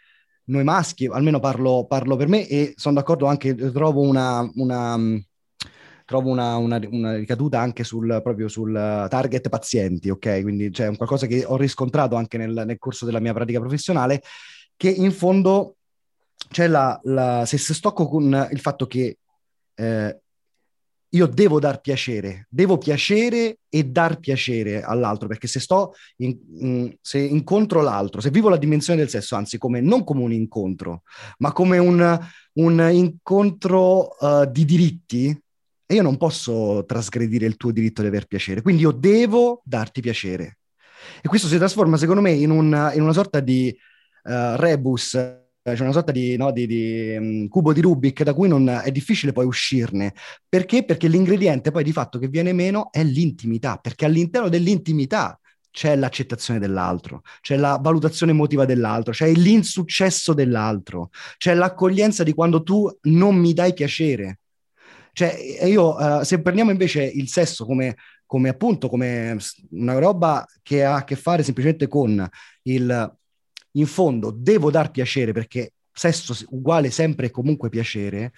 noi 0.44 0.64
maschi, 0.64 1.06
almeno 1.06 1.40
parlo, 1.40 1.86
parlo, 1.86 2.16
per 2.16 2.28
me, 2.28 2.46
e 2.46 2.72
sono 2.76 2.94
d'accordo 2.94 3.26
anche, 3.26 3.54
trovo 3.54 4.00
una, 4.00 4.48
una 4.54 4.98
trovo 6.04 6.30
una, 6.30 6.56
una, 6.56 6.80
una, 6.90 7.16
ricaduta 7.16 7.60
anche 7.60 7.84
sul, 7.84 8.20
proprio 8.22 8.48
sul 8.48 8.72
target 9.08 9.48
pazienti, 9.48 10.10
ok? 10.10 10.42
Quindi 10.42 10.70
c'è 10.70 10.88
un 10.88 10.96
qualcosa 10.96 11.26
che 11.26 11.44
ho 11.44 11.56
riscontrato 11.56 12.16
anche 12.16 12.36
nel, 12.36 12.64
nel 12.66 12.78
corso 12.78 13.06
della 13.06 13.20
mia 13.20 13.32
pratica 13.32 13.60
professionale, 13.60 14.22
che 14.76 14.90
in 14.90 15.12
fondo 15.12 15.76
c'è 16.52 16.68
la, 16.68 17.00
la 17.04 17.44
se, 17.44 17.58
se 17.58 17.74
stocco 17.74 18.06
con 18.06 18.48
il 18.52 18.60
fatto 18.60 18.86
che 18.86 19.18
eh, 19.74 20.20
io 21.14 21.26
devo 21.26 21.58
dar 21.60 21.80
piacere, 21.80 22.46
devo 22.48 22.78
piacere 22.78 23.58
e 23.68 23.84
dar 23.84 24.18
piacere 24.18 24.82
all'altro, 24.82 25.28
perché 25.28 25.46
se 25.46 25.60
sto, 25.60 25.94
in, 26.16 26.38
in, 26.54 26.96
se 27.00 27.18
incontro 27.18 27.82
l'altro, 27.82 28.20
se 28.20 28.30
vivo 28.30 28.48
la 28.48 28.56
dimensione 28.56 29.00
del 29.00 29.10
sesso, 29.10 29.36
anzi 29.36 29.58
come, 29.58 29.80
non 29.80 30.04
come 30.04 30.22
un 30.22 30.32
incontro, 30.32 31.02
ma 31.38 31.52
come 31.52 31.76
un, 31.76 32.18
un 32.54 32.88
incontro 32.92 34.16
uh, 34.18 34.50
di 34.50 34.64
diritti, 34.64 35.38
io 35.86 36.02
non 36.02 36.16
posso 36.16 36.84
trasgredire 36.86 37.44
il 37.44 37.56
tuo 37.56 37.72
diritto 37.72 38.00
di 38.00 38.08
aver 38.08 38.26
piacere, 38.26 38.62
quindi 38.62 38.82
io 38.82 38.92
devo 38.92 39.60
darti 39.64 40.00
piacere. 40.00 40.58
E 41.20 41.28
questo 41.28 41.46
si 41.48 41.58
trasforma, 41.58 41.98
secondo 41.98 42.22
me, 42.22 42.30
in, 42.30 42.48
un, 42.48 42.90
in 42.94 43.02
una 43.02 43.12
sorta 43.12 43.40
di 43.40 43.74
uh, 44.24 44.56
rebus, 44.56 45.40
cioè 45.62 45.80
una 45.82 45.92
sorta 45.92 46.10
di, 46.10 46.36
no, 46.36 46.50
di, 46.50 46.66
di 46.66 47.16
um, 47.16 47.48
cubo 47.48 47.72
di 47.72 47.80
Rubik 47.80 48.22
da 48.24 48.34
cui 48.34 48.48
non, 48.48 48.68
è 48.68 48.90
difficile 48.90 49.32
poi 49.32 49.46
uscirne. 49.46 50.12
Perché? 50.48 50.84
Perché 50.84 51.08
l'ingrediente 51.08 51.70
poi 51.70 51.84
di 51.84 51.92
fatto 51.92 52.18
che 52.18 52.28
viene 52.28 52.52
meno 52.52 52.90
è 52.90 53.04
l'intimità, 53.04 53.76
perché 53.76 54.04
all'interno 54.04 54.48
dell'intimità 54.48 55.38
c'è 55.70 55.96
l'accettazione 55.96 56.58
dell'altro, 56.58 57.22
c'è 57.40 57.56
la 57.56 57.78
valutazione 57.80 58.32
emotiva 58.32 58.66
dell'altro, 58.66 59.12
c'è 59.12 59.32
l'insuccesso 59.32 60.34
dell'altro, 60.34 61.10
c'è 61.38 61.54
l'accoglienza 61.54 62.22
di 62.22 62.34
quando 62.34 62.62
tu 62.62 62.90
non 63.02 63.36
mi 63.36 63.54
dai 63.54 63.72
piacere. 63.72 64.40
Cioè, 65.12 65.64
io, 65.64 65.94
uh, 65.94 66.22
se 66.22 66.40
prendiamo 66.40 66.70
invece 66.70 67.02
il 67.04 67.28
sesso 67.28 67.64
come, 67.66 67.96
come 68.26 68.48
appunto 68.48 68.88
come 68.88 69.36
una 69.70 69.98
roba 69.98 70.44
che 70.62 70.84
ha 70.84 70.96
a 70.96 71.04
che 71.04 71.16
fare 71.16 71.42
semplicemente 71.42 71.86
con 71.86 72.26
il 72.62 73.16
in 73.72 73.86
fondo 73.86 74.30
devo 74.30 74.70
dar 74.70 74.90
piacere 74.90 75.32
perché 75.32 75.72
sesso 75.92 76.34
uguale 76.50 76.90
sempre 76.90 77.26
e 77.26 77.30
comunque 77.30 77.68
piacere, 77.68 78.32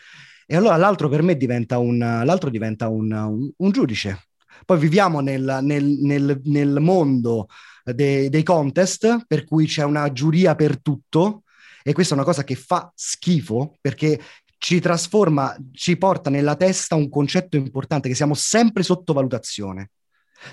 e 0.46 0.56
allora 0.56 0.76
l'altro 0.76 1.08
per 1.08 1.22
me 1.22 1.36
diventa 1.36 1.78
un, 1.78 1.98
l'altro 1.98 2.50
diventa 2.50 2.88
un, 2.88 3.10
un, 3.10 3.50
un 3.56 3.70
giudice. 3.70 4.28
Poi 4.64 4.78
viviamo 4.78 5.20
nel, 5.20 5.60
nel, 5.62 5.84
nel, 5.84 6.40
nel 6.44 6.80
mondo 6.80 7.48
dei, 7.82 8.28
dei 8.28 8.42
contest, 8.42 9.24
per 9.26 9.44
cui 9.44 9.66
c'è 9.66 9.84
una 9.84 10.12
giuria 10.12 10.54
per 10.54 10.80
tutto, 10.80 11.42
e 11.82 11.92
questa 11.92 12.14
è 12.14 12.16
una 12.16 12.26
cosa 12.26 12.44
che 12.44 12.54
fa 12.54 12.90
schifo 12.94 13.76
perché 13.80 14.20
ci 14.58 14.80
trasforma, 14.80 15.54
ci 15.72 15.96
porta 15.96 16.30
nella 16.30 16.56
testa 16.56 16.94
un 16.94 17.08
concetto 17.08 17.56
importante 17.56 18.08
che 18.08 18.14
siamo 18.14 18.34
sempre 18.34 18.82
sotto 18.82 19.12
valutazione 19.12 19.90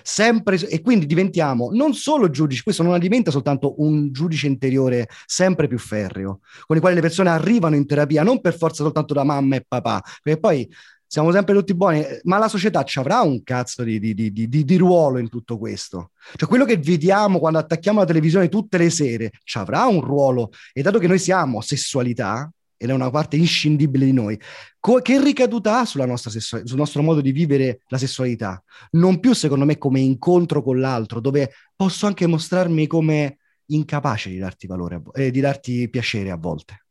sempre, 0.02 0.58
e 0.68 0.82
quindi 0.82 1.06
diventiamo 1.06 1.70
non 1.72 1.94
solo 1.94 2.30
giudici, 2.30 2.64
questo 2.64 2.84
non 2.84 2.98
diventa 3.00 3.32
soltanto 3.32 3.82
un 3.82 4.12
giudice 4.12 4.48
interiore 4.48 5.08
sempre 5.26 5.68
più 5.68 5.78
ferreo, 5.78 6.40
con 6.66 6.76
il 6.76 6.82
quale 6.82 6.96
le 6.96 7.02
persone 7.02 7.30
arrivano 7.30 7.76
in 7.76 7.86
terapia 7.86 8.24
non 8.24 8.42
per 8.42 8.58
forza 8.58 8.84
soltanto 8.84 9.14
da 9.14 9.24
mamma 9.24 9.56
e 9.56 9.66
papà, 9.68 10.02
perché 10.22 10.40
poi 10.40 10.70
siamo 11.12 11.34
sempre 11.34 11.54
tutti 11.54 11.76
buoni, 11.76 12.06
ma 12.24 12.38
la 12.38 12.48
società 12.48 12.84
ci 12.84 12.98
avrà 12.98 13.20
un 13.20 13.44
cazzo 13.44 13.84
di, 13.84 14.00
di, 14.00 14.14
di, 14.32 14.48
di, 14.48 14.78
ruolo 14.78 15.18
in 15.18 15.28
tutto 15.28 15.58
questo. 15.58 16.12
Cioè 16.38 16.48
quello 16.48 16.64
che 16.64 16.78
vediamo 16.78 17.38
quando 17.38 17.60
attacchiamo 17.60 18.00
la 18.00 18.06
televisione 18.06 18.48
tutte 18.48 18.78
le 18.78 18.90
sere 18.90 19.32
ci 19.44 19.58
avrà 19.58 19.84
un 19.88 20.00
ruolo 20.00 20.52
e 20.72 20.82
dato 20.82 21.00
che 21.00 21.08
noi 21.08 21.20
siamo 21.20 21.60
sessualità, 21.60 22.50
ed 22.82 22.90
è 22.90 22.94
una 22.94 23.12
parte 23.12 23.36
inscindibile 23.36 24.06
di 24.06 24.12
noi. 24.12 24.42
Co- 24.80 25.02
che 25.02 25.22
ricaduta 25.22 25.82
ha 25.82 25.86
sulla 25.86 26.08
nostra 26.08 26.32
sessu- 26.32 26.66
sul 26.66 26.78
nostro 26.78 27.04
modo 27.04 27.22
di 27.22 27.32
vivere 27.32 27.82
la 27.90 28.00
sessualità? 28.00 28.64
Non 28.92 29.20
più, 29.20 29.34
secondo 29.34 29.66
me, 29.66 29.78
come 29.78 30.00
incontro 30.00 30.64
con 30.64 30.80
l'altro, 30.80 31.20
dove 31.20 31.52
posso 31.76 32.08
anche 32.08 32.26
mostrarmi 32.26 32.88
come 32.88 33.38
incapace 33.68 34.32
di 34.32 34.40
darti 34.40 34.66
valore, 34.66 35.04
eh, 35.14 35.30
di 35.30 35.40
darti 35.40 35.88
piacere 35.92 36.32
a 36.32 36.38
volte. 36.38 36.86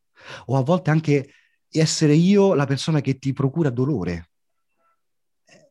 O 0.47 0.57
a 0.57 0.63
volte 0.63 0.91
anche 0.91 1.31
essere 1.69 2.15
io 2.15 2.55
la 2.55 2.67
persona 2.67 3.01
che 3.01 3.19
ti 3.19 3.33
procura 3.33 3.69
dolore. 3.71 4.31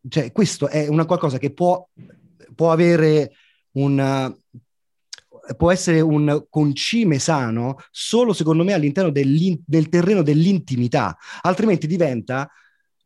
Cioè, 0.05 0.33
questo 0.33 0.67
è 0.67 0.87
una 0.89 1.05
qualcosa 1.05 1.37
che 1.37 1.53
può, 1.53 1.87
può 2.55 2.71
avere 2.73 3.31
un 3.71 4.35
può 5.57 5.71
essere 5.71 6.01
un 6.01 6.45
concime 6.49 7.19
sano 7.19 7.77
solo 7.91 8.33
secondo 8.33 8.63
me 8.63 8.73
all'interno 8.73 9.11
del 9.11 9.89
terreno 9.89 10.21
dell'intimità, 10.21 11.17
altrimenti 11.41 11.87
diventa 11.87 12.49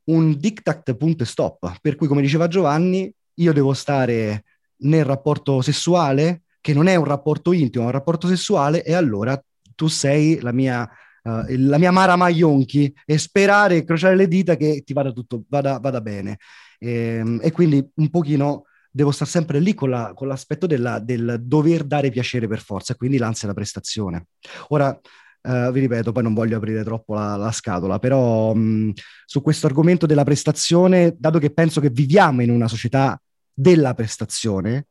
un 0.05 0.37
diktat 0.37 0.95
punto 0.95 1.23
e 1.23 1.25
stop, 1.25 1.77
per 1.81 1.95
cui 1.95 2.07
come 2.07 2.21
diceva 2.21 2.47
Giovanni, 2.47 3.13
io 3.35 3.53
devo 3.53 3.73
stare 3.73 4.43
nel 4.77 5.05
rapporto 5.05 5.61
sessuale, 5.61 6.43
che 6.59 6.73
non 6.73 6.87
è 6.87 6.95
un 6.95 7.05
rapporto 7.05 7.53
intimo, 7.53 7.83
è 7.83 7.87
un 7.87 7.93
rapporto 7.93 8.27
sessuale, 8.27 8.83
e 8.83 8.93
allora 8.93 9.41
tu 9.75 9.87
sei 9.87 10.39
la 10.41 10.51
mia, 10.51 10.87
uh, 11.23 11.43
la 11.47 11.77
mia 11.77 11.91
Mara 11.91 12.15
Maionchi 12.15 12.93
e 13.05 13.17
sperare 13.17 13.77
e 13.77 13.83
crociare 13.83 14.15
le 14.15 14.27
dita 14.27 14.55
che 14.55 14.81
ti 14.85 14.93
vada 14.93 15.11
tutto, 15.11 15.43
vada, 15.47 15.79
vada 15.79 16.01
bene. 16.01 16.37
E, 16.79 16.91
ehm, 16.91 17.39
e 17.41 17.51
quindi 17.51 17.85
un 17.95 18.09
pochino 18.09 18.63
devo 18.95 19.11
stare 19.11 19.29
sempre 19.29 19.59
lì 19.59 19.73
con, 19.73 19.89
la, 19.89 20.13
con 20.13 20.27
l'aspetto 20.27 20.67
della, 20.67 20.99
del 20.99 21.41
dover 21.41 21.83
dare 21.83 22.11
piacere 22.11 22.47
per 22.47 22.61
forza, 22.61 22.95
quindi 22.95 23.17
l'ansia 23.17 23.47
da 23.47 23.53
prestazione. 23.53 24.27
Ora, 24.69 24.97
Uh, 25.45 25.73
vi 25.73 25.81
ripeto, 25.81 26.13
poi 26.13 26.23
non 26.23 26.33
voglio 26.33 26.55
aprire 26.55 26.85
troppo 26.85 27.15
la, 27.15 27.35
la 27.35 27.51
scatola, 27.51 27.99
però 27.99 28.53
mh, 28.53 28.93
su 29.25 29.41
questo 29.41 29.67
argomento 29.67 30.05
della 30.05 30.23
prestazione, 30.23 31.15
dato 31.17 31.37
che 31.37 31.51
penso 31.51 31.81
che 31.81 31.89
viviamo 31.89 32.41
in 32.43 32.49
una 32.49 32.69
società 32.69 33.21
della 33.53 33.93
prestazione 33.93 34.87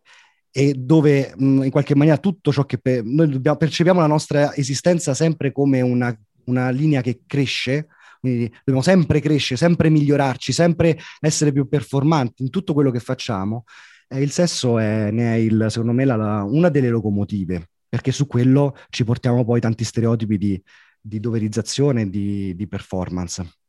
e 0.51 0.75
dove 0.77 1.33
mh, 1.35 1.63
in 1.63 1.71
qualche 1.71 1.95
maniera 1.95 2.19
tutto 2.19 2.53
ciò 2.53 2.67
che 2.67 2.77
pe- 2.77 3.01
noi 3.03 3.31
dobbiamo, 3.31 3.57
percepiamo 3.57 4.01
la 4.01 4.07
nostra 4.07 4.55
esistenza 4.55 5.15
sempre 5.15 5.53
come 5.53 5.81
una, 5.81 6.15
una 6.45 6.69
linea 6.69 7.01
che 7.01 7.23
cresce, 7.27 7.87
quindi 8.21 8.47
dobbiamo 8.59 8.83
sempre 8.83 9.21
crescere, 9.21 9.59
sempre 9.59 9.89
migliorarci, 9.89 10.53
sempre 10.53 10.99
essere 11.21 11.51
più 11.53 11.67
performanti 11.67 12.43
in 12.43 12.51
tutto 12.51 12.75
quello 12.75 12.91
che 12.91 13.01
facciamo. 13.01 13.65
Eh, 14.13 14.21
il 14.21 14.31
sesso 14.31 14.79
è, 14.79 15.11
ne 15.11 15.35
è 15.35 15.37
il, 15.39 15.67
secondo 15.69 15.93
me 15.93 16.05
la, 16.05 16.17
la, 16.17 16.43
una 16.43 16.69
delle 16.69 16.91
locomotive, 16.91 17.71
perché 17.89 18.13
su 18.13 18.27
quello 18.27 18.77
ci 18.91 19.05
portiamo 19.05 19.45
poi 19.45 19.61
tanti 19.61 19.85
stereotipi 19.85 20.37
di, 20.37 20.63
di 21.01 21.19
doverizzazione 21.19 22.03
e 22.03 22.11
di, 22.11 22.55
di 22.55 22.69
performance. 22.69 23.61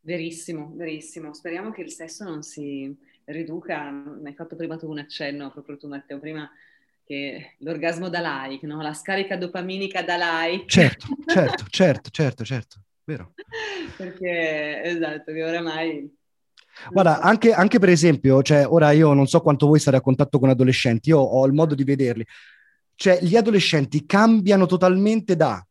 Verissimo, 0.00 0.72
verissimo. 0.74 1.32
Speriamo 1.32 1.70
che 1.70 1.82
il 1.82 1.90
sesso 1.90 2.24
non 2.24 2.42
si 2.42 2.94
riduca. 3.24 3.90
Mi 3.90 4.28
hai 4.28 4.34
fatto 4.34 4.56
prima 4.56 4.76
tu 4.76 4.90
un 4.90 4.98
accenno, 4.98 5.50
proprio 5.50 5.76
tu 5.76 5.88
Matteo, 5.88 6.18
prima 6.18 6.50
che 7.04 7.54
l'orgasmo 7.58 8.08
da 8.08 8.46
like, 8.46 8.66
no? 8.66 8.80
la 8.82 8.94
scarica 8.94 9.36
dopaminica 9.36 10.02
da 10.02 10.16
like. 10.16 10.66
Certo, 10.66 11.06
certo, 11.26 11.64
certo, 11.70 12.10
certo, 12.10 12.44
certo, 12.44 12.84
vero. 13.04 13.32
Perché, 13.96 14.82
esatto, 14.84 15.32
che 15.32 15.42
oramai... 15.42 16.20
Guarda, 16.90 17.20
anche, 17.20 17.52
anche, 17.52 17.78
per 17.78 17.88
esempio, 17.88 18.42
cioè, 18.42 18.66
ora 18.66 18.90
io 18.92 19.12
non 19.12 19.26
so 19.26 19.40
quanto 19.40 19.66
voi 19.66 19.78
state 19.78 19.96
a 19.96 20.00
contatto 20.00 20.38
con 20.38 20.48
adolescenti, 20.48 21.10
io 21.10 21.18
ho 21.18 21.46
il 21.46 21.52
modo 21.52 21.74
di 21.74 21.84
vederli. 21.84 22.26
Cioè, 22.94 23.18
gli 23.22 23.36
adolescenti 23.36 24.06
cambiano 24.06 24.66
totalmente 24.66 25.36
da 25.36 25.64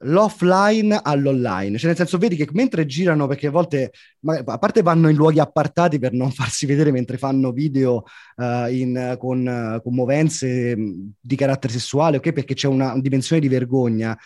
l'offline 0.00 1.00
all'online, 1.02 1.78
cioè 1.78 1.88
nel 1.88 1.96
senso 1.96 2.18
vedi 2.18 2.36
che 2.36 2.46
mentre 2.52 2.84
girano, 2.84 3.26
perché 3.26 3.46
a 3.46 3.50
volte, 3.50 3.92
a 4.26 4.58
parte 4.58 4.82
vanno 4.82 5.08
in 5.08 5.16
luoghi 5.16 5.38
appartati 5.38 5.98
per 5.98 6.12
non 6.12 6.30
farsi 6.32 6.66
vedere 6.66 6.90
mentre 6.90 7.16
fanno 7.16 7.52
video 7.52 8.04
uh, 8.36 8.66
in, 8.70 9.16
con, 9.18 9.80
con 9.82 9.94
movenze 9.94 10.76
mm, 10.76 11.08
di 11.18 11.36
carattere 11.36 11.72
sessuale, 11.72 12.18
ok? 12.18 12.32
Perché 12.32 12.54
c'è 12.54 12.68
una, 12.68 12.92
una 12.92 13.00
dimensione 13.00 13.40
di 13.40 13.48
vergogna 13.48 14.16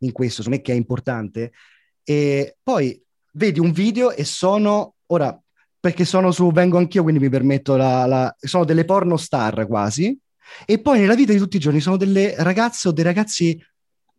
in 0.00 0.12
questo, 0.12 0.42
secondo 0.42 0.58
me 0.58 0.62
che 0.62 0.72
è 0.72 0.76
importante. 0.76 1.52
E 2.02 2.56
poi 2.62 3.02
vedi 3.32 3.60
un 3.60 3.72
video 3.72 4.10
e 4.10 4.24
sono, 4.24 4.94
ora, 5.06 5.38
perché 5.80 6.04
sono 6.04 6.30
su, 6.30 6.52
vengo 6.52 6.76
anch'io, 6.76 7.02
quindi 7.02 7.20
mi 7.20 7.30
permetto 7.30 7.74
la, 7.76 8.04
la 8.04 8.36
sono 8.38 8.64
delle 8.64 8.84
porno 8.84 9.16
star 9.16 9.66
quasi, 9.66 10.16
e 10.66 10.80
poi 10.80 11.00
nella 11.00 11.14
vita 11.14 11.32
di 11.32 11.38
tutti 11.38 11.56
i 11.56 11.60
giorni 11.60 11.80
sono 11.80 11.96
delle 11.96 12.34
ragazze 12.38 12.88
o 12.88 12.92
dei 12.92 13.04
ragazzi 13.04 13.58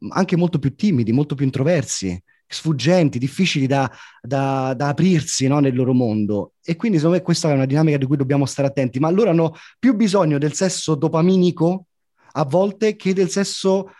anche 0.09 0.35
molto 0.35 0.57
più 0.57 0.75
timidi, 0.75 1.11
molto 1.11 1.35
più 1.35 1.45
introversi, 1.45 2.19
sfuggenti, 2.47 3.19
difficili 3.19 3.67
da, 3.67 3.89
da, 4.21 4.73
da 4.75 4.87
aprirsi 4.89 5.47
no, 5.47 5.59
nel 5.59 5.75
loro 5.75 5.93
mondo. 5.93 6.53
E 6.63 6.75
quindi 6.75 6.97
secondo 6.97 7.19
me 7.19 7.23
questa 7.23 7.49
è 7.49 7.53
una 7.53 7.65
dinamica 7.65 7.97
di 7.97 8.05
cui 8.05 8.17
dobbiamo 8.17 8.45
stare 8.45 8.67
attenti, 8.67 8.99
ma 8.99 9.09
loro 9.11 9.29
hanno 9.29 9.53
più 9.77 9.93
bisogno 9.93 10.37
del 10.37 10.53
sesso 10.53 10.95
dopaminico 10.95 11.85
a 12.33 12.43
volte 12.45 12.95
che 12.95 13.13
del 13.13 13.29
sesso 13.29 13.91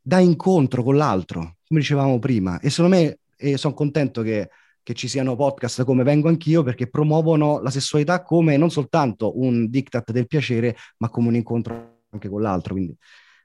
da 0.00 0.18
incontro 0.18 0.82
con 0.82 0.96
l'altro, 0.96 1.56
come 1.66 1.80
dicevamo 1.80 2.18
prima. 2.18 2.60
E 2.60 2.70
secondo 2.70 2.96
me, 2.96 3.18
e 3.36 3.56
sono 3.56 3.74
contento 3.74 4.22
che, 4.22 4.48
che 4.90 4.96
ci 4.96 5.06
siano 5.06 5.36
podcast 5.36 5.84
come 5.84 6.02
Vengo 6.02 6.28
Anch'io 6.28 6.64
perché 6.64 6.88
promuovono 6.88 7.60
la 7.60 7.70
sessualità 7.70 8.24
come 8.24 8.56
non 8.56 8.70
soltanto 8.70 9.38
un 9.38 9.70
diktat 9.70 10.10
del 10.10 10.26
piacere, 10.26 10.74
ma 10.96 11.08
come 11.08 11.28
un 11.28 11.36
incontro 11.36 12.00
anche 12.10 12.28
con 12.28 12.42
l'altro. 12.42 12.74
Quindi 12.74 12.96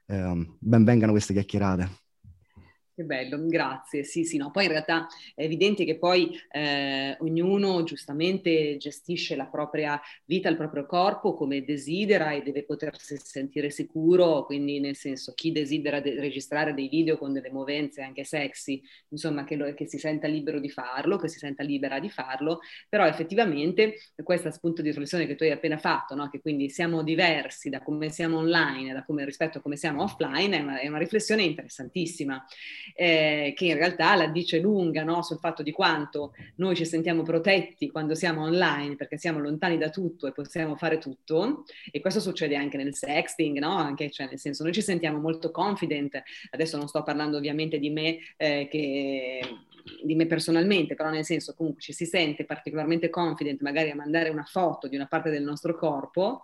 eh, 0.06 0.56
ben 0.58 0.82
vengano 0.82 1.12
queste 1.12 1.32
chiacchierate. 1.32 2.05
Che 2.96 3.04
bello, 3.04 3.44
grazie. 3.46 4.04
Sì, 4.04 4.24
sì, 4.24 4.38
no. 4.38 4.50
Poi 4.50 4.64
in 4.64 4.70
realtà 4.70 5.06
è 5.34 5.42
evidente 5.42 5.84
che 5.84 5.98
poi 5.98 6.30
eh, 6.50 7.14
ognuno 7.20 7.82
giustamente 7.82 8.78
gestisce 8.78 9.36
la 9.36 9.44
propria 9.48 10.00
vita, 10.24 10.48
il 10.48 10.56
proprio 10.56 10.86
corpo 10.86 11.34
come 11.34 11.62
desidera 11.62 12.32
e 12.32 12.40
deve 12.42 12.64
potersi 12.64 13.18
sentire 13.18 13.68
sicuro, 13.68 14.46
quindi 14.46 14.80
nel 14.80 14.96
senso 14.96 15.34
chi 15.34 15.52
desidera 15.52 16.00
de- 16.00 16.18
registrare 16.18 16.72
dei 16.72 16.88
video 16.88 17.18
con 17.18 17.34
delle 17.34 17.50
movenze 17.50 18.00
anche 18.00 18.24
sexy, 18.24 18.80
insomma 19.10 19.44
che, 19.44 19.56
lo- 19.56 19.74
che, 19.74 19.86
si 19.86 19.98
senta 19.98 20.26
libero 20.26 20.58
di 20.58 20.70
farlo, 20.70 21.18
che 21.18 21.28
si 21.28 21.36
senta 21.38 21.62
libera 21.62 22.00
di 22.00 22.08
farlo, 22.08 22.60
però 22.88 23.04
effettivamente 23.06 23.96
questo 24.22 24.50
spunto 24.50 24.80
di 24.80 24.88
riflessione 24.88 25.26
che 25.26 25.34
tu 25.34 25.42
hai 25.42 25.50
appena 25.50 25.76
fatto, 25.76 26.14
no? 26.14 26.30
che 26.30 26.40
quindi 26.40 26.70
siamo 26.70 27.02
diversi 27.02 27.68
da 27.68 27.82
come 27.82 28.08
siamo 28.08 28.38
online 28.38 28.94
da 28.94 29.04
come, 29.04 29.26
rispetto 29.26 29.58
a 29.58 29.60
come 29.60 29.76
siamo 29.76 30.02
offline, 30.02 30.56
è 30.56 30.60
una, 30.62 30.80
è 30.80 30.88
una 30.88 30.96
riflessione 30.98 31.42
interessantissima 31.42 32.42
eh, 32.94 33.52
che 33.56 33.64
in 33.66 33.74
realtà 33.74 34.14
la 34.14 34.26
dice 34.26 34.58
lunga 34.58 35.02
no? 35.02 35.22
sul 35.22 35.38
fatto 35.38 35.62
di 35.62 35.72
quanto 35.72 36.34
noi 36.56 36.76
ci 36.76 36.84
sentiamo 36.84 37.22
protetti 37.22 37.90
quando 37.90 38.14
siamo 38.14 38.42
online 38.42 38.96
perché 38.96 39.18
siamo 39.18 39.38
lontani 39.38 39.78
da 39.78 39.90
tutto 39.90 40.26
e 40.26 40.32
possiamo 40.32 40.76
fare 40.76 40.98
tutto 40.98 41.64
e 41.90 42.00
questo 42.00 42.20
succede 42.20 42.56
anche 42.56 42.76
nel 42.76 42.94
sexting, 42.94 43.58
no? 43.58 43.76
anche, 43.76 44.10
cioè, 44.10 44.28
nel 44.28 44.38
senso 44.38 44.62
noi 44.62 44.72
ci 44.72 44.82
sentiamo 44.82 45.18
molto 45.18 45.50
confident, 45.50 46.22
adesso 46.50 46.76
non 46.76 46.88
sto 46.88 47.02
parlando 47.02 47.36
ovviamente 47.36 47.78
di 47.78 47.90
me 47.90 48.18
eh, 48.36 48.68
che 48.70 49.40
di 50.02 50.14
me 50.14 50.26
personalmente, 50.26 50.94
però 50.94 51.10
nel 51.10 51.24
senso 51.24 51.54
comunque 51.54 51.80
ci 51.80 51.92
si 51.92 52.06
sente 52.06 52.44
particolarmente 52.44 53.08
confident 53.08 53.60
magari 53.62 53.90
a 53.90 53.94
mandare 53.94 54.28
una 54.30 54.44
foto 54.44 54.88
di 54.88 54.96
una 54.96 55.06
parte 55.06 55.30
del 55.30 55.42
nostro 55.42 55.76
corpo 55.76 56.42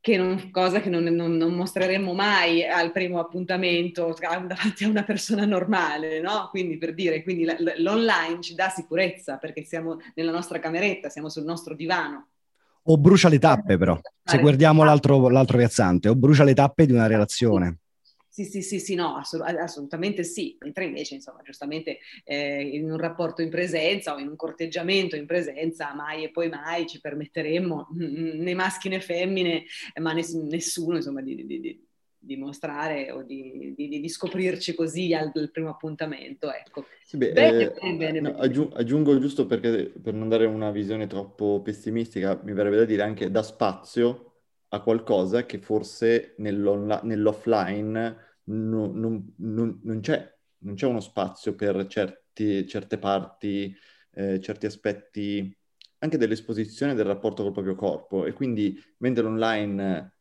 che 0.00 0.16
non, 0.16 0.50
cosa 0.50 0.80
che 0.80 0.88
non, 0.88 1.04
non, 1.04 1.36
non, 1.36 1.52
mostreremmo 1.52 2.14
mai 2.14 2.66
al 2.66 2.90
primo 2.90 3.20
appuntamento 3.20 4.16
davanti 4.18 4.84
a 4.84 4.88
una 4.88 5.02
persona 5.02 5.44
normale, 5.44 6.20
no? 6.20 6.48
Quindi 6.50 6.78
per 6.78 6.94
dire, 6.94 7.22
quindi 7.22 7.44
l'online 7.76 8.40
ci 8.40 8.54
dà 8.54 8.70
sicurezza 8.70 9.36
perché 9.36 9.62
siamo 9.62 9.98
nella 10.14 10.32
nostra 10.32 10.58
cameretta, 10.58 11.10
siamo 11.10 11.28
sul 11.28 11.44
nostro 11.44 11.74
divano. 11.74 12.28
O 12.84 12.96
brucia 12.96 13.28
le 13.28 13.38
tappe 13.38 13.76
però, 13.76 14.00
se 14.24 14.38
guardiamo 14.38 14.84
l'altro, 14.84 15.28
l'altro 15.28 15.58
versante, 15.58 16.08
o 16.08 16.14
brucia 16.14 16.44
le 16.44 16.54
tappe 16.54 16.86
di 16.86 16.92
una 16.92 17.06
relazione. 17.06 17.80
Sì, 18.32 18.44
sì, 18.44 18.62
sì, 18.62 18.78
sì, 18.78 18.94
no, 18.94 19.16
assolutamente 19.16 20.22
sì, 20.22 20.56
mentre 20.60 20.84
invece, 20.84 21.16
insomma, 21.16 21.42
giustamente 21.42 21.98
eh, 22.22 22.62
in 22.62 22.88
un 22.88 22.96
rapporto 22.96 23.42
in 23.42 23.50
presenza 23.50 24.14
o 24.14 24.18
in 24.18 24.28
un 24.28 24.36
corteggiamento 24.36 25.16
in 25.16 25.26
presenza, 25.26 25.92
mai 25.94 26.22
e 26.22 26.30
poi 26.30 26.48
mai 26.48 26.86
ci 26.86 27.00
permetteremmo, 27.00 27.88
né 27.90 28.54
maschi 28.54 28.88
né 28.88 29.00
femmine, 29.00 29.64
ma 30.00 30.12
ness- 30.12 30.34
nessuno, 30.34 30.94
insomma, 30.94 31.22
di, 31.22 31.44
di, 31.44 31.58
di, 31.58 31.84
di 32.16 32.36
mostrare 32.36 33.10
o 33.10 33.24
di, 33.24 33.74
di, 33.76 34.08
scoprirci 34.08 34.74
così 34.74 35.12
al, 35.12 35.32
al, 35.34 35.50
primo 35.50 35.70
appuntamento, 35.70 36.52
ecco. 36.52 36.86
Sì, 37.02 37.16
beh, 37.16 37.32
bene, 37.32 37.58
eh, 37.58 37.72
bene, 37.80 37.96
bene, 37.96 38.20
no, 38.20 38.36
aggiung- 38.36 38.76
aggiungo 38.76 39.18
giusto 39.18 39.44
perché, 39.46 39.92
per 40.00 40.14
non 40.14 40.28
dare 40.28 40.46
una 40.46 40.70
visione 40.70 41.08
troppo 41.08 41.60
pessimistica, 41.64 42.40
mi 42.44 42.52
verrebbe 42.52 42.76
da 42.76 42.84
dire 42.84 43.02
anche 43.02 43.28
da 43.28 43.42
spazio 43.42 44.29
a 44.72 44.80
qualcosa 44.80 45.46
che 45.46 45.58
forse 45.58 46.34
nell'offline 46.38 48.16
non, 48.44 48.92
non, 48.98 49.34
non, 49.38 49.80
non, 49.82 50.00
c'è, 50.00 50.36
non 50.58 50.74
c'è 50.74 50.86
uno 50.86 51.00
spazio 51.00 51.54
per 51.54 51.86
certi, 51.86 52.66
certe 52.66 52.98
parti, 52.98 53.74
eh, 54.12 54.40
certi 54.40 54.66
aspetti 54.66 55.56
anche 55.98 56.16
dell'esposizione 56.16 56.94
del 56.94 57.04
rapporto 57.04 57.42
col 57.42 57.52
proprio 57.52 57.74
corpo. 57.74 58.24
E 58.26 58.32
quindi 58.32 58.80
mentre 58.98 59.26
online 59.26 60.14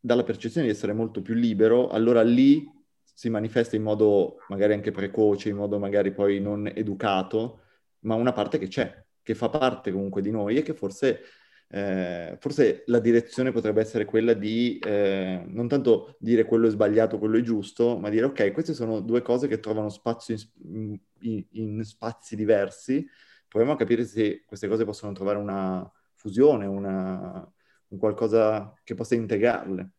dà 0.00 0.14
la 0.14 0.24
percezione 0.24 0.66
di 0.66 0.72
essere 0.72 0.92
molto 0.92 1.22
più 1.22 1.34
libero, 1.34 1.88
allora 1.88 2.22
lì 2.22 2.70
si 3.02 3.28
manifesta 3.28 3.76
in 3.76 3.82
modo 3.82 4.38
magari 4.48 4.72
anche 4.72 4.90
precoce, 4.90 5.50
in 5.50 5.56
modo 5.56 5.78
magari 5.78 6.12
poi 6.12 6.40
non 6.40 6.66
educato, 6.66 7.60
ma 8.00 8.14
una 8.14 8.32
parte 8.32 8.58
che 8.58 8.66
c'è, 8.66 9.04
che 9.22 9.34
fa 9.34 9.48
parte 9.48 9.92
comunque 9.92 10.20
di 10.20 10.30
noi 10.30 10.56
e 10.56 10.62
che 10.62 10.74
forse 10.74 11.20
eh, 11.74 12.36
forse 12.38 12.84
la 12.86 13.00
direzione 13.00 13.50
potrebbe 13.50 13.80
essere 13.80 14.04
quella 14.04 14.32
di 14.32 14.78
eh, 14.78 15.42
non 15.44 15.66
tanto 15.66 16.14
dire 16.20 16.44
quello 16.44 16.68
è 16.68 16.70
sbagliato, 16.70 17.18
quello 17.18 17.36
è 17.36 17.40
giusto, 17.42 17.98
ma 17.98 18.10
dire 18.10 18.26
ok, 18.26 18.52
queste 18.52 18.74
sono 18.74 19.00
due 19.00 19.22
cose 19.22 19.48
che 19.48 19.58
trovano 19.58 19.88
spazio 19.88 20.36
in, 20.62 20.96
in, 21.22 21.44
in 21.50 21.82
spazi 21.82 22.36
diversi, 22.36 23.04
proviamo 23.48 23.74
a 23.74 23.76
capire 23.76 24.04
se 24.04 24.44
queste 24.46 24.68
cose 24.68 24.84
possono 24.84 25.10
trovare 25.14 25.38
una 25.38 25.90
fusione, 26.14 26.64
una, 26.66 27.52
un 27.88 27.98
qualcosa 27.98 28.72
che 28.84 28.94
possa 28.94 29.16
integrarle. 29.16 29.90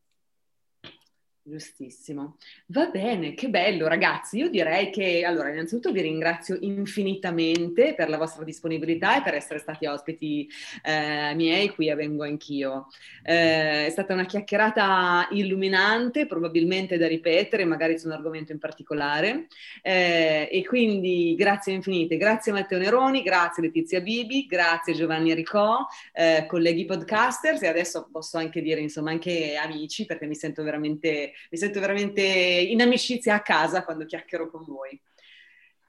Giustissimo. 1.47 2.37
Va 2.69 2.87
bene, 2.87 3.35
che 3.35 3.49
bello 3.49 3.87
ragazzi. 3.87 4.37
Io 4.37 4.49
direi 4.49 4.89
che 4.89 5.23
allora 5.23 5.51
innanzitutto 5.51 5.91
vi 5.91 6.01
ringrazio 6.01 6.57
infinitamente 6.61 7.93
per 7.93 8.09
la 8.09 8.17
vostra 8.17 8.43
disponibilità 8.43 9.19
e 9.19 9.21
per 9.21 9.35
essere 9.35 9.59
stati 9.59 9.85
ospiti 9.85 10.49
eh, 10.81 11.35
miei, 11.35 11.69
qui 11.69 11.91
a 11.91 11.95
Vengo 11.95 12.23
Anch'io. 12.23 12.87
Eh, 13.21 13.85
è 13.85 13.89
stata 13.91 14.13
una 14.13 14.25
chiacchierata 14.25 15.27
illuminante, 15.33 16.25
probabilmente 16.25 16.97
da 16.97 17.07
ripetere, 17.07 17.63
magari 17.63 17.99
su 17.99 18.07
un 18.07 18.13
argomento 18.13 18.51
in 18.51 18.57
particolare. 18.57 19.45
Eh, 19.83 20.49
e 20.51 20.65
quindi 20.65 21.35
grazie 21.37 21.73
infinite. 21.73 22.17
Grazie 22.17 22.53
Matteo 22.53 22.79
Neroni, 22.79 23.21
grazie 23.21 23.61
Letizia 23.61 24.01
Bibi, 24.01 24.47
grazie 24.47 24.95
Giovanni 24.95 25.29
Aricò, 25.29 25.85
eh, 26.11 26.47
colleghi 26.47 26.85
podcasters 26.85 27.61
e 27.61 27.67
adesso 27.67 28.09
posso 28.11 28.39
anche 28.39 28.63
dire 28.63 28.81
insomma 28.81 29.11
anche 29.11 29.55
amici 29.57 30.07
perché 30.07 30.25
mi 30.25 30.33
sento 30.33 30.63
veramente 30.63 31.33
mi 31.49 31.57
sento 31.57 31.79
veramente 31.79 32.21
in 32.21 32.81
amicizia 32.81 33.35
a 33.35 33.41
casa 33.41 33.83
quando 33.83 34.05
chiacchiero 34.05 34.49
con 34.49 34.63
voi. 34.65 35.01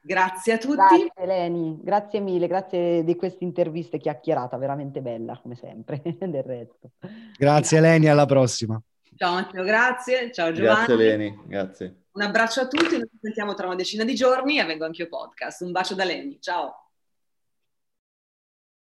Grazie 0.01 0.53
a 0.53 0.59
tutti. 0.59 0.77
Grazie 0.77 1.13
Eleni, 1.17 1.81
grazie 1.83 2.21
mille, 2.21 2.47
grazie 2.47 3.03
di 3.03 3.17
questa 3.17 3.43
intervista 3.43 3.97
chiacchierata, 3.97 4.57
veramente 4.57 5.01
bella 5.01 5.37
come 5.43 5.57
sempre, 5.57 6.01
del 6.21 6.45
resto. 6.45 6.93
Grazie 7.37 7.79
Eleni, 7.79 8.09
alla 8.09 8.25
prossima. 8.25 8.81
Ciao 9.17 9.35
Matteo, 9.35 9.65
grazie. 9.65 10.31
Ciao 10.31 10.53
Giovanni. 10.53 10.87
Grazie 10.87 10.95
Eleni, 10.95 11.43
grazie. 11.47 11.97
Un 12.13 12.23
abbraccio 12.23 12.61
a 12.61 12.69
tutti, 12.69 12.97
noi 12.97 13.09
ci 13.11 13.19
sentiamo 13.21 13.55
tra 13.55 13.67
una 13.67 13.75
decina 13.75 14.05
di 14.05 14.15
giorni 14.15 14.61
e 14.61 14.65
vengo 14.65 14.85
anche 14.85 15.03
io 15.03 15.09
podcast. 15.09 15.63
Un 15.63 15.73
bacio 15.73 15.97
da 15.97 16.05
Leni, 16.05 16.39
ciao. 16.41 16.86